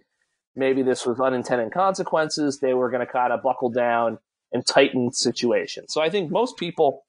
Maybe 0.56 0.82
this 0.82 1.06
was 1.06 1.20
unintended 1.20 1.72
consequences. 1.72 2.58
They 2.58 2.74
were 2.74 2.90
going 2.90 3.06
to 3.06 3.10
kind 3.10 3.32
of 3.32 3.42
buckle 3.42 3.70
down 3.70 4.18
and 4.52 4.66
tighten 4.66 5.06
the 5.06 5.12
situation. 5.12 5.88
So 5.88 6.02
I 6.02 6.10
think 6.10 6.30
most 6.30 6.56
people 6.56 7.04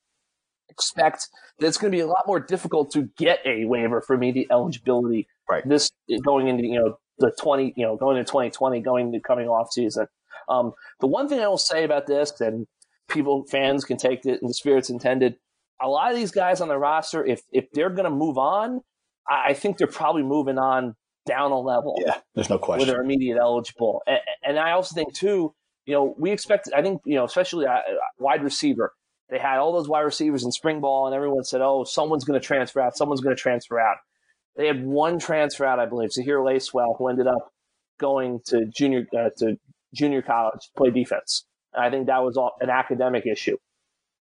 expect 0.71 1.27
that 1.59 1.67
it's 1.67 1.77
going 1.77 1.91
to 1.91 1.95
be 1.95 2.01
a 2.01 2.07
lot 2.07 2.23
more 2.25 2.39
difficult 2.39 2.91
to 2.91 3.09
get 3.17 3.39
a 3.45 3.65
waiver 3.65 4.01
for 4.01 4.15
immediate 4.15 4.47
eligibility. 4.51 5.27
Right. 5.49 5.67
This 5.67 5.91
going 6.23 6.47
into 6.47 6.65
you 6.65 6.79
know 6.79 6.97
the 7.19 7.31
twenty 7.39 7.73
you 7.75 7.85
know 7.85 7.97
going 7.97 8.17
into 8.17 8.29
twenty 8.29 8.49
twenty 8.49 8.81
going 8.81 9.11
to 9.11 9.19
coming 9.19 9.47
off 9.47 9.71
season. 9.71 10.07
Um, 10.49 10.73
the 10.99 11.07
one 11.07 11.29
thing 11.29 11.39
I 11.39 11.47
will 11.47 11.57
say 11.57 11.83
about 11.83 12.07
this, 12.07 12.39
and 12.41 12.67
people 13.09 13.45
fans 13.49 13.85
can 13.85 13.97
take 13.97 14.25
it 14.25 14.41
in 14.41 14.47
the 14.47 14.53
spirits 14.53 14.89
intended. 14.89 15.35
A 15.81 15.87
lot 15.87 16.11
of 16.11 16.17
these 16.17 16.31
guys 16.31 16.61
on 16.61 16.67
the 16.67 16.77
roster, 16.77 17.25
if 17.25 17.41
if 17.51 17.65
they're 17.73 17.89
going 17.89 18.05
to 18.05 18.15
move 18.15 18.37
on, 18.37 18.81
I, 19.27 19.49
I 19.49 19.53
think 19.53 19.77
they're 19.77 19.87
probably 19.87 20.23
moving 20.23 20.57
on 20.57 20.95
down 21.25 21.51
a 21.51 21.59
level. 21.59 21.95
Yeah, 22.03 22.17
there's 22.35 22.49
no 22.49 22.57
question. 22.57 22.87
Where 22.87 22.95
they're 22.95 23.03
immediate 23.03 23.37
eligible, 23.39 24.01
and, 24.07 24.19
and 24.43 24.59
I 24.59 24.71
also 24.71 24.95
think 24.95 25.13
too, 25.13 25.53
you 25.85 25.93
know, 25.93 26.15
we 26.17 26.31
expect. 26.31 26.69
I 26.75 26.81
think 26.81 27.01
you 27.05 27.15
know, 27.15 27.25
especially 27.25 27.65
uh, 27.65 27.79
wide 28.19 28.43
receiver. 28.43 28.93
They 29.31 29.39
had 29.39 29.59
all 29.59 29.71
those 29.71 29.87
wide 29.87 30.01
receivers 30.01 30.43
in 30.43 30.51
spring 30.51 30.81
ball, 30.81 31.07
and 31.07 31.15
everyone 31.15 31.45
said, 31.45 31.61
"Oh, 31.61 31.85
someone's 31.85 32.25
going 32.25 32.39
to 32.39 32.45
transfer 32.45 32.81
out. 32.81 32.97
Someone's 32.97 33.21
going 33.21 33.35
to 33.35 33.41
transfer 33.41 33.79
out." 33.79 33.95
They 34.57 34.67
had 34.67 34.85
one 34.85 35.19
transfer 35.19 35.65
out, 35.65 35.79
I 35.79 35.85
believe, 35.85 36.11
Zahir 36.11 36.39
Lacewell, 36.39 36.97
who 36.97 37.07
ended 37.07 37.27
up 37.27 37.53
going 37.97 38.41
to 38.47 38.65
junior 38.65 39.07
uh, 39.17 39.29
to 39.37 39.57
junior 39.95 40.21
college 40.21 40.59
to 40.65 40.69
play 40.75 40.91
defense. 40.91 41.45
And 41.73 41.83
I 41.83 41.89
think 41.89 42.07
that 42.07 42.21
was 42.21 42.35
all, 42.35 42.51
an 42.59 42.69
academic 42.69 43.25
issue. 43.25 43.55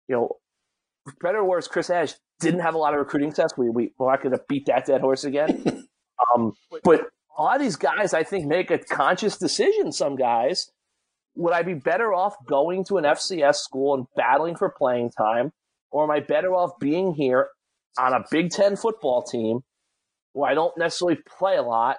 You 0.09 0.14
know, 0.14 0.37
better 1.23 1.38
or 1.38 1.44
worse, 1.49 1.68
Chris 1.68 1.88
Ash 1.88 2.12
didn't 2.40 2.61
have 2.61 2.75
a 2.75 2.79
lot 2.79 2.92
of 2.92 3.01
recruiting 3.01 3.31
success. 3.31 3.57
We 3.57 3.71
we 3.71 3.92
we're 3.99 4.11
not 4.11 4.23
going 4.23 4.37
to 4.37 4.42
beat 4.47 4.66
that 4.66 4.85
dead 4.85 5.01
horse 5.01 5.25
again. 5.25 5.88
um, 6.35 6.53
but 6.85 7.07
a 7.38 7.42
lot 7.42 7.57
of 7.57 7.62
these 7.62 7.77
guys, 7.77 8.12
I 8.12 8.25
think, 8.25 8.47
make 8.47 8.71
a 8.71 8.77
conscious 8.77 9.38
decision. 9.38 9.90
Some 9.90 10.16
guys 10.16 10.71
would 11.38 11.53
I 11.53 11.62
be 11.62 11.74
better 11.74 12.12
off 12.12 12.35
going 12.46 12.85
to 12.87 12.98
an 12.98 13.05
FCS 13.05 13.57
school 13.57 13.94
and 13.94 14.07
battling 14.16 14.57
for 14.57 14.68
playing 14.68 15.11
time, 15.11 15.53
or 15.92 16.03
am 16.03 16.11
I 16.11 16.18
better 16.20 16.53
off 16.53 16.72
being 16.81 17.14
here 17.14 17.48
on 17.96 18.12
a 18.12 18.24
Big 18.29 18.51
Ten 18.51 18.77
football 18.77 19.22
team 19.22 19.61
where 20.33 20.51
I 20.51 20.55
don't 20.55 20.77
necessarily 20.77 21.18
play 21.38 21.57
a 21.57 21.62
lot, 21.62 21.98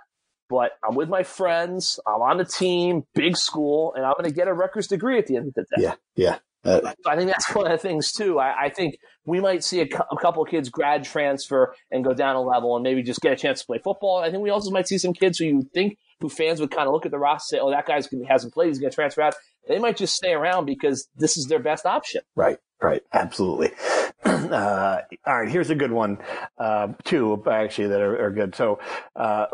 but 0.50 0.72
I'm 0.88 0.94
with 0.94 1.08
my 1.08 1.24
friends, 1.24 2.02
I'm 2.06 2.22
on 2.22 2.38
the 2.38 2.46
team, 2.46 3.04
big 3.16 3.38
school, 3.38 3.94
and 3.96 4.06
I'm 4.06 4.14
going 4.18 4.30
to 4.30 4.36
get 4.36 4.50
a 4.50 4.54
Rutgers 4.54 4.88
degree 4.88 5.18
at 5.18 5.28
the 5.28 5.38
end 5.38 5.48
of 5.48 5.54
the 5.54 5.62
day. 5.62 5.84
Yeah, 5.84 5.96
yeah. 6.18 6.38
Uh, 6.66 6.94
I 7.08 7.16
think 7.16 7.32
that's 7.32 7.50
one 7.56 7.66
of 7.66 7.72
the 7.72 7.78
things 7.78 8.12
too. 8.12 8.40
I, 8.40 8.66
I 8.66 8.70
think 8.70 8.98
we 9.26 9.40
might 9.40 9.64
see 9.64 9.80
a, 9.80 9.88
cu- 9.88 10.04
a, 10.12 10.18
couple 10.18 10.44
of 10.44 10.50
kids 10.50 10.68
grad 10.68 11.06
transfer 11.06 11.74
and 11.92 12.04
go 12.04 12.14
down 12.14 12.36
a 12.36 12.42
level 12.42 12.76
and 12.76 12.84
maybe 12.84 13.04
just 13.04 13.22
get 13.22 13.32
a 13.32 13.38
chance 13.38 13.62
to 13.62 13.68
play 13.68 13.80
football. 13.82 14.18
I 14.18 14.30
think 14.30 14.44
we 14.44 14.50
also 14.50 14.70
might 14.70 14.88
see 14.90 14.98
some 14.98 15.14
kids 15.14 15.38
who 15.38 15.46
you 15.46 15.70
think 15.74 15.98
who 16.20 16.30
fans 16.30 16.60
would 16.60 16.72
kind 16.72 16.88
of 16.88 16.94
look 16.94 17.06
at 17.06 17.12
the 17.12 17.20
roster 17.20 17.56
and 17.56 17.60
say, 17.60 17.64
"Oh, 17.66 17.72
that 17.72 17.86
guy's 17.86 18.08
hasn't 18.28 18.54
played; 18.54 18.68
he's 18.68 18.80
going 18.80 18.92
to 18.92 18.96
transfer 18.96 19.22
out." 19.22 19.36
They 19.68 19.80
might 19.80 19.98
just 19.98 20.16
stay 20.16 20.34
around 20.34 20.66
because 20.66 21.08
this 21.16 21.38
is 21.38 21.46
their 21.46 21.60
best 21.60 21.86
option. 21.86 22.22
Right, 22.36 22.58
right, 22.82 23.04
absolutely. 23.14 23.72
Uh, 24.26 25.02
all 25.26 25.42
right, 25.42 25.50
here's 25.50 25.70
a 25.70 25.76
good 25.76 25.92
one. 25.92 26.18
Uh, 26.58 26.90
two 27.04 27.44
actually 27.48 27.88
that 27.88 28.02
are, 28.02 28.26
are 28.26 28.32
good. 28.32 28.56
So, 28.56 28.80
uh, 29.16 29.46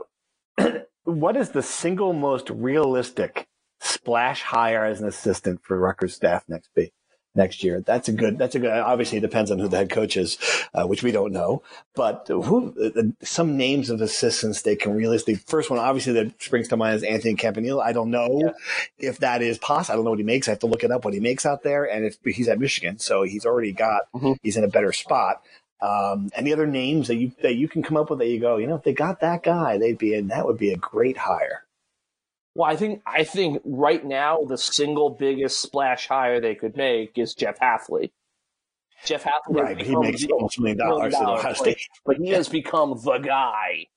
what 1.03 1.35
is 1.35 1.49
the 1.49 1.61
single 1.61 2.13
most 2.13 2.49
realistic 2.49 3.47
splash 3.81 4.41
hire 4.41 4.85
as 4.85 5.01
an 5.01 5.07
assistant 5.07 5.61
for 5.63 5.77
Rutgers 5.77 6.15
staff 6.15 6.43
next 6.47 6.69
be? 6.75 6.93
Next 7.35 7.63
year. 7.63 7.81
That's 7.81 8.07
a 8.07 8.13
good. 8.13 8.37
That's 8.37 8.55
a 8.55 8.59
good. 8.59 8.71
Obviously, 8.71 9.17
it 9.17 9.21
depends 9.21 9.51
on 9.51 9.59
who 9.59 9.67
the 9.67 9.77
head 9.77 9.89
coach 9.89 10.17
is, 10.17 10.37
uh, 10.73 10.85
which 10.85 11.03
we 11.03 11.11
don't 11.11 11.31
know. 11.31 11.61
But 11.95 12.27
who 12.27 12.73
uh, 12.81 13.25
some 13.25 13.57
names 13.57 13.89
of 13.89 14.01
assistants 14.01 14.61
they 14.61 14.75
can 14.75 14.95
realistically. 14.95 15.35
First 15.35 15.69
one, 15.69 15.79
obviously, 15.79 16.13
that 16.13 16.41
springs 16.41 16.67
to 16.69 16.77
mind 16.77 16.95
is 16.95 17.03
Anthony 17.03 17.35
Campanile. 17.35 17.81
I 17.81 17.93
don't 17.93 18.11
know 18.11 18.41
yeah. 18.43 19.09
if 19.09 19.19
that 19.19 19.41
is 19.41 19.57
possible. 19.57 19.93
I 19.93 19.95
don't 19.97 20.05
know 20.05 20.11
what 20.11 20.19
he 20.19 20.25
makes. 20.25 20.47
I 20.47 20.51
have 20.51 20.59
to 20.59 20.67
look 20.67 20.83
it 20.83 20.91
up 20.91 21.05
what 21.05 21.13
he 21.13 21.19
makes 21.19 21.45
out 21.45 21.63
there. 21.63 21.83
And 21.83 22.05
if 22.05 22.17
he's 22.23 22.47
at 22.47 22.59
Michigan, 22.59 22.99
so 22.99 23.23
he's 23.23 23.45
already 23.45 23.71
got. 23.71 24.11
Mm-hmm. 24.13 24.33
He's 24.41 24.57
in 24.57 24.63
a 24.63 24.69
better 24.69 24.93
spot. 24.93 25.41
Um, 25.81 26.29
any 26.33 26.53
other 26.53 26.65
names 26.65 27.09
that 27.09 27.15
you 27.15 27.33
that 27.43 27.55
you 27.55 27.67
can 27.67 27.83
come 27.83 27.97
up 27.97 28.09
with 28.09 28.19
that 28.19 28.27
you 28.27 28.39
go, 28.39 28.57
you 28.57 28.65
know, 28.65 28.75
if 28.75 28.83
they 28.83 28.93
got 28.93 29.19
that 29.19 29.43
guy, 29.43 29.77
they'd 29.77 29.97
be 29.97 30.13
in. 30.13 30.29
That 30.29 30.45
would 30.45 30.57
be 30.57 30.71
a 30.71 30.77
great 30.77 31.17
hire. 31.17 31.64
Well, 32.55 32.69
I 32.69 32.77
think 32.77 33.01
I 33.05 33.25
think 33.25 33.61
right 33.65 34.03
now 34.03 34.39
the 34.47 34.57
single 34.57 35.09
biggest 35.09 35.61
splash 35.61 36.07
hire 36.07 36.39
they 36.39 36.55
could 36.55 36.77
make 36.77 37.17
is 37.17 37.35
Jeff 37.35 37.59
Hafley. 37.59 38.11
Jeff 39.03 39.25
Hafley, 39.25 39.61
right? 39.61 39.81
He 39.81 39.95
makes 39.95 40.25
almost 40.25 40.59
million 40.59 40.77
dollars 40.77 41.13
at 41.13 41.21
Ohio 41.21 41.53
State, 41.53 41.77
but 42.05 42.15
he 42.17 42.29
has 42.29 42.47
become 42.47 42.99
the 43.03 43.17
guy. 43.19 43.87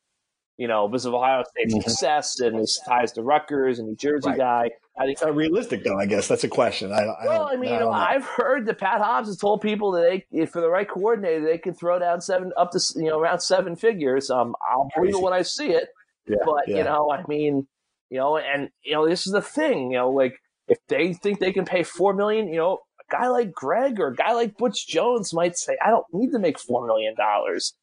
You 0.56 0.66
know, 0.66 0.88
because 0.88 1.06
of 1.06 1.14
Ohio 1.14 1.44
State's 1.48 1.72
mm-hmm. 1.72 1.88
success 1.88 2.40
and 2.40 2.58
his 2.58 2.82
ties 2.84 3.12
to 3.12 3.22
Rutgers 3.22 3.78
and 3.78 3.90
New 3.90 3.94
Jersey 3.94 4.30
right. 4.30 4.38
guy. 4.38 4.70
I 4.98 5.02
think 5.02 5.12
it's 5.12 5.22
not 5.22 5.36
realistic, 5.36 5.84
though. 5.84 5.96
I 5.96 6.06
guess 6.06 6.26
that's 6.26 6.42
a 6.42 6.48
question. 6.48 6.90
I, 6.90 7.02
I 7.02 7.26
well, 7.26 7.44
I 7.44 7.54
mean, 7.54 7.70
I 7.70 7.74
you 7.74 7.78
know, 7.78 7.92
I've 7.92 8.24
heard 8.24 8.66
that 8.66 8.78
Pat 8.78 9.00
Hobbs 9.00 9.28
has 9.28 9.36
told 9.36 9.60
people 9.60 9.92
that 9.92 10.22
they, 10.32 10.46
for 10.46 10.60
the 10.60 10.68
right 10.68 10.88
coordinator, 10.88 11.44
they 11.44 11.58
can 11.58 11.74
throw 11.74 12.00
down 12.00 12.20
seven 12.20 12.50
up 12.56 12.72
to 12.72 12.80
you 12.96 13.04
know 13.04 13.20
around 13.20 13.38
seven 13.38 13.76
figures. 13.76 14.30
Um, 14.30 14.56
I'll 14.68 14.88
believe 14.96 15.14
it 15.14 15.22
when 15.22 15.32
I 15.32 15.42
see 15.42 15.68
it. 15.68 15.90
Yeah, 16.26 16.38
but 16.44 16.66
yeah. 16.66 16.78
you 16.78 16.82
know, 16.82 17.12
I 17.12 17.22
mean, 17.28 17.68
you 18.10 18.18
know, 18.18 18.38
and 18.38 18.70
you 18.82 18.92
know, 18.92 19.08
this 19.08 19.26
is 19.26 19.32
the 19.32 19.42
thing, 19.42 19.92
you 19.92 19.98
know, 19.98 20.10
like 20.10 20.38
if 20.68 20.78
they 20.88 21.12
think 21.12 21.40
they 21.40 21.52
can 21.52 21.64
pay 21.64 21.82
four 21.82 22.14
million, 22.14 22.48
you 22.48 22.56
know, 22.56 22.78
a 23.00 23.12
guy 23.12 23.28
like 23.28 23.52
Greg 23.52 24.00
or 24.00 24.08
a 24.08 24.14
guy 24.14 24.32
like 24.32 24.56
Butch 24.56 24.86
Jones 24.86 25.32
might 25.32 25.56
say, 25.56 25.76
I 25.84 25.90
don't 25.90 26.06
need 26.12 26.32
to 26.32 26.38
make 26.38 26.58
four 26.58 26.86
million 26.86 27.14
dollars. 27.16 27.74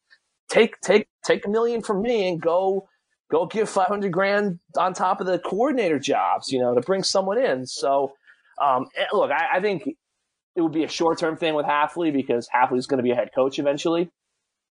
Take 0.50 0.80
take 0.82 1.08
take 1.24 1.46
a 1.46 1.50
million 1.50 1.82
from 1.82 2.02
me 2.02 2.28
and 2.28 2.42
go 2.42 2.88
go 3.32 3.46
give 3.46 3.70
five 3.70 3.88
hundred 3.88 4.12
grand 4.12 4.60
on 4.78 4.94
top 4.94 5.20
of 5.20 5.28
the 5.28 5.40
coordinator 5.40 6.00
jobs, 6.00 6.52
you 6.52 6.60
know, 6.60 6.76
to 6.76 6.82
bring 6.82 7.04
someone 7.04 7.40
in. 7.40 7.66
So 7.66 8.14
um, 8.62 8.88
eh, 8.96 9.06
look, 9.14 9.32
I, 9.32 9.58
I 9.58 9.62
think 9.62 9.88
it 10.56 10.62
would 10.62 10.72
be 10.72 10.84
a 10.84 10.90
short 10.90 11.20
term 11.20 11.38
thing 11.38 11.54
with 11.54 11.66
Hafley 11.66 12.14
because 12.14 12.48
Hafley's 12.54 12.88
going 12.88 13.00
to 13.00 13.04
be 13.04 13.12
a 13.12 13.16
head 13.16 13.30
coach 13.36 13.60
eventually. 13.60 14.10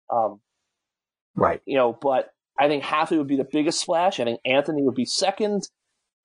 Um, 0.09 0.39
right. 1.35 1.61
You 1.65 1.77
know, 1.77 1.97
but 1.99 2.29
I 2.59 2.67
think 2.67 2.83
Hafley 2.83 3.17
would 3.17 3.27
be 3.27 3.35
the 3.35 3.47
biggest 3.49 3.79
splash. 3.79 4.19
I 4.19 4.25
think 4.25 4.39
Anthony 4.45 4.83
would 4.83 4.95
be 4.95 5.05
second. 5.05 5.67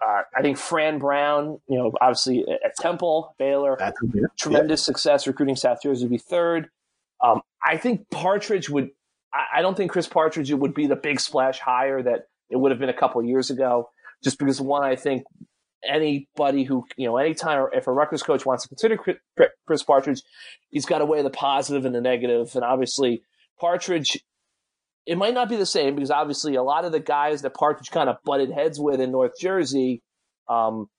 Uh, 0.06 0.22
I 0.36 0.42
think 0.42 0.58
Fran 0.58 0.98
Brown, 0.98 1.60
you 1.68 1.78
know, 1.78 1.92
obviously 2.00 2.44
at 2.64 2.76
Temple, 2.76 3.34
Baylor, 3.38 3.76
tremendous 4.38 4.84
success 4.84 5.26
recruiting 5.26 5.56
South 5.56 5.78
Jersey 5.82 6.04
would 6.04 6.10
be 6.10 6.18
third. 6.18 6.68
Um, 7.24 7.40
I 7.64 7.76
think 7.76 8.08
Partridge 8.10 8.68
would. 8.68 8.90
I, 9.32 9.58
I, 9.58 9.62
don't 9.62 9.76
think 9.76 9.90
Chris 9.90 10.06
Partridge 10.06 10.52
would 10.52 10.74
be 10.74 10.86
the 10.86 10.94
big 10.94 11.18
splash 11.18 11.58
hire 11.58 12.00
that 12.02 12.28
it 12.48 12.56
would 12.56 12.70
have 12.70 12.78
been 12.78 12.88
a 12.88 12.94
couple 12.94 13.22
years 13.24 13.50
ago. 13.50 13.90
Just 14.22 14.38
because 14.38 14.60
one, 14.60 14.84
I 14.84 14.94
think 14.94 15.24
anybody 15.84 16.64
who 16.64 16.84
you 16.96 17.06
know, 17.06 17.16
anytime 17.16 17.66
if 17.72 17.88
a 17.88 17.92
Rutgers 17.92 18.22
coach 18.22 18.46
wants 18.46 18.64
to 18.64 18.68
consider 18.68 18.98
Chris 19.66 19.82
Partridge, 19.82 20.22
he's 20.70 20.86
got 20.86 20.98
to 20.98 21.06
weigh 21.06 21.22
the 21.22 21.30
positive 21.30 21.84
and 21.84 21.94
the 21.94 22.00
negative. 22.00 22.54
And 22.54 22.64
obviously, 22.64 23.22
Partridge 23.58 24.22
it 25.08 25.16
might 25.16 25.32
not 25.32 25.48
be 25.48 25.56
the 25.56 25.64
same 25.64 25.94
because 25.94 26.10
obviously 26.10 26.54
a 26.56 26.62
lot 26.62 26.84
of 26.84 26.92
the 26.92 27.00
guys 27.00 27.40
that 27.40 27.54
Partridge 27.54 27.90
kind 27.90 28.10
of 28.10 28.18
butted 28.24 28.50
heads 28.50 28.78
with 28.78 29.00
in 29.00 29.10
North 29.10 29.32
Jersey 29.40 30.02
um, 30.48 30.90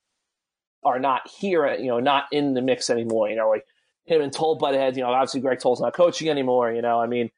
are 0.82 0.98
not 0.98 1.28
here, 1.28 1.72
you 1.74 1.86
know, 1.86 2.00
not 2.00 2.24
in 2.32 2.54
the 2.54 2.60
mix 2.60 2.90
anymore. 2.90 3.30
You 3.30 3.36
know, 3.36 3.48
like 3.48 3.64
him 4.06 4.20
and 4.20 4.32
Toal 4.32 4.56
butted 4.56 4.80
heads. 4.80 4.96
You 4.96 5.04
know, 5.04 5.10
obviously 5.10 5.40
Greg 5.40 5.60
Toal's 5.60 5.80
not 5.80 5.94
coaching 5.94 6.28
anymore. 6.28 6.72
You 6.72 6.82
know, 6.82 7.00
I 7.00 7.06
mean, 7.06 7.30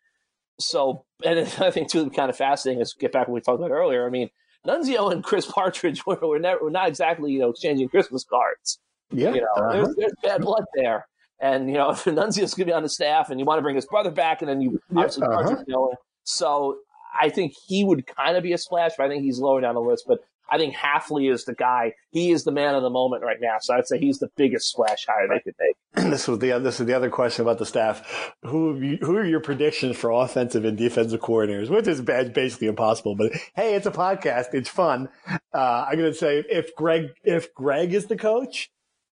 so 0.59 1.05
and 1.23 1.41
I 1.41 1.71
think 1.71 1.91
too 1.91 2.09
kind 2.09 2.31
of 2.31 2.39
fascinating 2.39 2.81
is 2.81 2.95
get 2.95 3.13
back 3.13 3.29
what 3.29 3.35
we 3.35 3.41
talked 3.43 3.59
about 3.59 3.71
earlier. 3.71 4.07
I 4.07 4.11
mean, 4.11 4.31
Nunzio 4.67 5.13
and 5.13 5.23
Chris 5.23 5.45
Partridge 5.45 6.07
were, 6.07 6.17
were 6.23 6.39
never 6.39 6.65
were 6.65 6.71
not 6.71 6.89
exactly 6.89 7.33
you 7.33 7.41
know 7.41 7.51
exchanging 7.51 7.91
Christmas 7.91 8.25
cards. 8.25 8.79
Yeah, 9.11 9.35
you 9.35 9.43
know, 9.43 9.47
uh-huh. 9.59 9.73
there's, 9.73 9.95
there's 9.97 10.15
bad 10.23 10.41
blood 10.41 10.65
there. 10.75 11.07
And 11.39 11.69
you 11.69 11.75
know, 11.75 11.91
if 11.91 12.05
Nunzio's 12.05 12.55
going 12.55 12.65
to 12.65 12.65
be 12.65 12.73
on 12.73 12.83
the 12.83 12.89
staff, 12.89 13.29
and 13.29 13.39
you 13.39 13.45
want 13.45 13.59
to 13.59 13.63
bring 13.63 13.77
his 13.77 13.85
brother 13.85 14.11
back, 14.11 14.41
and 14.41 14.49
then 14.49 14.63
you 14.63 14.81
obviously 14.97 15.25
uh-huh. 15.25 15.43
Partridge, 15.43 15.65
you 15.69 15.75
know, 15.75 15.93
so 16.25 16.79
I 17.21 17.29
think 17.29 17.55
he 17.67 17.85
would 17.85 18.07
kind 18.07 18.37
of 18.37 18.43
be 18.43 18.53
a 18.53 18.59
splash, 18.59 18.93
but 18.97 19.05
I 19.05 19.09
think 19.09 19.23
he's 19.23 19.39
lower 19.39 19.61
down 19.61 19.75
the 19.75 19.81
list. 19.81 20.05
But 20.07 20.21
I 20.51 20.59
think 20.59 20.75
Hafley 20.75 21.33
is 21.33 21.45
the 21.45 21.55
guy. 21.55 21.95
He 22.11 22.31
is 22.31 22.45
the 22.45 22.53
man 22.53 22.75
of 22.75 22.83
the 22.83 22.91
moment 22.91 23.23
right 23.23 23.39
now. 23.41 23.57
So 23.61 23.75
I'd 23.75 23.87
say 23.87 23.99
he's 23.99 24.19
the 24.19 24.29
biggest 24.37 24.69
splash 24.69 25.07
hire 25.07 25.27
they 25.27 25.41
could 25.41 25.55
make. 25.59 25.77
this 26.11 26.29
was 26.29 26.41
the 26.41 26.59
this 26.59 26.79
is 26.79 26.87
the 26.87 26.95
other 26.95 27.11
question 27.11 27.43
about 27.43 27.59
the 27.59 27.67
staff. 27.67 28.35
Who 28.43 28.97
who 29.01 29.17
are 29.17 29.25
your 29.25 29.41
predictions 29.41 29.97
for 29.97 30.11
offensive 30.11 30.65
and 30.65 30.77
defensive 30.77 31.21
coordinators? 31.21 31.71
Which 31.71 31.89
is 31.89 32.03
basically 32.03 32.67
impossible. 32.67 33.15
But 33.15 33.33
hey, 33.55 33.75
it's 33.75 33.87
a 33.87 33.91
podcast. 33.91 34.53
It's 34.53 34.69
fun. 34.69 35.09
Uh, 35.55 35.87
I'm 35.89 35.99
going 35.99 36.13
to 36.13 36.19
say 36.19 36.45
if 36.49 36.75
Greg 36.77 37.09
if 37.25 37.55
Greg 37.55 37.95
is 37.95 38.07
the 38.07 38.17
coach, 38.17 38.71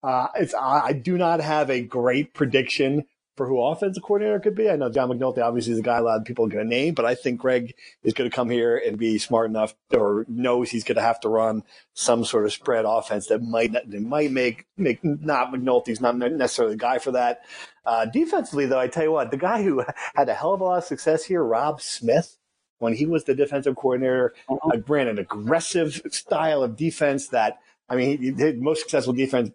uh, 0.04 0.28
it's 0.36 0.54
I 0.54 0.94
do 0.94 1.18
not 1.18 1.42
have 1.42 1.70
a 1.70 1.82
great 1.82 2.34
prediction 2.34 3.04
for 3.36 3.48
who 3.48 3.62
offensive 3.62 4.02
coordinator 4.02 4.40
could 4.40 4.56
be. 4.56 4.70
I 4.70 4.76
know 4.76 4.90
John 4.90 5.10
McNulty 5.10 5.40
obviously 5.40 5.74
is 5.74 5.80
a 5.80 5.84
guy 5.84 5.98
a 5.98 6.02
lot 6.02 6.20
of 6.20 6.26
people 6.26 6.46
are 6.46 6.50
going 6.50 6.64
to 6.64 6.70
name, 6.70 6.94
but 6.94 7.06
I 7.06 7.16
think 7.16 7.42
Greg 7.42 7.76
is 8.04 8.14
going 8.14 8.30
to 8.30 8.36
come 8.36 8.50
here 8.50 8.78
and 8.78 8.98
be 8.98 9.18
smart 9.18 9.50
enough 9.50 9.76
or 9.92 10.26
knows 10.28 10.70
he's 10.70 10.84
going 10.84 10.96
to 10.96 11.02
have 11.02 11.20
to 11.22 11.30
run 11.30 11.64
some 11.94 12.24
sort 12.24 12.46
of 12.46 12.54
spread 12.54 12.86
offense 12.86 13.28
that 13.28 13.42
might 13.42 13.74
that 13.74 14.02
might 14.02 14.32
make 14.32 14.66
make 14.78 15.04
not 15.04 15.52
McNulty's 15.52 16.02
not 16.02 16.18
necessarily 16.18 16.76
the 16.76 16.80
guy 16.80 16.98
for 16.98 17.12
that. 17.12 17.42
Uh, 17.86 18.06
defensively, 18.06 18.66
though, 18.66 18.80
I 18.80 18.88
tell 18.88 19.04
you 19.04 19.12
what, 19.12 19.32
the 19.32 19.38
guy 19.38 19.64
who 19.64 19.84
had 20.16 20.30
a 20.30 20.34
hell 20.34 20.54
of 20.54 20.62
a 20.62 20.64
lot 20.64 20.78
of 20.80 20.84
success 20.86 21.26
here, 21.26 21.44
Robb 21.44 21.82
Smith, 21.82 22.38
when 22.80 22.94
he 22.94 23.06
was 23.06 23.26
the 23.26 23.36
defensive 23.36 23.76
coordinator, 23.76 24.34
uh-huh. 24.50 24.70
uh, 24.74 24.82
ran 24.88 25.08
an 25.08 25.20
aggressive 25.20 26.02
style 26.10 26.64
of 26.64 26.78
defense 26.78 27.28
that 27.28 27.60
I 27.90 27.96
mean, 27.96 28.18
he 28.22 28.32
did 28.32 28.62
most 28.62 28.82
successful 28.82 29.14
defense 29.14 29.52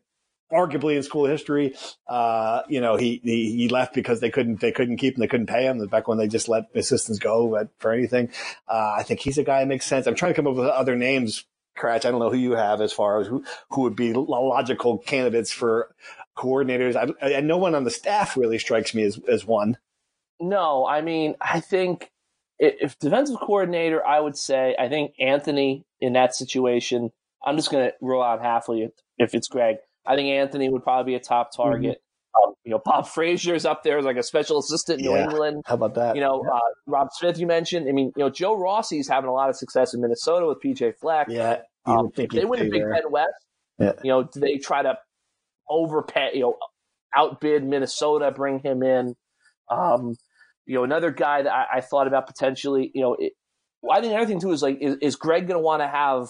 arguably 0.53 0.97
in 0.97 1.03
school 1.03 1.27
history. 1.27 1.75
Uh, 2.07 2.63
you 2.69 2.81
know, 2.81 2.97
he, 2.97 3.21
he, 3.23 3.53
he 3.57 3.69
left 3.69 3.95
because 3.95 4.21
they 4.21 4.31
couldn't 4.31 4.61
they 4.61 4.73
couldn't 4.73 4.97
keep 4.97 5.15
him, 5.15 5.21
they 5.21 5.29
couldn't 5.29 5.47
pay 5.47 5.65
him. 5.65 5.85
Back 5.87 6.09
when 6.09 6.19
they 6.19 6.29
just 6.29 6.49
let 6.49 6.65
assistants 6.75 7.19
go 7.19 7.69
for 7.79 7.93
anything. 7.93 8.31
Uh, 8.69 8.95
I 8.99 9.03
think 9.03 9.21
he's 9.21 9.39
a 9.39 9.45
guy 9.45 9.61
that 9.61 9.69
makes 9.69 9.87
sense. 9.87 10.07
I'm 10.07 10.15
trying 10.15 10.33
to 10.33 10.37
come 10.37 10.47
up 10.47 10.57
with 10.57 10.67
other 10.67 10.97
names. 10.97 11.45
Kratch, 11.79 12.05
I 12.05 12.11
don't 12.11 12.21
know 12.21 12.31
who 12.31 12.37
you 12.37 12.53
have 12.53 12.81
as 12.81 12.93
far 12.93 13.21
as 13.21 13.27
who 13.27 13.45
who 13.71 13.83
would 13.83 13.97
be 13.97 14.13
logical 14.13 14.99
candidates 14.99 15.53
for 15.53 15.95
coordinators. 16.37 16.97
I, 16.97 17.29
and 17.29 17.47
no 17.47 17.59
one 17.59 17.75
on 17.75 17.85
the 17.85 17.91
staff 17.91 18.37
really 18.37 18.59
strikes 18.59 18.95
me 18.95 19.05
as 19.05 19.21
as 19.29 19.47
one. 19.47 19.79
No, 20.41 20.87
I 20.87 21.01
mean, 21.01 21.37
I 21.41 21.61
think 21.61 22.11
if 22.59 22.99
defensive 22.99 23.39
coordinator, 23.41 24.05
I 24.05 24.21
would 24.21 24.37
say 24.37 24.75
I 24.79 24.89
think 24.89 25.15
Anthony 25.19 25.85
in 26.01 26.15
that 26.15 26.35
situation. 26.35 27.13
I'm 27.43 27.57
just 27.57 27.71
going 27.71 27.87
to 27.89 27.95
rule 28.03 28.23
out 28.23 28.43
Hafley 28.43 28.91
if 29.17 29.35
it's 29.35 29.49
Greg. 29.49 29.77
I 30.11 30.17
think 30.17 30.29
Anthony 30.29 30.69
would 30.69 30.83
probably 30.83 31.13
be 31.13 31.17
a 31.17 31.21
top 31.21 31.49
mm-hmm. 31.53 31.63
target. 31.63 31.91
Mm-hmm. 31.99 32.49
Um, 32.49 32.55
you 32.65 32.71
know, 32.71 32.81
Bob 32.85 33.09
Frazier's 33.09 33.65
up 33.65 33.83
there 33.83 33.99
as 33.99 34.05
like 34.05 34.17
a 34.17 34.23
special 34.23 34.59
assistant 34.59 35.01
in 35.01 35.07
yeah. 35.07 35.11
New 35.11 35.23
England. 35.23 35.63
How 35.67 35.75
about 35.75 35.95
that? 35.95 36.15
You 36.15 36.21
know, 36.21 36.43
yeah. 36.45 36.55
uh, 36.55 36.61
Robb 36.87 37.09
Smith, 37.13 37.39
you 37.39 37.47
mentioned. 37.47 37.89
I 37.89 37.93
mean, 37.93 38.13
you 38.17 38.25
know, 38.25 38.31
Joe 38.31 38.57
Rossi's 38.57 39.09
having 39.09 39.29
a 39.29 39.33
lot 39.33 39.51
of 39.51 39.57
success 39.57 39.95
in 39.95 40.01
Minnesota 40.01 40.47
with 40.47 40.59
PJ 40.63 40.95
Fleck. 41.01 41.29
Yeah. 41.29 41.59
Um, 41.87 42.11
if 42.17 42.31
they 42.31 42.45
win 42.45 42.61
the 42.61 42.71
Big 42.71 42.83
Ten 42.83 43.11
West, 43.11 43.31
yeah. 43.79 43.93
you 44.05 44.11
know, 44.11 44.23
do 44.23 44.39
they 44.39 44.59
try 44.59 44.83
to 44.83 44.99
overpay, 45.69 46.31
you 46.35 46.41
know, 46.41 46.57
outbid 47.15 47.65
Minnesota, 47.65 48.31
bring 48.31 48.61
him 48.61 48.83
in? 48.83 49.17
Um, 49.69 50.15
you 50.67 50.77
know, 50.77 50.85
another 50.85 51.11
guy 51.11 51.43
that 51.43 51.53
I, 51.53 51.79
I 51.79 51.81
thought 51.81 52.07
about 52.07 52.27
potentially, 52.27 52.91
you 52.95 53.01
know, 53.01 53.17
it, 53.19 53.33
well, 53.83 53.97
I 53.97 54.01
think 54.01 54.13
another 54.13 54.27
thing 54.27 54.41
too 54.41 54.53
is 54.53 54.63
like, 54.63 54.79
is, 54.81 54.97
is 55.01 55.17
Greg 55.17 55.49
going 55.49 55.59
to 55.59 55.65
want 55.65 55.83
to 55.83 55.89
have 55.89 56.29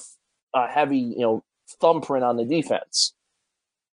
a 0.55 0.66
heavy, 0.68 0.98
you 0.98 1.20
know, 1.20 1.44
thumbprint 1.80 2.24
on 2.24 2.36
the 2.36 2.44
defense? 2.44 3.14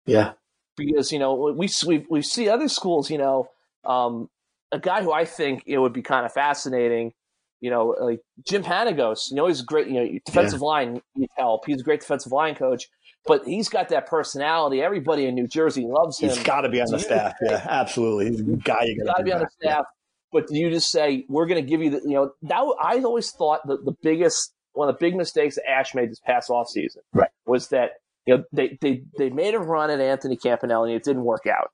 Yeah. 0.07 0.33
Because 0.77 1.13
you 1.13 1.19
know 1.19 1.55
we 1.57 1.69
we 1.87 2.07
we 2.11 2.23
see 2.23 2.49
other 2.49 2.69
schools. 2.69 3.11
You 3.11 3.19
know, 3.19 3.49
um, 3.85 4.29
a 4.73 4.79
guy 4.79 5.03
who 5.03 5.13
I 5.13 5.25
think 5.25 5.63
it 5.67 5.79
would 5.79 5.93
be 5.93 6.03
kind 6.03 6.27
of 6.27 6.33
fascinating. 6.33 7.13
You 7.61 7.71
know, 7.71 7.95
like 8.01 8.21
Jim 8.47 8.65
Panagos. 8.65 9.31
You 9.31 9.37
know, 9.37 9.47
he's 9.47 9.63
great. 9.63 9.87
You 9.87 9.95
know, 9.95 10.19
defensive 10.27 10.61
yeah. 10.61 10.67
line 10.67 11.03
needs 11.15 11.33
help. 11.39 11.65
He's 11.67 11.81
a 11.81 11.85
great 11.85 12.01
defensive 12.01 12.33
line 12.33 12.57
coach, 12.57 12.89
but 13.25 13.45
he's 13.45 13.69
got 13.69 13.89
that 13.91 14.07
personality. 14.07 14.83
Everybody 14.83 15.27
in 15.27 15.37
New 15.37 15.47
Jersey 15.47 15.85
loves 15.87 16.19
him. 16.19 16.31
He's 16.31 16.43
got 16.43 16.63
to 16.63 16.69
be 16.69 16.81
on 16.81 16.91
the 16.91 16.99
staff. 16.99 17.35
Yeah, 17.41 17.65
absolutely. 17.69 18.31
He's 18.31 18.41
a 18.41 18.43
guy 18.43 18.83
you 18.85 19.05
got 19.05 19.19
to 19.19 19.23
be 19.23 19.33
on 19.33 19.41
the 19.41 19.49
staff. 19.61 19.85
But 20.33 20.51
you 20.51 20.71
just 20.71 20.91
say 20.91 21.25
we're 21.29 21.47
going 21.47 21.65
to 21.65 21.69
give 21.69 21.81
you 21.81 21.91
the. 21.91 22.01
You 22.05 22.15
know, 22.15 22.33
that 22.43 22.75
I 22.83 22.99
always 22.99 23.31
thought 23.31 23.61
that 23.69 23.85
the 23.85 23.95
biggest 24.03 24.53
one 24.73 24.89
of 24.89 24.97
the 24.97 24.99
big 24.99 25.15
mistakes 25.15 25.55
that 25.55 25.71
Ash 25.71 25.95
made 25.95 26.11
this 26.11 26.21
past 26.21 26.51
offseason 26.51 26.99
right. 27.13 27.31
was 27.47 27.69
that 27.69 27.93
you 28.27 28.37
know 28.37 28.45
they, 28.53 28.79
they 28.81 29.03
they 29.19 29.31
made 29.31 29.55
a 29.55 29.59
run 29.59 29.91
at 29.91 30.01
Anthony 30.01 30.37
Campanile 30.37 30.85
and 30.85 30.95
it 30.95 31.05
didn't 31.05 31.25
work 31.25 31.47
out. 31.47 31.71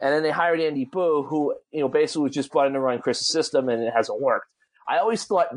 And 0.00 0.12
then 0.12 0.22
they 0.22 0.30
hired 0.30 0.60
Andy 0.60 0.84
Buh, 0.84 1.22
who 1.22 1.54
you 1.70 1.80
know 1.80 1.88
basically 1.88 2.24
was 2.24 2.34
just 2.34 2.50
brought 2.50 2.66
in 2.66 2.72
to 2.72 2.80
run 2.80 3.00
Chris's 3.00 3.28
system, 3.28 3.68
and 3.68 3.82
it 3.82 3.92
hasn't 3.94 4.20
worked. 4.20 4.46
I 4.88 4.98
always 4.98 5.24
thought 5.24 5.48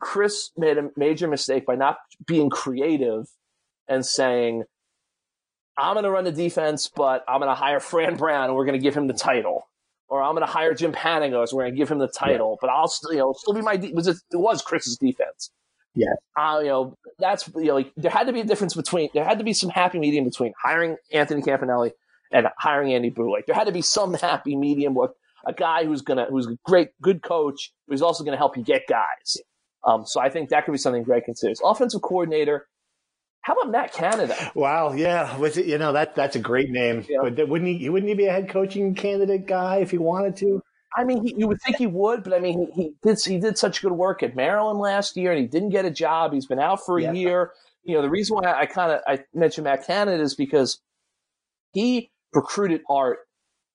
Chris 0.00 0.50
made 0.56 0.76
a 0.78 0.90
major 0.96 1.28
mistake 1.28 1.66
by 1.66 1.76
not 1.76 1.98
being 2.26 2.50
creative 2.50 3.26
and 3.88 4.04
saying, 4.04 4.64
"I'm 5.78 5.94
going 5.94 6.04
to 6.04 6.10
run 6.10 6.24
the 6.24 6.32
defense, 6.32 6.90
but 6.94 7.24
I'm 7.28 7.40
going 7.40 7.50
to 7.50 7.54
hire 7.54 7.80
Fran 7.80 8.16
Brown, 8.16 8.46
and 8.46 8.56
we're 8.56 8.66
going 8.66 8.78
to 8.78 8.82
give 8.82 8.96
him 8.96 9.06
the 9.06 9.14
title." 9.14 9.68
Or 10.08 10.22
I'm 10.22 10.34
going 10.36 10.46
to 10.46 10.52
hire 10.52 10.72
Jim 10.72 10.92
Panagos. 10.92 11.52
We're 11.52 11.64
going 11.64 11.72
to 11.74 11.76
give 11.76 11.88
him 11.90 11.98
the 11.98 12.06
title, 12.06 12.58
but 12.60 12.70
I'll 12.70 12.86
still, 12.86 13.12
you 13.12 13.18
know, 13.18 13.32
still 13.36 13.54
be 13.54 13.60
my. 13.60 13.76
De- 13.76 13.92
was 13.92 14.06
it, 14.06 14.16
it 14.30 14.36
was 14.36 14.62
Chris's 14.62 14.98
defense. 14.98 15.50
Yeah. 15.96 16.12
Uh, 16.36 16.60
you 16.60 16.68
know, 16.68 16.94
that's 17.18 17.48
you 17.56 17.64
know, 17.64 17.74
like 17.74 17.92
there 17.96 18.10
had 18.10 18.26
to 18.26 18.32
be 18.32 18.40
a 18.40 18.44
difference 18.44 18.74
between 18.74 19.08
there 19.14 19.24
had 19.24 19.38
to 19.38 19.44
be 19.44 19.54
some 19.54 19.70
happy 19.70 19.98
medium 19.98 20.24
between 20.24 20.52
hiring 20.62 20.96
Anthony 21.10 21.42
Campanile 21.42 21.90
and 22.30 22.46
hiring 22.58 22.92
Andy 22.92 23.10
Buh. 23.10 23.30
Like 23.30 23.46
there 23.46 23.54
had 23.54 23.66
to 23.66 23.72
be 23.72 23.82
some 23.82 24.14
happy 24.14 24.56
medium 24.56 24.94
with 24.94 25.10
a 25.46 25.54
guy 25.54 25.84
who's 25.84 26.02
gonna 26.02 26.26
who's 26.28 26.46
a 26.46 26.56
great 26.64 26.90
good 27.00 27.22
coach, 27.22 27.72
who's 27.88 28.02
also 28.02 28.22
gonna 28.24 28.36
help 28.36 28.56
you 28.56 28.62
get 28.62 28.82
guys. 28.88 29.38
Um, 29.84 30.04
so 30.04 30.20
I 30.20 30.28
think 30.28 30.50
that 30.50 30.66
could 30.66 30.72
be 30.72 30.78
something 30.78 31.02
Greg 31.02 31.24
considers. 31.24 31.60
Offensive 31.64 32.02
coordinator. 32.02 32.66
How 33.40 33.54
about 33.54 33.70
Matt 33.70 33.92
Canada? 33.92 34.34
Wow, 34.54 34.92
yeah, 34.92 35.36
was 35.38 35.56
it? 35.56 35.66
You 35.66 35.78
know 35.78 35.92
that 35.92 36.14
that's 36.14 36.36
a 36.36 36.40
great 36.40 36.68
name. 36.68 37.06
Yeah. 37.08 37.18
But 37.22 37.48
wouldn't 37.48 37.78
he? 37.78 37.88
Wouldn't 37.88 38.08
he 38.08 38.14
be 38.14 38.26
a 38.26 38.32
head 38.32 38.50
coaching 38.50 38.94
candidate 38.94 39.46
guy 39.46 39.76
if 39.76 39.92
he 39.92 39.98
wanted 39.98 40.36
to? 40.38 40.62
I 40.96 41.04
mean, 41.04 41.26
he, 41.26 41.34
you 41.36 41.46
would 41.46 41.60
think 41.60 41.76
he 41.76 41.86
would, 41.86 42.24
but 42.24 42.32
I 42.32 42.40
mean, 42.40 42.70
he, 42.74 42.82
he, 42.82 42.92
did 43.02 43.20
he 43.22 43.38
did 43.38 43.58
such 43.58 43.82
good 43.82 43.92
work 43.92 44.22
at 44.22 44.34
Maryland 44.34 44.78
last 44.78 45.16
year, 45.16 45.30
and 45.30 45.40
he 45.40 45.46
didn't 45.46 45.68
get 45.68 45.84
a 45.84 45.90
job. 45.90 46.32
He's 46.32 46.46
been 46.46 46.58
out 46.58 46.84
for 46.84 46.98
a 46.98 47.02
yeah. 47.02 47.12
year. 47.12 47.52
You 47.84 47.94
know, 47.94 48.02
the 48.02 48.10
reason 48.10 48.36
why 48.36 48.50
I, 48.50 48.60
I 48.60 48.66
kind 48.66 48.92
of 48.92 49.00
I 49.06 49.24
mentioned 49.34 49.64
Matt 49.64 49.86
Canada 49.86 50.22
is 50.22 50.34
because 50.34 50.80
he 51.72 52.10
recruited 52.32 52.80
Art 52.88 53.18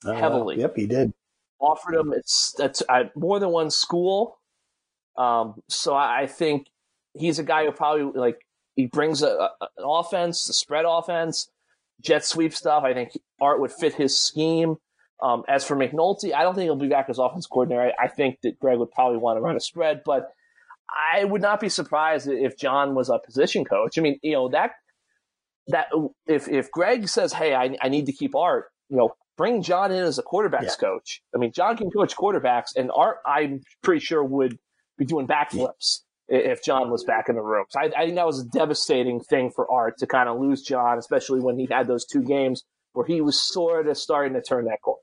uh, 0.04 0.14
heavily. 0.14 0.60
Yep, 0.60 0.76
he 0.76 0.88
did. 0.88 1.14
Offered 1.60 1.96
him 1.96 2.12
it's 2.12 2.56
that's 2.58 2.82
at 2.90 3.16
more 3.16 3.40
than 3.40 3.50
one 3.50 3.70
school. 3.70 4.40
Um, 5.16 5.62
so 5.70 5.94
I, 5.94 6.22
I 6.22 6.28
think 6.28 6.68
he's 7.14 7.38
a 7.38 7.44
guy 7.44 7.66
who 7.66 7.72
probably 7.72 8.20
like 8.20 8.42
he 8.76 8.88
brings 8.88 9.22
a, 9.22 9.28
a, 9.28 9.52
an 9.62 9.84
offense, 9.86 10.50
a 10.50 10.54
spread 10.54 10.86
offense, 10.88 11.50
jet 12.02 12.26
sweep 12.26 12.56
stuff. 12.56 12.84
I 12.84 12.96
think 12.96 13.12
Art 13.40 13.60
would 13.60 13.72
fit 13.72 13.94
his 13.94 14.18
scheme. 14.18 14.78
Um, 15.22 15.44
as 15.48 15.64
for 15.64 15.76
McNulty, 15.76 16.34
I 16.34 16.42
don't 16.42 16.56
think 16.56 16.64
he'll 16.64 16.76
be 16.76 16.88
back 16.88 17.08
as 17.08 17.20
offense 17.20 17.46
coordinator. 17.46 17.92
I, 18.00 18.06
I, 18.06 18.08
think 18.08 18.42
that 18.42 18.58
Greg 18.60 18.80
would 18.80 18.90
probably 18.90 19.20
want 19.20 19.38
to 19.38 19.42
run 19.42 19.56
a 19.56 19.60
spread, 19.60 20.02
but 20.04 20.32
I 20.90 21.24
would 21.24 21.44
not 21.44 21.60
be 21.60 21.70
surprised 21.70 22.28
if 22.28 22.58
John 22.58 22.96
was 22.96 23.10
a 23.10 23.20
position 23.20 23.64
coach. 23.64 24.00
I 24.00 24.02
mean, 24.02 24.20
you 24.24 24.34
know 24.34 24.50
that 24.50 24.72
that 25.68 25.88
if 26.26 26.48
if 26.48 26.72
Greg 26.72 27.08
says, 27.08 27.34
"Hey, 27.34 27.54
I, 27.54 27.78
I 27.82 27.90
need 27.90 28.08
to 28.08 28.12
keep 28.12 28.36
Art," 28.36 28.66
you 28.90 28.98
know, 28.98 29.12
bring 29.38 29.62
John 29.62 29.92
in 29.92 30.04
as 30.04 30.20
a 30.20 30.24
quarterbacks 30.24 30.64
yeah. 30.64 30.76
coach. 30.80 31.22
I 31.34 31.38
mean, 31.38 31.52
John 31.52 31.78
can 31.78 31.90
coach 31.92 32.16
quarterbacks, 32.16 32.76
and 32.76 32.92
Art, 32.94 33.18
I'm 33.26 33.62
pretty 33.82 34.04
sure 34.04 34.24
would 34.24 34.58
be 34.98 35.06
doing 35.06 35.28
backflips 35.28 36.02
yeah. 36.30 36.38
if 36.38 36.64
John 36.64 36.90
was 36.90 37.04
back 37.04 37.30
in 37.30 37.36
the 37.36 37.42
room. 37.42 37.66
So 37.70 37.80
I, 37.80 37.92
I 37.96 38.06
think 38.06 38.16
that 38.16 38.26
was 38.26 38.40
a 38.40 38.46
devastating 38.46 39.20
thing 39.20 39.52
for 39.52 39.72
Art 39.72 39.98
to 40.00 40.08
kind 40.08 40.30
of 40.30 40.40
lose 40.40 40.62
John, 40.62 40.98
especially 40.98 41.40
when 41.40 41.58
he 41.58 41.68
had 41.70 41.88
those 41.88 42.06
two 42.06 42.24
games 42.24 42.64
where 42.94 43.06
he 43.06 43.22
was 43.22 43.42
sort 43.42 43.88
of 43.88 43.98
starting 43.98 44.34
to 44.34 44.42
turn 44.42 44.66
that 44.66 44.82
corner. 44.82 45.00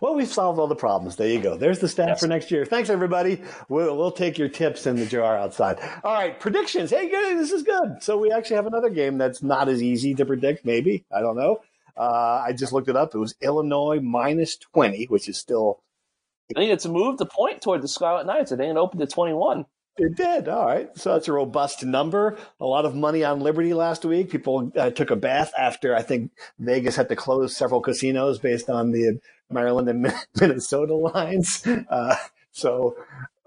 Well, 0.00 0.14
we've 0.14 0.28
solved 0.28 0.58
all 0.58 0.66
the 0.66 0.76
problems. 0.76 1.16
There 1.16 1.28
you 1.28 1.40
go. 1.40 1.56
There's 1.56 1.78
the 1.78 1.88
stat 1.88 2.08
yes. 2.08 2.20
for 2.20 2.26
next 2.26 2.50
year. 2.50 2.64
Thanks, 2.64 2.90
everybody. 2.90 3.40
We'll, 3.68 3.96
we'll, 3.96 4.12
take 4.12 4.36
your 4.36 4.48
tips 4.48 4.86
in 4.86 4.96
the 4.96 5.06
jar 5.06 5.36
outside. 5.36 5.78
All 6.04 6.12
right, 6.12 6.38
predictions. 6.38 6.90
Hey, 6.90 7.08
good. 7.08 7.38
This 7.38 7.50
is 7.50 7.62
good. 7.62 8.02
So 8.02 8.18
we 8.18 8.30
actually 8.30 8.56
have 8.56 8.66
another 8.66 8.90
game 8.90 9.16
that's 9.16 9.42
not 9.42 9.68
as 9.68 9.82
easy 9.82 10.14
to 10.14 10.26
predict. 10.26 10.64
Maybe 10.66 11.04
I 11.14 11.20
don't 11.20 11.36
know. 11.36 11.60
Uh, 11.96 12.42
I 12.46 12.52
just 12.52 12.72
looked 12.72 12.88
it 12.88 12.96
up. 12.96 13.14
It 13.14 13.18
was 13.18 13.34
Illinois 13.40 14.00
minus 14.00 14.56
twenty, 14.56 15.06
which 15.06 15.28
is 15.28 15.38
still. 15.38 15.80
I 16.54 16.60
think 16.60 16.72
it's 16.72 16.86
moved 16.86 17.18
the 17.18 17.26
point 17.26 17.62
toward 17.62 17.82
the 17.82 17.88
Scarlet 17.88 18.26
Knights. 18.26 18.52
I 18.52 18.56
think 18.56 18.70
it 18.70 18.76
opened 18.76 19.00
to 19.00 19.06
twenty-one. 19.06 19.64
It 19.98 20.16
did. 20.16 20.48
All 20.48 20.66
right. 20.66 20.88
So 20.96 21.12
that's 21.12 21.28
a 21.28 21.32
robust 21.32 21.84
number. 21.84 22.38
A 22.60 22.66
lot 22.66 22.86
of 22.86 22.94
money 22.94 23.24
on 23.24 23.40
Liberty 23.40 23.74
last 23.74 24.04
week. 24.04 24.30
People 24.30 24.72
uh, 24.76 24.90
took 24.90 25.10
a 25.10 25.16
bath 25.16 25.52
after 25.56 25.94
I 25.94 26.02
think 26.02 26.30
Vegas 26.58 26.96
had 26.96 27.10
to 27.10 27.16
close 27.16 27.54
several 27.54 27.80
casinos 27.80 28.38
based 28.38 28.70
on 28.70 28.92
the 28.92 29.20
Maryland 29.50 29.88
and 29.88 30.12
Minnesota 30.40 30.94
lines. 30.94 31.66
Uh, 31.66 32.16
so, 32.52 32.96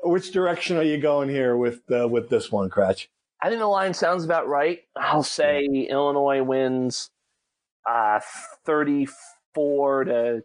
which 0.03 0.31
direction 0.31 0.77
are 0.77 0.83
you 0.83 0.99
going 0.99 1.29
here 1.29 1.57
with 1.57 1.81
uh, 1.91 2.07
with 2.07 2.29
this 2.29 2.51
one, 2.51 2.69
Kratch? 2.69 3.07
I 3.41 3.49
think 3.49 3.59
the 3.59 3.67
line 3.67 3.93
sounds 3.93 4.23
about 4.23 4.47
right. 4.47 4.81
I'll 4.95 5.23
say 5.23 5.67
yeah. 5.69 5.91
Illinois 5.91 6.43
wins 6.43 7.09
uh, 7.87 8.19
34 8.65 10.03
to 10.05 10.43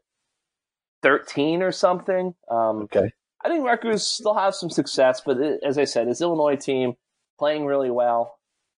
13 1.03 1.63
or 1.63 1.73
something. 1.73 2.35
Um, 2.51 2.83
okay. 2.83 3.13
I 3.45 3.49
think 3.49 3.65
Rutgers 3.65 4.07
still 4.07 4.35
have 4.35 4.55
some 4.55 4.71
success, 4.71 5.23
but 5.25 5.39
it, 5.39 5.61
as 5.67 5.79
I 5.79 5.85
said, 5.85 6.09
this 6.09 6.21
Illinois 6.21 6.57
team 6.57 6.95
playing 7.39 7.65
really 7.65 7.91
well. 7.91 8.37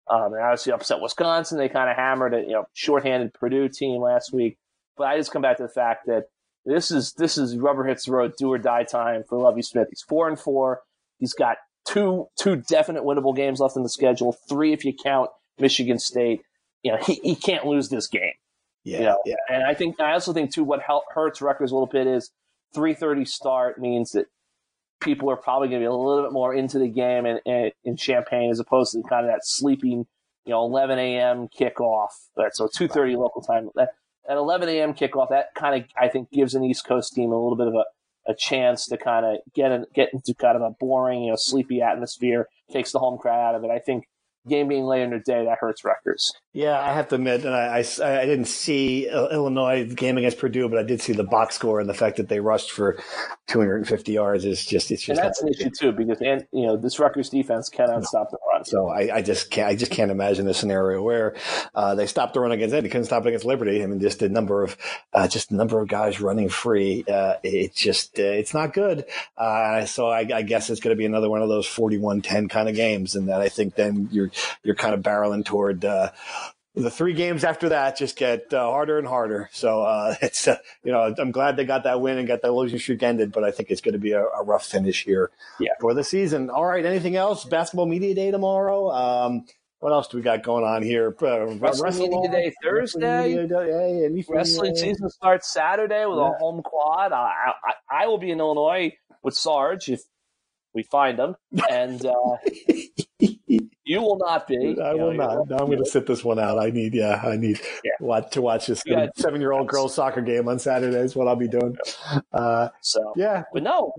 Um, 0.09 0.33
and 0.33 0.41
obviously 0.41 0.73
upset 0.73 1.01
Wisconsin. 1.01 1.57
They 1.57 1.69
kind 1.69 1.89
of 1.89 1.95
hammered 1.95 2.33
a 2.33 2.41
you 2.41 2.51
know 2.51 2.65
shorthanded 2.73 3.33
Purdue 3.33 3.69
team 3.69 4.01
last 4.01 4.33
week. 4.33 4.57
But 4.97 5.07
I 5.07 5.17
just 5.17 5.31
come 5.31 5.41
back 5.41 5.57
to 5.57 5.63
the 5.63 5.69
fact 5.69 6.05
that 6.07 6.25
this 6.65 6.91
is 6.91 7.13
this 7.13 7.37
is 7.37 7.57
rubber 7.57 7.85
hits 7.85 8.05
the 8.05 8.11
road, 8.11 8.33
do 8.37 8.51
or 8.51 8.57
die 8.57 8.83
time 8.83 9.23
for 9.27 9.37
Lovie 9.37 9.61
Smith. 9.61 9.87
He's 9.89 10.01
four 10.01 10.27
and 10.27 10.39
four. 10.39 10.81
He's 11.17 11.33
got 11.33 11.57
two 11.87 12.27
two 12.37 12.57
definite 12.57 13.03
winnable 13.03 13.35
games 13.35 13.59
left 13.59 13.75
in 13.75 13.83
the 13.83 13.89
schedule. 13.89 14.35
Three 14.49 14.73
if 14.73 14.85
you 14.85 14.93
count 14.93 15.29
Michigan 15.59 15.97
State. 15.97 16.41
You 16.83 16.91
know 16.91 16.97
he, 17.05 17.19
he 17.23 17.35
can't 17.35 17.65
lose 17.65 17.89
this 17.89 18.07
game. 18.07 18.33
Yeah, 18.83 18.97
you 18.97 19.05
know? 19.05 19.17
yeah. 19.25 19.35
And 19.49 19.63
I 19.63 19.73
think 19.73 19.99
I 19.99 20.13
also 20.13 20.33
think 20.33 20.53
too 20.53 20.63
what 20.63 20.81
hurts 21.13 21.41
Rutgers 21.41 21.71
a 21.71 21.75
little 21.75 21.87
bit 21.87 22.07
is 22.07 22.31
3:30 22.75 23.27
start 23.27 23.79
means 23.79 24.11
that 24.11 24.25
people 25.01 25.29
are 25.29 25.37
probably 25.37 25.67
going 25.67 25.81
to 25.81 25.83
be 25.83 25.89
a 25.89 25.93
little 25.93 26.23
bit 26.23 26.31
more 26.31 26.53
into 26.53 26.79
the 26.79 26.87
game 26.87 27.25
in, 27.25 27.39
in, 27.45 27.71
in 27.83 27.97
Champaign 27.97 28.49
as 28.51 28.59
opposed 28.59 28.93
to 28.93 29.03
kind 29.09 29.25
of 29.25 29.31
that 29.31 29.41
sleeping, 29.43 30.05
you 30.45 30.51
know, 30.51 30.61
11 30.61 30.97
a.m. 30.99 31.47
kickoff. 31.47 32.09
Right, 32.37 32.53
so 32.53 32.67
2:30 32.67 33.17
local 33.17 33.41
time. 33.41 33.69
That, 33.75 33.89
at 34.29 34.37
11 34.37 34.69
a.m. 34.69 34.93
kickoff, 34.93 35.29
that 35.29 35.47
kind 35.55 35.81
of 35.81 35.89
I 35.99 36.07
think 36.07 36.31
gives 36.31 36.55
an 36.55 36.63
East 36.63 36.85
Coast 36.85 37.13
team 37.13 37.31
a 37.31 37.41
little 37.41 37.57
bit 37.57 37.67
of 37.67 37.73
a, 37.73 37.83
a 38.31 38.35
chance 38.35 38.85
to 38.87 38.97
kind 38.97 39.25
of 39.25 39.37
get 39.53 39.71
in, 39.71 39.85
get 39.93 40.09
into 40.13 40.33
kind 40.33 40.55
of 40.55 40.61
a 40.61 40.71
boring, 40.79 41.23
you 41.23 41.31
know, 41.31 41.35
sleepy 41.37 41.81
atmosphere. 41.81 42.47
Takes 42.71 42.91
the 42.91 42.99
home 42.99 43.17
crowd 43.17 43.49
out 43.49 43.55
of 43.55 43.63
it. 43.63 43.71
I 43.71 43.79
think 43.79 44.05
game 44.47 44.67
being 44.67 44.85
later 44.85 45.05
in 45.05 45.11
the 45.11 45.19
day, 45.19 45.45
that 45.45 45.57
hurts 45.59 45.83
Rutgers. 45.83 46.31
Yeah, 46.53 46.77
I 46.77 46.91
have 46.91 47.07
to 47.09 47.15
admit, 47.15 47.45
and 47.45 47.55
I, 47.55 47.77
I, 47.77 48.21
I, 48.21 48.25
didn't 48.25 48.45
see 48.45 49.07
Illinois 49.07 49.85
game 49.85 50.17
against 50.17 50.37
Purdue, 50.37 50.67
but 50.67 50.79
I 50.79 50.83
did 50.83 50.99
see 50.99 51.13
the 51.13 51.23
box 51.23 51.55
score 51.55 51.79
and 51.79 51.87
the 51.87 51.93
fact 51.93 52.17
that 52.17 52.27
they 52.27 52.41
rushed 52.41 52.71
for 52.71 53.01
250 53.47 54.11
yards 54.11 54.43
is 54.43 54.65
just 54.65 54.91
it's 54.91 55.03
just. 55.03 55.17
And 55.17 55.25
that's 55.25 55.41
an 55.41 55.47
issue 55.47 55.69
too 55.69 55.91
because 55.93 56.19
and 56.19 56.45
you 56.51 56.65
know 56.65 56.75
this 56.75 56.99
Rutgers 56.99 57.29
defense 57.29 57.69
cannot 57.69 57.99
no. 57.99 58.03
stop 58.03 58.31
the 58.31 58.37
run. 58.51 58.65
So 58.65 58.89
I, 58.89 59.15
I, 59.15 59.21
just 59.21 59.49
can't 59.49 59.69
I 59.69 59.75
just 59.75 59.93
can't 59.93 60.11
imagine 60.11 60.45
a 60.49 60.53
scenario 60.53 61.01
where 61.01 61.35
uh, 61.73 61.95
they 61.95 62.05
stopped 62.05 62.33
the 62.33 62.41
run 62.41 62.51
against 62.51 62.75
it. 62.75 62.83
They 62.83 62.89
couldn't 62.89 63.05
stop 63.05 63.23
it 63.25 63.29
against 63.29 63.45
Liberty. 63.45 63.81
I 63.81 63.85
mean, 63.85 64.01
just 64.01 64.19
the 64.19 64.27
number 64.27 64.61
of 64.61 64.75
uh, 65.13 65.29
just 65.29 65.51
the 65.51 65.55
number 65.55 65.79
of 65.79 65.87
guys 65.87 66.19
running 66.19 66.49
free. 66.49 67.05
Uh, 67.09 67.35
it's 67.43 67.79
just 67.79 68.19
uh, 68.19 68.23
it's 68.23 68.53
not 68.53 68.73
good. 68.73 69.05
Uh, 69.37 69.85
so 69.85 70.09
I, 70.09 70.27
I 70.33 70.41
guess 70.41 70.69
it's 70.69 70.81
going 70.81 70.95
to 70.95 70.99
be 70.99 71.05
another 71.05 71.29
one 71.29 71.41
of 71.41 71.47
those 71.47 71.67
41-10 71.67 72.49
kind 72.49 72.67
of 72.67 72.75
games, 72.75 73.15
and 73.15 73.29
that 73.29 73.39
I 73.39 73.47
think 73.47 73.75
then 73.75 74.09
you're 74.11 74.31
you're 74.63 74.75
kind 74.75 74.93
of 74.93 75.01
barreling 75.01 75.45
toward 75.45 75.85
uh, 75.85 76.11
the 76.75 76.89
three 76.89 77.13
games 77.13 77.43
after 77.43 77.69
that 77.69 77.97
just 77.97 78.15
get 78.15 78.53
uh, 78.53 78.63
harder 78.63 78.97
and 78.97 79.07
harder. 79.07 79.49
So 79.51 79.83
uh, 79.83 80.15
it's 80.21 80.47
uh, 80.47 80.57
you 80.83 80.91
know 80.91 81.13
I'm 81.17 81.31
glad 81.31 81.57
they 81.57 81.65
got 81.65 81.83
that 81.83 82.01
win 82.01 82.17
and 82.17 82.27
got 82.27 82.41
that 82.41 82.53
losing 82.53 82.79
streak 82.79 83.03
ended, 83.03 83.31
but 83.31 83.43
I 83.43 83.51
think 83.51 83.69
it's 83.69 83.81
going 83.81 83.93
to 83.93 83.99
be 83.99 84.13
a, 84.13 84.23
a, 84.23 84.43
rough 84.43 84.65
finish 84.65 85.03
here 85.03 85.31
yeah. 85.59 85.71
for 85.79 85.93
the 85.93 86.03
season. 86.03 86.49
All 86.49 86.65
right, 86.65 86.85
anything 86.85 87.15
else? 87.15 87.45
Basketball 87.45 87.85
media 87.85 88.13
day 88.15 88.31
tomorrow. 88.31 88.91
Um, 88.91 89.45
what 89.79 89.91
else 89.93 90.07
do 90.07 90.17
we 90.17 90.23
got 90.23 90.43
going 90.43 90.63
on 90.63 90.83
here? 90.83 91.15
Uh, 91.21 91.55
wrestling 91.55 92.11
media 92.11 92.31
day 92.31 92.53
Thursday. 92.63 93.35
Wrestling, 93.35 93.47
day, 93.47 94.25
wrestling 94.29 94.75
season 94.75 95.09
starts 95.09 95.51
Saturday 95.51 96.05
with 96.05 96.19
yeah. 96.19 96.29
a 96.29 96.37
home 96.37 96.61
quad. 96.61 97.11
I, 97.11 97.53
I, 97.63 98.03
I 98.03 98.07
will 98.07 98.19
be 98.19 98.29
in 98.29 98.39
Illinois 98.39 98.91
with 99.23 99.33
Sarge 99.33 99.89
if 99.89 100.01
we 100.73 100.83
find 100.83 101.19
them, 101.19 101.35
and 101.69 102.05
uh, 102.05 102.37
you 103.19 104.01
will 104.01 104.17
not 104.17 104.47
be. 104.47 104.77
I 104.81 104.93
will 104.93 105.13
not. 105.13 105.49
No, 105.49 105.57
I'm 105.57 105.65
going 105.67 105.83
to 105.83 105.89
sit 105.89 106.05
this 106.05 106.23
one 106.23 106.39
out. 106.39 106.59
I 106.59 106.69
need, 106.69 106.93
yeah, 106.93 107.21
I 107.23 107.35
need 107.37 107.59
yeah. 107.83 107.91
watch, 107.99 108.31
to 108.31 108.41
watch 108.41 108.67
this 108.67 108.83
seven 109.15 109.41
year 109.41 109.51
old 109.51 109.67
girls 109.67 109.93
soccer 109.93 110.21
game 110.21 110.47
on 110.47 110.59
Saturdays. 110.59 111.15
What 111.15 111.27
I'll 111.27 111.35
be 111.35 111.47
doing. 111.47 111.75
Uh, 112.31 112.69
so 112.81 113.13
yeah, 113.15 113.43
but 113.53 113.63
no. 113.63 113.93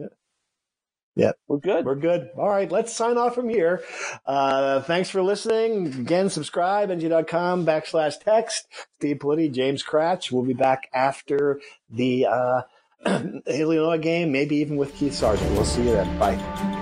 Yeah. 1.15 1.33
We're 1.47 1.59
good. 1.59 1.85
We're 1.85 1.97
good. 1.97 2.31
All 2.37 2.49
right. 2.49 2.71
Let's 2.71 2.95
sign 2.95 3.19
off 3.19 3.35
from 3.35 3.49
here. 3.49 3.83
Uh, 4.25 4.81
thanks 4.81 5.11
for 5.11 5.23
listening. 5.23 5.89
Again, 5.89 6.31
subscribe, 6.31 6.89
nj.com 6.89 7.67
backslash 7.67 8.19
text. 8.21 8.67
Steve 8.99 9.19
Politi, 9.19 9.53
James 9.53 9.85
Kratch. 9.85 10.33
We'll 10.33 10.45
be 10.45 10.55
back 10.55 10.89
after 10.95 11.61
the 11.91 12.27
uh, 12.27 12.63
Illinois 13.47 13.99
game, 13.99 14.33
maybe 14.33 14.57
even 14.57 14.77
with 14.77 14.95
Keith 14.95 15.13
Sargeant. 15.13 15.51
We'll 15.53 15.65
see 15.65 15.83
you 15.83 15.93
then. 15.93 16.19
Bye. 16.19 16.82